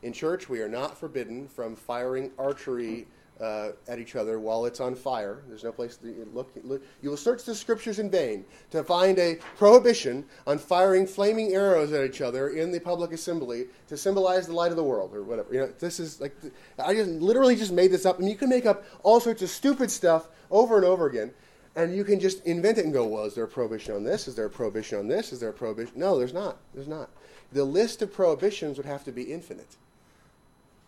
In 0.02 0.12
church, 0.12 0.50
we 0.50 0.60
are 0.62 0.68
not 0.68 0.98
forbidden 0.98 1.48
from 1.48 1.76
firing 1.76 2.32
archery 2.38 3.08
uh, 3.42 3.72
at 3.88 4.00
each 4.00 4.16
other 4.16 4.40
while 4.40 4.66
it's 4.66 4.80
on 4.80 4.96
fire. 4.96 5.44
There's 5.48 5.64
no 5.64 5.72
place 5.72 5.98
to 5.98 6.28
look, 6.34 6.52
look. 6.64 6.82
You 7.02 7.10
will 7.10 7.18
search 7.18 7.44
the 7.44 7.56
scriptures 7.56 8.00
in 8.00 8.10
vain 8.10 8.46
to 8.72 8.84
find 8.84 9.18
a 9.18 9.36
prohibition 9.58 10.26
on 10.46 10.58
firing 10.58 11.08
flaming 11.08 11.54
arrows 11.54 11.94
at 11.94 12.06
each 12.06 12.22
other 12.22 12.50
in 12.50 12.72
the 12.72 12.80
public 12.80 13.12
assembly 13.12 13.66
to 13.88 13.98
symbolize 13.98 14.48
the 14.48 14.54
light 14.54 14.72
of 14.72 14.78
the 14.78 14.84
world 14.84 15.16
or 15.16 15.24
whatever. 15.24 15.54
You 15.54 15.60
know, 15.62 15.74
this 15.80 16.00
is 16.00 16.20
like 16.20 16.36
I 16.78 16.94
just 16.94 17.10
literally 17.10 17.56
just 17.56 17.72
made 17.72 17.92
this 17.92 18.06
up, 18.06 18.20
and 18.20 18.30
you 18.30 18.36
can 18.36 18.50
make 18.50 18.66
up 18.66 18.84
all 19.04 19.20
sorts 19.20 19.42
of 19.42 19.50
stupid 19.50 19.90
stuff 19.90 20.28
over 20.52 20.76
and 20.76 20.86
over 20.86 21.08
again. 21.08 21.32
And 21.76 21.96
you 21.96 22.04
can 22.04 22.20
just 22.20 22.46
invent 22.46 22.78
it 22.78 22.86
and 22.86 22.94
go, 22.94 23.06
well, 23.06 23.24
is 23.26 23.36
there 23.36 23.44
a 23.44 23.48
prohibition 23.48 23.96
on 23.96 24.04
this? 24.04 24.28
Is 24.28 24.36
there 24.36 24.48
a 24.48 24.50
prohibition 24.50 25.00
on 25.00 25.08
this? 25.08 25.32
Is 25.32 25.40
there 25.40 25.50
a 25.50 25.54
prohibition? 25.54 25.94
No, 25.96 26.18
there's 26.18 26.34
not. 26.34 26.58
There's 26.74 26.88
not. 26.88 27.10
The 27.54 27.64
list 27.64 28.02
of 28.02 28.12
prohibitions 28.12 28.78
would 28.78 28.88
have 28.88 29.06
to 29.06 29.12
be 29.12 29.24
infinite. 29.32 29.78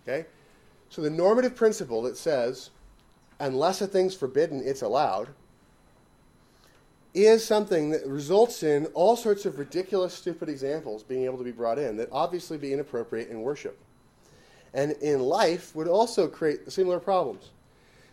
Okay? 0.05 0.25
So 0.91 1.01
the 1.01 1.09
normative 1.09 1.55
principle 1.55 2.01
that 2.01 2.17
says, 2.17 2.69
unless 3.39 3.81
a 3.81 3.87
thing's 3.87 4.13
forbidden, 4.13 4.61
it's 4.63 4.81
allowed, 4.81 5.29
is 7.13 7.45
something 7.45 7.91
that 7.91 8.05
results 8.05 8.61
in 8.61 8.87
all 8.87 9.15
sorts 9.15 9.45
of 9.45 9.57
ridiculous, 9.57 10.13
stupid 10.13 10.49
examples 10.49 11.01
being 11.01 11.23
able 11.23 11.37
to 11.37 11.45
be 11.45 11.53
brought 11.53 11.79
in 11.79 11.95
that 11.95 12.09
obviously 12.11 12.57
be 12.57 12.73
inappropriate 12.73 13.29
in 13.29 13.41
worship. 13.41 13.79
And 14.73 14.91
in 15.01 15.21
life 15.21 15.73
would 15.77 15.87
also 15.87 16.27
create 16.27 16.69
similar 16.69 16.99
problems. 16.99 17.51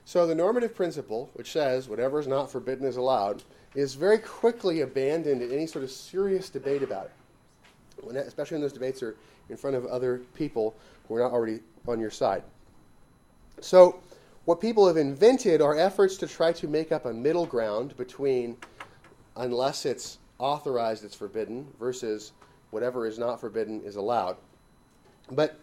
So 0.05 0.24
the 0.24 0.37
normative 0.37 0.72
principle, 0.72 1.31
which 1.35 1.51
says 1.51 1.89
whatever 1.89 2.20
is 2.20 2.29
not 2.29 2.51
forbidden 2.51 2.87
is 2.87 2.97
allowed, 2.97 3.43
is 3.74 3.95
very 3.95 4.18
quickly 4.18 4.83
abandoned 4.83 5.43
in 5.43 5.51
any 5.51 5.66
sort 5.66 5.85
of 5.85 5.91
serious 5.91 6.49
debate 6.49 6.85
about 6.85 7.07
it. 7.07 8.05
When, 8.05 8.16
especially 8.16 8.55
when 8.55 8.62
those 8.62 8.72
debates 8.72 9.03
are 9.03 9.16
in 9.49 9.57
front 9.57 9.74
of 9.74 9.85
other 9.87 10.22
people 10.37 10.76
who 11.09 11.16
are 11.16 11.20
not 11.20 11.33
already 11.33 11.59
on 11.89 11.99
your 11.99 12.12
side. 12.12 12.45
So, 13.61 14.01
what 14.45 14.61
people 14.61 14.87
have 14.87 14.97
invented 14.97 15.61
are 15.61 15.77
efforts 15.77 16.17
to 16.19 16.27
try 16.27 16.53
to 16.53 16.69
make 16.69 16.91
up 16.91 17.05
a 17.05 17.13
middle 17.13 17.45
ground 17.45 17.97
between 17.97 18.57
unless 19.37 19.85
it's 19.85 20.19
authorized, 20.39 21.05
it's 21.05 21.15
forbidden, 21.15 21.67
versus 21.79 22.33
whatever 22.71 23.07
is 23.07 23.19
not 23.19 23.41
forbidden 23.41 23.83
is 23.83 23.97
allowed. 23.97 24.37
But, 25.31 25.59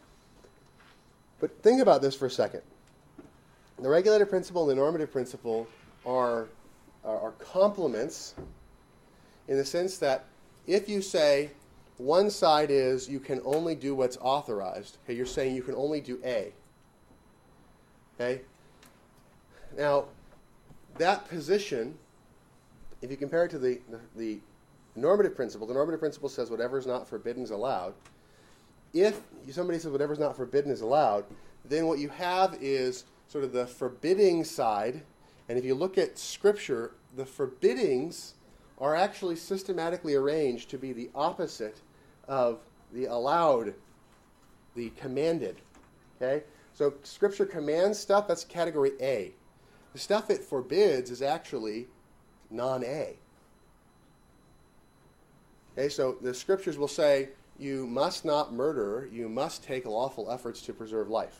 but 1.40 1.62
think 1.64 1.82
about 1.82 2.02
this 2.02 2.16
for 2.16 2.28
a 2.28 2.32
second. 2.32 2.62
The 3.80 3.90
regulative 3.90 4.30
principle 4.30 4.64
and 4.64 4.72
the 4.72 4.76
normative 4.76 5.12
principle 5.12 5.68
are, 6.06 6.48
are, 7.04 7.20
are 7.20 7.32
complements 7.34 8.36
in 9.48 9.58
the 9.58 9.66
sense 9.66 9.98
that 9.98 10.26
if 10.68 10.88
you 10.88 11.02
say 11.02 11.52
one 11.98 12.30
side 12.30 12.72
is 12.72 13.10
you 13.10 13.20
can 13.20 13.42
only 13.46 13.76
do 13.76 13.96
what's 13.96 14.18
authorized, 14.18 14.98
okay, 15.04 15.16
you're 15.16 15.26
saying 15.26 15.56
you 15.56 15.64
can 15.64 15.76
only 15.76 16.02
do 16.02 16.20
A. 16.24 16.54
Okay? 18.16 18.42
Now, 19.78 20.06
that 20.98 21.28
position, 21.28 21.96
if 23.02 23.12
you 23.12 23.18
compare 23.18 23.46
it 23.46 23.52
to 23.52 23.60
the, 23.60 23.80
the, 23.90 24.00
the 24.16 24.40
normative 24.96 25.36
principle, 25.36 25.68
the 25.68 25.74
normative 25.74 26.00
principle 26.00 26.30
says 26.30 26.50
whatever 26.50 26.78
is 26.78 26.86
not 26.86 27.08
forbidden 27.08 27.44
is 27.44 27.52
allowed. 27.52 27.94
If 28.94 29.22
somebody 29.52 29.80
says 29.80 29.92
whatever 29.92 30.14
is 30.14 30.20
not 30.20 30.38
forbidden 30.38 30.72
is 30.72 30.82
allowed, 30.82 31.26
then 31.66 31.86
what 31.86 32.00
you 32.00 32.10
have 32.10 32.58
is 32.62 33.04
sort 33.28 33.44
of 33.44 33.52
the 33.52 33.68
forbidding 33.68 34.44
side. 34.44 35.02
And 35.50 35.58
if 35.58 35.66
you 35.66 35.76
look 35.76 35.98
at 35.98 36.18
Scripture, 36.18 36.92
the 37.16 37.26
forbiddings 37.26 38.36
are 38.80 38.96
actually 38.96 39.36
systematically 39.36 40.16
arranged 40.16 40.70
to 40.70 40.78
be 40.78 40.94
the 40.94 41.10
opposite 41.16 41.82
of 42.28 42.60
the 42.94 43.06
allowed, 43.06 43.74
the 44.76 44.90
commanded. 44.92 45.58
Okay? 46.22 46.44
So 46.76 46.94
Scripture 47.04 47.46
commands 47.46 47.98
stuff, 47.98 48.28
that's 48.28 48.44
category 48.44 48.92
A. 49.00 49.32
The 49.94 50.00
stuff 50.00 50.30
it 50.30 50.42
forbids 50.42 51.10
is 51.10 51.22
actually 51.22 51.88
non 52.52 52.84
A. 52.84 53.16
Okay, 55.78 55.90
so 55.90 56.18
the 56.22 56.34
Scriptures 56.34 56.78
will 56.78 56.90
say, 56.90 57.30
you 57.58 57.88
must 57.88 58.26
not 58.26 58.54
murder, 58.54 59.08
you 59.10 59.30
must 59.30 59.64
take 59.64 59.86
lawful 59.86 60.30
efforts 60.30 60.62
to 60.64 60.74
preserve 60.74 61.10
life. 61.10 61.40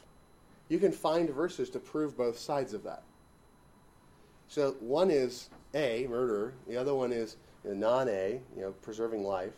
You 0.70 0.80
can 0.80 0.94
find 0.94 1.30
verses 1.30 1.70
to 1.72 1.80
prove 1.80 2.18
both 2.18 2.40
sides 2.40 2.74
of 2.74 2.84
that. 2.84 3.04
So 4.48 4.78
one 4.80 5.12
is 5.12 5.50
A, 5.74 6.08
murder, 6.10 6.54
the 6.66 6.78
other 6.78 6.96
one 6.96 7.12
is 7.12 7.36
non 7.66 8.08
A, 8.08 8.40
you 8.56 8.62
know, 8.62 8.72
preserving 8.72 9.26
life, 9.26 9.54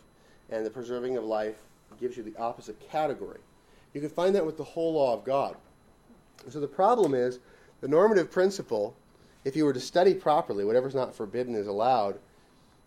and 0.50 0.66
the 0.66 0.70
preserving 0.70 1.16
of 1.16 1.22
life 1.22 1.58
gives 2.00 2.16
you 2.16 2.24
the 2.24 2.36
opposite 2.36 2.80
category. 2.90 3.38
You 3.94 4.00
can 4.00 4.10
find 4.10 4.34
that 4.34 4.44
with 4.44 4.56
the 4.56 4.64
whole 4.64 4.94
law 4.94 5.14
of 5.14 5.24
God. 5.24 5.56
So 6.48 6.60
the 6.60 6.68
problem 6.68 7.14
is 7.14 7.40
the 7.80 7.88
normative 7.88 8.30
principle, 8.30 8.96
if 9.44 9.56
you 9.56 9.64
were 9.64 9.72
to 9.72 9.80
study 9.80 10.14
properly, 10.14 10.64
whatever's 10.64 10.94
not 10.94 11.14
forbidden 11.14 11.54
is 11.54 11.66
allowed. 11.66 12.18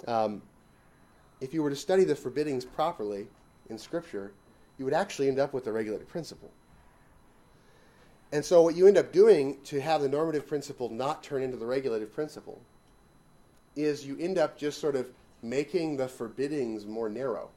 Um, 0.08 0.42
if 1.40 1.54
you 1.54 1.64
were 1.64 1.70
to 1.70 1.76
study 1.76 2.04
the 2.04 2.16
forbiddings 2.16 2.66
properly 2.66 3.28
in 3.70 3.78
Scripture, 3.78 4.32
you 4.78 4.86
would 4.86 4.94
actually 4.94 5.28
end 5.28 5.40
up 5.40 5.54
with 5.54 5.66
the 5.66 5.72
regulative 5.72 6.08
principle. 6.08 6.52
And 8.32 8.44
so, 8.44 8.62
what 8.62 8.76
you 8.76 8.88
end 8.88 8.98
up 8.98 9.12
doing 9.12 9.58
to 9.66 9.82
have 9.82 10.02
the 10.02 10.08
normative 10.08 10.48
principle 10.48 10.90
not 10.90 11.22
turn 11.22 11.44
into 11.44 11.58
the 11.58 11.66
regulative 11.66 12.14
principle 12.14 12.62
is 13.76 14.06
you 14.06 14.18
end 14.20 14.38
up 14.38 14.58
just 14.58 14.80
sort 14.80 14.96
of 14.96 15.08
making 15.42 15.98
the 15.98 16.08
forbiddings 16.08 16.86
more 16.86 17.10
narrow. 17.10 17.50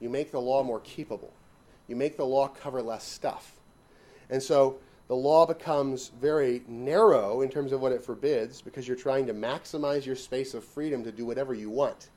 You 0.00 0.08
make 0.08 0.30
the 0.30 0.40
law 0.40 0.62
more 0.62 0.80
keepable. 0.80 1.30
You 1.88 1.96
make 1.96 2.16
the 2.16 2.24
law 2.24 2.48
cover 2.48 2.82
less 2.82 3.04
stuff. 3.04 3.54
And 4.30 4.42
so, 4.42 4.78
the 5.08 5.16
law 5.16 5.46
becomes 5.46 6.12
very 6.20 6.62
narrow 6.68 7.40
in 7.40 7.48
terms 7.48 7.72
of 7.72 7.80
what 7.80 7.92
it 7.92 8.04
forbids 8.04 8.60
because 8.60 8.86
you're 8.86 8.96
trying 8.96 9.26
to 9.26 9.34
maximize 9.34 10.04
your 10.04 10.16
space 10.16 10.52
of 10.54 10.62
freedom 10.62 11.02
to 11.04 11.10
do 11.10 11.24
whatever 11.24 11.54
you 11.54 11.70
want. 11.70 12.10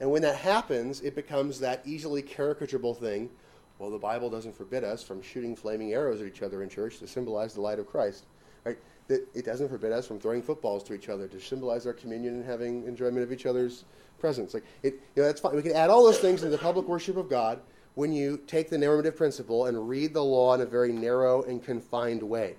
And 0.00 0.10
when 0.10 0.22
that 0.22 0.36
happens, 0.36 1.00
it 1.00 1.14
becomes 1.14 1.60
that 1.60 1.82
easily 1.84 2.22
caricaturable 2.22 2.98
thing. 2.98 3.30
Well, 3.78 3.90
the 3.90 3.98
Bible 3.98 4.28
doesn't 4.28 4.56
forbid 4.56 4.82
us 4.82 5.04
from 5.04 5.22
shooting 5.22 5.54
flaming 5.54 5.92
arrows 5.92 6.20
at 6.20 6.26
each 6.26 6.42
other 6.42 6.62
in 6.64 6.68
church 6.68 6.98
to 6.98 7.06
symbolize 7.06 7.54
the 7.54 7.60
light 7.60 7.78
of 7.78 7.86
Christ. 7.86 8.26
Right? 8.64 8.78
It 9.08 9.44
doesn't 9.44 9.68
forbid 9.68 9.92
us 9.92 10.06
from 10.06 10.18
throwing 10.18 10.42
footballs 10.42 10.82
to 10.84 10.94
each 10.94 11.08
other 11.08 11.28
to 11.28 11.40
symbolize 11.40 11.86
our 11.86 11.92
communion 11.92 12.34
and 12.34 12.44
having 12.44 12.86
enjoyment 12.86 13.22
of 13.22 13.32
each 13.32 13.46
other's 13.46 13.84
presence. 14.18 14.52
Like 14.52 14.64
it, 14.82 14.94
you 15.14 15.22
know, 15.22 15.28
that's 15.28 15.40
fine. 15.40 15.56
We 15.56 15.62
can 15.62 15.72
add 15.72 15.90
all 15.90 16.04
those 16.04 16.18
things 16.18 16.42
into 16.42 16.50
the 16.50 16.62
public 16.62 16.86
worship 16.86 17.16
of 17.16 17.30
God, 17.30 17.60
when 17.98 18.12
you 18.12 18.40
take 18.46 18.70
the 18.70 18.78
normative 18.78 19.16
principle 19.16 19.66
and 19.66 19.88
read 19.88 20.14
the 20.14 20.22
law 20.22 20.54
in 20.54 20.60
a 20.60 20.64
very 20.64 20.92
narrow 20.92 21.42
and 21.42 21.64
confined 21.64 22.22
way. 22.22 22.54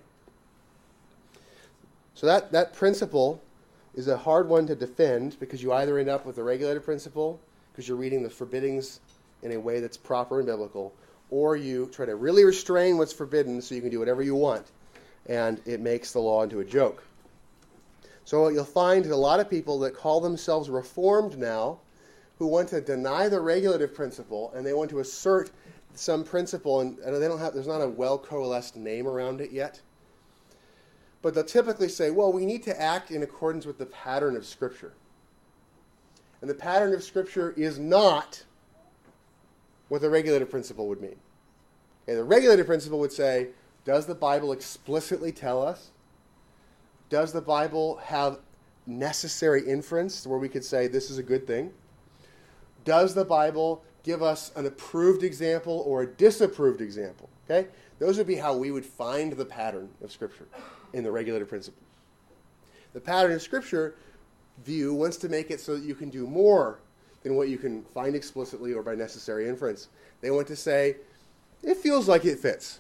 So 2.14 2.28
that, 2.28 2.52
that 2.52 2.74
principle 2.74 3.42
is 3.96 4.10
a 4.10 4.18
hard 4.18 4.50
one 4.50 4.68
to 4.68 4.76
defend 4.76 5.40
because 5.40 5.64
you 5.64 5.72
either 5.72 5.98
end 5.98 6.10
up 6.10 6.26
with 6.26 6.40
a 6.40 6.44
regulative 6.44 6.84
principle 6.84 7.40
because 7.72 7.88
you're 7.88 7.96
reading 7.96 8.22
the 8.22 8.30
forbiddings 8.30 9.00
in 9.42 9.54
a 9.54 9.58
way 9.58 9.80
that's 9.80 9.96
proper 9.96 10.40
and 10.40 10.46
biblical, 10.46 10.94
or 11.30 11.56
you 11.56 11.90
try 11.94 12.06
to 12.06 12.18
really 12.18 12.44
restrain 12.44 12.98
what's 12.98 13.14
forbidden 13.14 13.62
so 13.62 13.76
you 13.76 13.82
can 13.82 13.92
do 13.92 14.00
whatever 14.00 14.22
you 14.22 14.36
want, 14.36 14.66
and 15.28 15.62
it 15.66 15.80
makes 15.80 16.12
the 16.12 16.20
law 16.20 16.44
into 16.44 16.60
a 16.60 16.66
joke. 16.66 17.02
So 18.26 18.42
what 18.42 18.54
you'll 18.54 18.66
find 18.66 19.06
a 19.06 19.16
lot 19.16 19.40
of 19.40 19.50
people 19.50 19.80
that 19.80 19.96
call 19.96 20.20
themselves 20.20 20.70
reformed 20.70 21.38
now 21.38 21.80
who 22.40 22.48
want 22.48 22.70
to 22.70 22.82
deny 22.82 23.28
the 23.28 23.40
regulative 23.40 23.94
principle 23.94 24.52
and 24.56 24.66
they 24.66 24.74
want 24.74 24.90
to 24.90 25.00
assert 25.00 25.52
some 25.94 26.24
principle, 26.24 26.80
and, 26.80 26.98
and 27.00 27.22
they 27.22 27.28
don't 27.28 27.40
have, 27.40 27.54
there's 27.54 27.68
not 27.68 27.82
a 27.82 27.90
well 27.90 28.18
coalesced 28.18 28.78
name 28.78 29.08
around 29.08 29.42
it 29.42 29.52
yet. 29.52 29.82
But 31.22 31.34
they'll 31.34 31.44
typically 31.44 31.90
say, 31.90 32.12
well, 32.12 32.32
we 32.32 32.46
need 32.46 32.64
to 32.64 32.82
act 32.82 33.12
in 33.12 33.24
accordance 33.24 33.66
with 33.66 33.78
the 33.78 33.86
pattern 33.86 34.38
of 34.38 34.46
Scripture. 34.46 34.94
And 36.42 36.50
the 36.50 36.56
pattern 36.56 36.94
of 36.94 37.04
Scripture 37.04 37.54
is 37.58 37.78
not 37.78 38.46
what 39.90 40.00
the 40.00 40.10
regulative 40.10 40.50
principle 40.50 40.88
would 40.88 41.02
mean. 41.02 41.18
Okay, 42.08 42.16
the 42.16 42.24
regulative 42.24 42.68
principle 42.68 43.00
would 43.00 43.12
say, 43.12 43.50
does 43.84 44.06
the 44.06 44.16
Bible 44.16 44.54
explicitly 44.54 45.34
tell 45.34 45.62
us? 45.62 45.92
Does 47.10 47.34
the 47.34 47.42
Bible 47.42 47.98
have 47.98 48.40
necessary 48.86 49.68
inference 49.68 50.26
where 50.26 50.40
we 50.40 50.48
could 50.48 50.64
say 50.64 50.88
this 50.88 51.10
is 51.10 51.18
a 51.18 51.24
good 51.24 51.46
thing? 51.46 51.74
Does 52.86 53.14
the 53.14 53.26
Bible 53.26 53.84
give 54.04 54.22
us 54.24 54.52
an 54.56 54.66
approved 54.66 55.24
example 55.24 55.84
or 55.86 56.04
a 56.04 56.08
disapproved 56.08 56.82
example? 56.82 57.30
Okay? 57.50 57.68
Those 58.00 58.18
would 58.18 58.28
be 58.28 58.36
how 58.36 58.56
we 58.56 58.72
would 58.72 58.86
find 58.86 59.34
the 59.34 59.46
pattern 59.46 59.90
of 60.02 60.12
Scripture 60.12 60.48
in 60.94 61.04
the 61.04 61.12
regulative 61.12 61.50
principle. 61.50 61.84
The 62.94 63.02
pattern 63.02 63.34
of 63.34 63.42
Scripture 63.42 63.96
view 64.64 64.94
wants 64.94 65.18
to 65.18 65.30
make 65.30 65.52
it 65.52 65.60
so 65.60 65.76
that 65.76 65.84
you 65.84 65.96
can 65.96 66.10
do 66.10 66.26
more 66.26 66.80
than 67.24 67.36
what 67.36 67.50
you 67.50 67.58
can 67.58 67.84
find 67.94 68.16
explicitly 68.16 68.74
or 68.74 68.82
by 68.82 68.96
necessary 68.96 69.48
inference. 69.48 69.90
They 70.22 70.32
want 70.32 70.48
to 70.48 70.56
say, 70.56 70.98
it 71.62 71.78
feels 71.78 72.08
like 72.08 72.26
it 72.26 72.40
fits. 72.40 72.80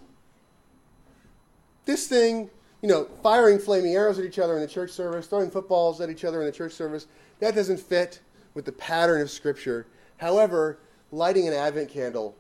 This 1.85 2.07
thing, 2.07 2.49
you 2.81 2.87
know, 2.87 3.07
firing 3.21 3.59
flaming 3.59 3.93
arrows 3.95 4.19
at 4.19 4.25
each 4.25 4.39
other 4.39 4.55
in 4.55 4.61
the 4.61 4.67
church 4.67 4.91
service, 4.91 5.27
throwing 5.27 5.51
footballs 5.51 5.99
at 5.99 6.09
each 6.09 6.23
other 6.23 6.39
in 6.39 6.45
the 6.45 6.51
church 6.51 6.73
service, 6.73 7.07
that 7.39 7.55
doesn't 7.55 7.79
fit 7.79 8.21
with 8.59 8.65
the 8.65 8.73
pattern 8.73 9.21
of 9.21 9.31
Scripture. 9.31 9.87
However, 10.17 10.79
lighting 11.13 11.47
an 11.47 11.53
Advent 11.53 11.87
candle, 11.87 12.35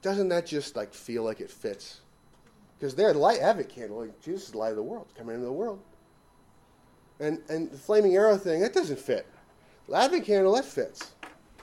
doesn't 0.00 0.28
that 0.28 0.46
just 0.46 0.76
like 0.76 0.94
feel 0.94 1.24
like 1.24 1.40
it 1.40 1.50
fits? 1.50 2.02
Because 2.78 2.94
they're 2.94 3.12
the 3.12 3.18
light 3.18 3.40
Advent 3.40 3.68
candle, 3.68 3.98
like 3.98 4.20
Jesus 4.22 4.44
is 4.44 4.50
the 4.52 4.58
light 4.58 4.70
of 4.70 4.76
the 4.76 4.84
world, 4.84 5.08
coming 5.18 5.34
into 5.34 5.46
the 5.46 5.52
world. 5.52 5.80
And 7.18 7.40
and 7.48 7.72
the 7.72 7.76
flaming 7.76 8.14
arrow 8.14 8.36
thing, 8.36 8.60
that 8.60 8.72
doesn't 8.72 9.00
fit. 9.00 9.26
The 9.88 9.96
Advent 9.96 10.24
candle, 10.24 10.54
that 10.54 10.64
fits. 10.64 11.10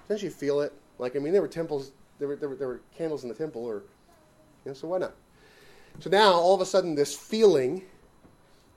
Don't 0.09 0.21
you 0.21 0.29
feel 0.29 0.59
it? 0.59 0.73
Like 0.99 1.15
I 1.15 1.19
mean, 1.19 1.31
there 1.31 1.41
were 1.41 1.47
temples, 1.47 1.93
there 2.19 2.27
were 2.27 2.35
there 2.35 2.49
were, 2.49 2.55
there 2.57 2.67
were 2.67 2.81
candles 2.97 3.23
in 3.23 3.29
the 3.29 3.35
temple, 3.35 3.63
or 3.63 3.83
you 4.65 4.71
know, 4.71 4.73
so 4.73 4.89
why 4.89 4.97
not? 4.97 5.13
So 6.01 6.09
now 6.09 6.33
all 6.33 6.53
of 6.53 6.59
a 6.59 6.65
sudden, 6.65 6.95
this 6.95 7.15
feeling 7.15 7.83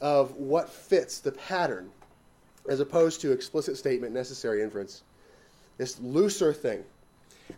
of 0.01 0.37
what 0.37 0.69
fits 0.69 1.19
the 1.19 1.33
pattern, 1.33 1.91
as 2.69 2.81
opposed 2.81 3.21
to 3.21 3.33
explicit 3.33 3.77
statement, 3.77 4.13
necessary 4.13 4.63
inference, 4.63 5.03
this 5.79 6.01
looser 6.01 6.53
thing. 6.53 6.85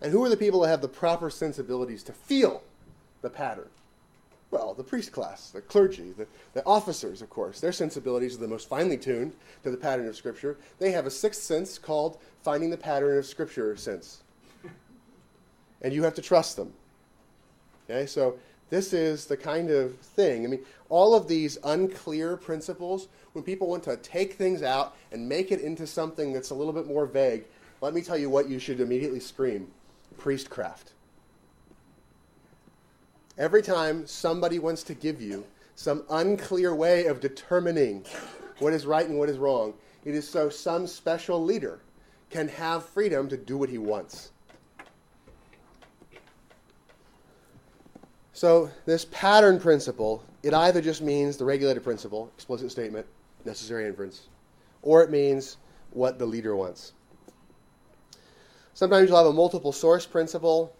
And 0.01 0.13
who 0.13 0.23
are 0.25 0.29
the 0.29 0.37
people 0.37 0.61
that 0.61 0.69
have 0.69 0.83
the 0.83 0.89
proper 0.89 1.31
sensibilities 1.31 2.03
to 2.05 2.13
feel 2.13 2.63
the 3.23 3.31
pattern? 3.31 3.69
Well, 4.51 4.73
the 4.73 4.85
priest 4.85 5.13
class, 5.13 5.51
the 5.51 5.61
clergy, 5.61 6.13
the, 6.13 6.27
the 6.55 6.65
officers, 6.65 7.21
of 7.21 7.29
course. 7.29 7.61
Their 7.61 7.73
sensibilities 7.73 8.35
are 8.35 8.41
the 8.41 8.49
most 8.49 8.69
finely 8.69 8.97
tuned 8.97 9.35
to 9.63 9.71
the 9.71 9.77
pattern 9.77 10.09
of 10.09 10.17
Scripture. 10.17 10.57
They 10.79 10.93
have 10.93 11.07
a 11.07 11.11
sixth 11.11 11.43
sense 11.43 11.79
called 11.79 12.19
finding 12.43 12.71
the 12.71 12.79
pattern 12.79 13.19
of 13.19 13.27
Scripture 13.27 13.77
sense. 13.77 14.23
And 15.83 15.93
you 15.93 16.03
have 16.05 16.15
to 16.15 16.23
trust 16.23 16.57
them. 16.57 16.73
Okay, 17.89 18.07
so 18.07 18.39
this 18.71 18.93
is 18.93 19.27
the 19.27 19.37
kind 19.37 19.71
of 19.71 19.97
thing. 19.97 20.45
I 20.45 20.49
mean, 20.49 20.65
all 20.89 21.15
of 21.15 21.29
these 21.29 21.59
unclear 21.65 22.37
principles, 22.37 23.09
when 23.33 23.45
people 23.45 23.69
want 23.69 23.83
to 23.85 23.97
take 23.99 24.35
things 24.35 24.63
out 24.63 24.97
and 25.13 25.29
make 25.29 25.53
it 25.53 25.61
into 25.61 25.87
something 25.87 26.33
that's 26.33 26.51
a 26.51 26.55
little 26.55 26.73
bit 26.73 26.87
more 26.87 27.07
vague, 27.07 27.45
let 27.81 27.95
me 27.95 28.03
tell 28.03 28.19
you 28.19 28.29
what 28.29 28.49
you 28.49 28.59
should 28.59 28.81
immediately 28.81 29.21
scream 29.21 29.69
priestcraft. 30.19 30.93
Every 33.39 33.63
time 33.63 34.07
somebody 34.07 34.59
wants 34.59 34.83
to 34.85 34.95
give 34.95 35.23
you 35.23 35.45
some 35.77 36.03
unclear 36.11 36.75
way 36.75 37.07
of 37.07 37.21
determining 37.21 38.05
what 38.59 38.73
is 38.73 38.85
right 38.85 39.07
and 39.07 39.17
what 39.17 39.29
is 39.29 39.39
wrong, 39.39 39.75
it 40.05 40.15
is 40.15 40.29
so 40.29 40.49
some 40.49 40.89
special 40.89 41.43
leader 41.43 41.79
can 42.31 42.49
have 42.49 42.85
freedom 42.85 43.29
to 43.29 43.37
do 43.37 43.57
what 43.57 43.69
he 43.69 43.79
wants. 43.79 44.33
So, 48.39 48.71
this 48.87 49.05
pattern 49.07 49.59
principle, 49.59 50.23
it 50.45 50.55
either 50.55 50.81
just 50.81 51.03
means 51.03 51.37
the 51.37 51.45
regulative 51.45 51.83
principle, 51.83 52.31
explicit 52.37 52.71
statement, 52.71 53.05
necessary 53.45 53.85
inference, 53.85 54.29
or 54.83 55.03
it 55.03 55.11
means 55.11 55.57
what 55.91 56.21
the 56.21 56.25
leader 56.25 56.55
wants. 56.55 56.93
Sometimes 58.75 59.09
you'll 59.09 59.19
have 59.19 59.27
a 59.27 59.33
multiple 59.33 59.73
source 59.73 60.07
principle. 60.07 60.73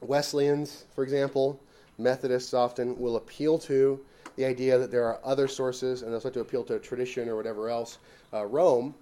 Wesleyans, 0.00 0.86
for 0.94 1.04
example, 1.04 1.60
Methodists 1.98 2.54
often 2.54 2.98
will 2.98 3.16
appeal 3.16 3.58
to 3.58 4.00
the 4.36 4.46
idea 4.46 4.78
that 4.78 4.90
there 4.90 5.04
are 5.04 5.20
other 5.22 5.48
sources, 5.48 6.00
and 6.00 6.10
they'll 6.10 6.20
start 6.20 6.32
to 6.32 6.40
appeal 6.40 6.64
to 6.64 6.78
tradition 6.78 7.28
or 7.28 7.36
whatever 7.36 7.68
else. 7.68 7.98
Uh, 8.32 8.46
Rome, 8.46 8.94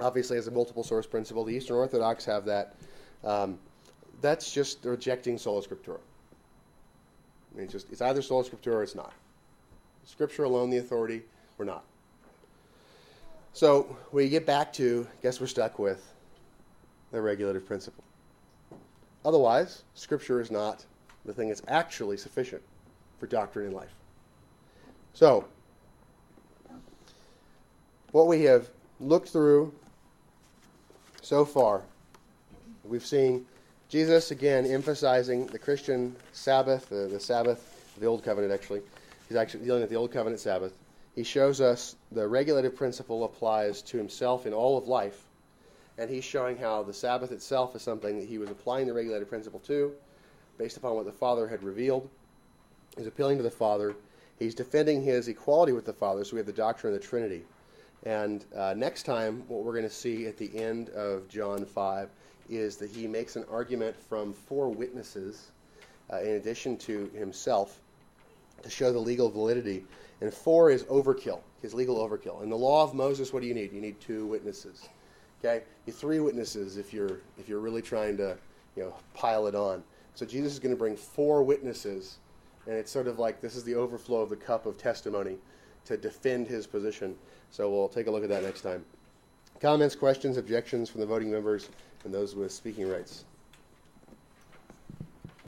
obviously, 0.00 0.34
has 0.38 0.48
a 0.48 0.50
multiple 0.50 0.82
source 0.82 1.06
principle. 1.06 1.44
The 1.44 1.54
Eastern 1.54 1.76
Orthodox 1.76 2.24
have 2.24 2.44
that. 2.46 2.74
Um, 3.22 3.60
that's 4.20 4.52
just 4.52 4.84
rejecting 4.84 5.38
sola 5.38 5.62
scriptura. 5.62 6.00
I 7.56 7.58
mean, 7.58 7.64
it's 7.64 7.72
just 7.72 7.90
it's 7.90 8.02
either 8.02 8.20
sola 8.20 8.44
scriptura 8.44 8.74
or 8.74 8.82
it's 8.82 8.94
not. 8.94 9.14
Scripture 10.04 10.44
alone, 10.44 10.68
the 10.68 10.76
authority, 10.76 11.22
we're 11.56 11.64
not. 11.64 11.84
So 13.54 13.96
we 14.12 14.28
get 14.28 14.44
back 14.44 14.74
to, 14.74 15.06
guess 15.22 15.40
we're 15.40 15.46
stuck 15.46 15.78
with 15.78 16.12
the 17.12 17.22
regulative 17.22 17.66
principle. 17.66 18.04
Otherwise, 19.24 19.84
Scripture 19.94 20.40
is 20.42 20.50
not 20.50 20.84
the 21.24 21.32
thing 21.32 21.48
that's 21.48 21.62
actually 21.66 22.18
sufficient 22.18 22.60
for 23.18 23.26
doctrine 23.26 23.68
in 23.68 23.72
life. 23.72 23.94
So, 25.14 25.46
what 28.12 28.26
we 28.26 28.42
have 28.42 28.68
looked 29.00 29.30
through 29.30 29.72
so 31.22 31.46
far, 31.46 31.82
we've 32.84 33.04
seen 33.04 33.46
Jesus 33.88 34.32
again 34.32 34.66
emphasizing 34.66 35.46
the 35.46 35.58
Christian 35.60 36.16
Sabbath, 36.32 36.88
the, 36.88 37.06
the 37.06 37.20
Sabbath, 37.20 37.94
the 38.00 38.06
Old 38.06 38.24
Covenant 38.24 38.52
actually. 38.52 38.82
He's 39.28 39.36
actually 39.36 39.64
dealing 39.64 39.80
with 39.80 39.90
the 39.90 39.96
Old 39.96 40.10
Covenant 40.10 40.40
Sabbath. 40.40 40.72
He 41.14 41.22
shows 41.22 41.60
us 41.60 41.94
the 42.10 42.26
regulative 42.26 42.74
principle 42.74 43.24
applies 43.24 43.82
to 43.82 43.96
himself 43.96 44.44
in 44.44 44.52
all 44.52 44.76
of 44.76 44.88
life, 44.88 45.22
and 45.98 46.10
he's 46.10 46.24
showing 46.24 46.56
how 46.56 46.82
the 46.82 46.92
Sabbath 46.92 47.30
itself 47.30 47.76
is 47.76 47.82
something 47.82 48.18
that 48.18 48.28
he 48.28 48.38
was 48.38 48.50
applying 48.50 48.88
the 48.88 48.92
regulative 48.92 49.28
principle 49.28 49.60
to, 49.60 49.92
based 50.58 50.76
upon 50.76 50.96
what 50.96 51.06
the 51.06 51.12
Father 51.12 51.46
had 51.46 51.62
revealed. 51.62 52.08
He's 52.96 53.06
appealing 53.06 53.36
to 53.36 53.44
the 53.44 53.50
Father. 53.50 53.94
He's 54.38 54.54
defending 54.54 55.00
his 55.00 55.28
equality 55.28 55.72
with 55.72 55.86
the 55.86 55.92
Father, 55.92 56.24
so 56.24 56.32
we 56.32 56.40
have 56.40 56.46
the 56.46 56.52
doctrine 56.52 56.92
of 56.92 57.00
the 57.00 57.06
Trinity. 57.06 57.44
And 58.04 58.44
uh, 58.54 58.74
next 58.76 59.04
time, 59.04 59.44
what 59.48 59.64
we're 59.64 59.72
going 59.72 59.84
to 59.84 59.90
see 59.90 60.26
at 60.26 60.36
the 60.36 60.54
end 60.56 60.90
of 60.90 61.28
John 61.28 61.64
5 61.64 62.08
is 62.48 62.76
that 62.76 62.90
he 62.90 63.06
makes 63.06 63.36
an 63.36 63.44
argument 63.50 63.96
from 63.96 64.32
four 64.32 64.68
witnesses, 64.68 65.50
uh, 66.12 66.20
in 66.20 66.32
addition 66.32 66.76
to 66.78 67.10
himself, 67.14 67.80
to 68.62 68.70
show 68.70 68.92
the 68.92 68.98
legal 68.98 69.28
validity. 69.30 69.84
And 70.20 70.32
four 70.32 70.70
is 70.70 70.84
overkill, 70.84 71.40
his 71.62 71.74
legal 71.74 71.96
overkill. 71.96 72.42
In 72.42 72.48
the 72.48 72.56
law 72.56 72.82
of 72.82 72.94
Moses, 72.94 73.32
what 73.32 73.42
do 73.42 73.48
you 73.48 73.54
need? 73.54 73.72
You 73.72 73.80
need 73.80 74.00
two 74.00 74.26
witnesses. 74.26 74.88
Okay, 75.44 75.62
you 75.84 75.92
three 75.92 76.20
witnesses 76.20 76.78
if 76.78 76.92
you're 76.94 77.18
if 77.38 77.48
you're 77.48 77.60
really 77.60 77.82
trying 77.82 78.16
to 78.16 78.36
you 78.74 78.84
know 78.84 78.94
pile 79.14 79.46
it 79.46 79.54
on. 79.54 79.82
So 80.14 80.24
Jesus 80.24 80.54
is 80.54 80.58
going 80.58 80.74
to 80.74 80.78
bring 80.78 80.96
four 80.96 81.42
witnesses, 81.42 82.16
and 82.66 82.74
it's 82.74 82.90
sort 82.90 83.06
of 83.06 83.18
like 83.18 83.42
this 83.42 83.54
is 83.54 83.64
the 83.64 83.74
overflow 83.74 84.22
of 84.22 84.30
the 84.30 84.36
cup 84.36 84.64
of 84.64 84.78
testimony 84.78 85.36
to 85.84 85.96
defend 85.96 86.48
his 86.48 86.66
position. 86.66 87.14
So 87.50 87.70
we'll 87.70 87.88
take 87.88 88.06
a 88.06 88.10
look 88.10 88.22
at 88.22 88.30
that 88.30 88.42
next 88.42 88.62
time. 88.62 88.84
Comments, 89.60 89.94
questions, 89.94 90.36
objections 90.36 90.90
from 90.90 91.00
the 91.00 91.06
voting 91.06 91.30
members 91.30 91.68
and 92.04 92.12
those 92.14 92.34
with 92.34 92.52
speaking 92.52 92.88
rights. 92.88 93.24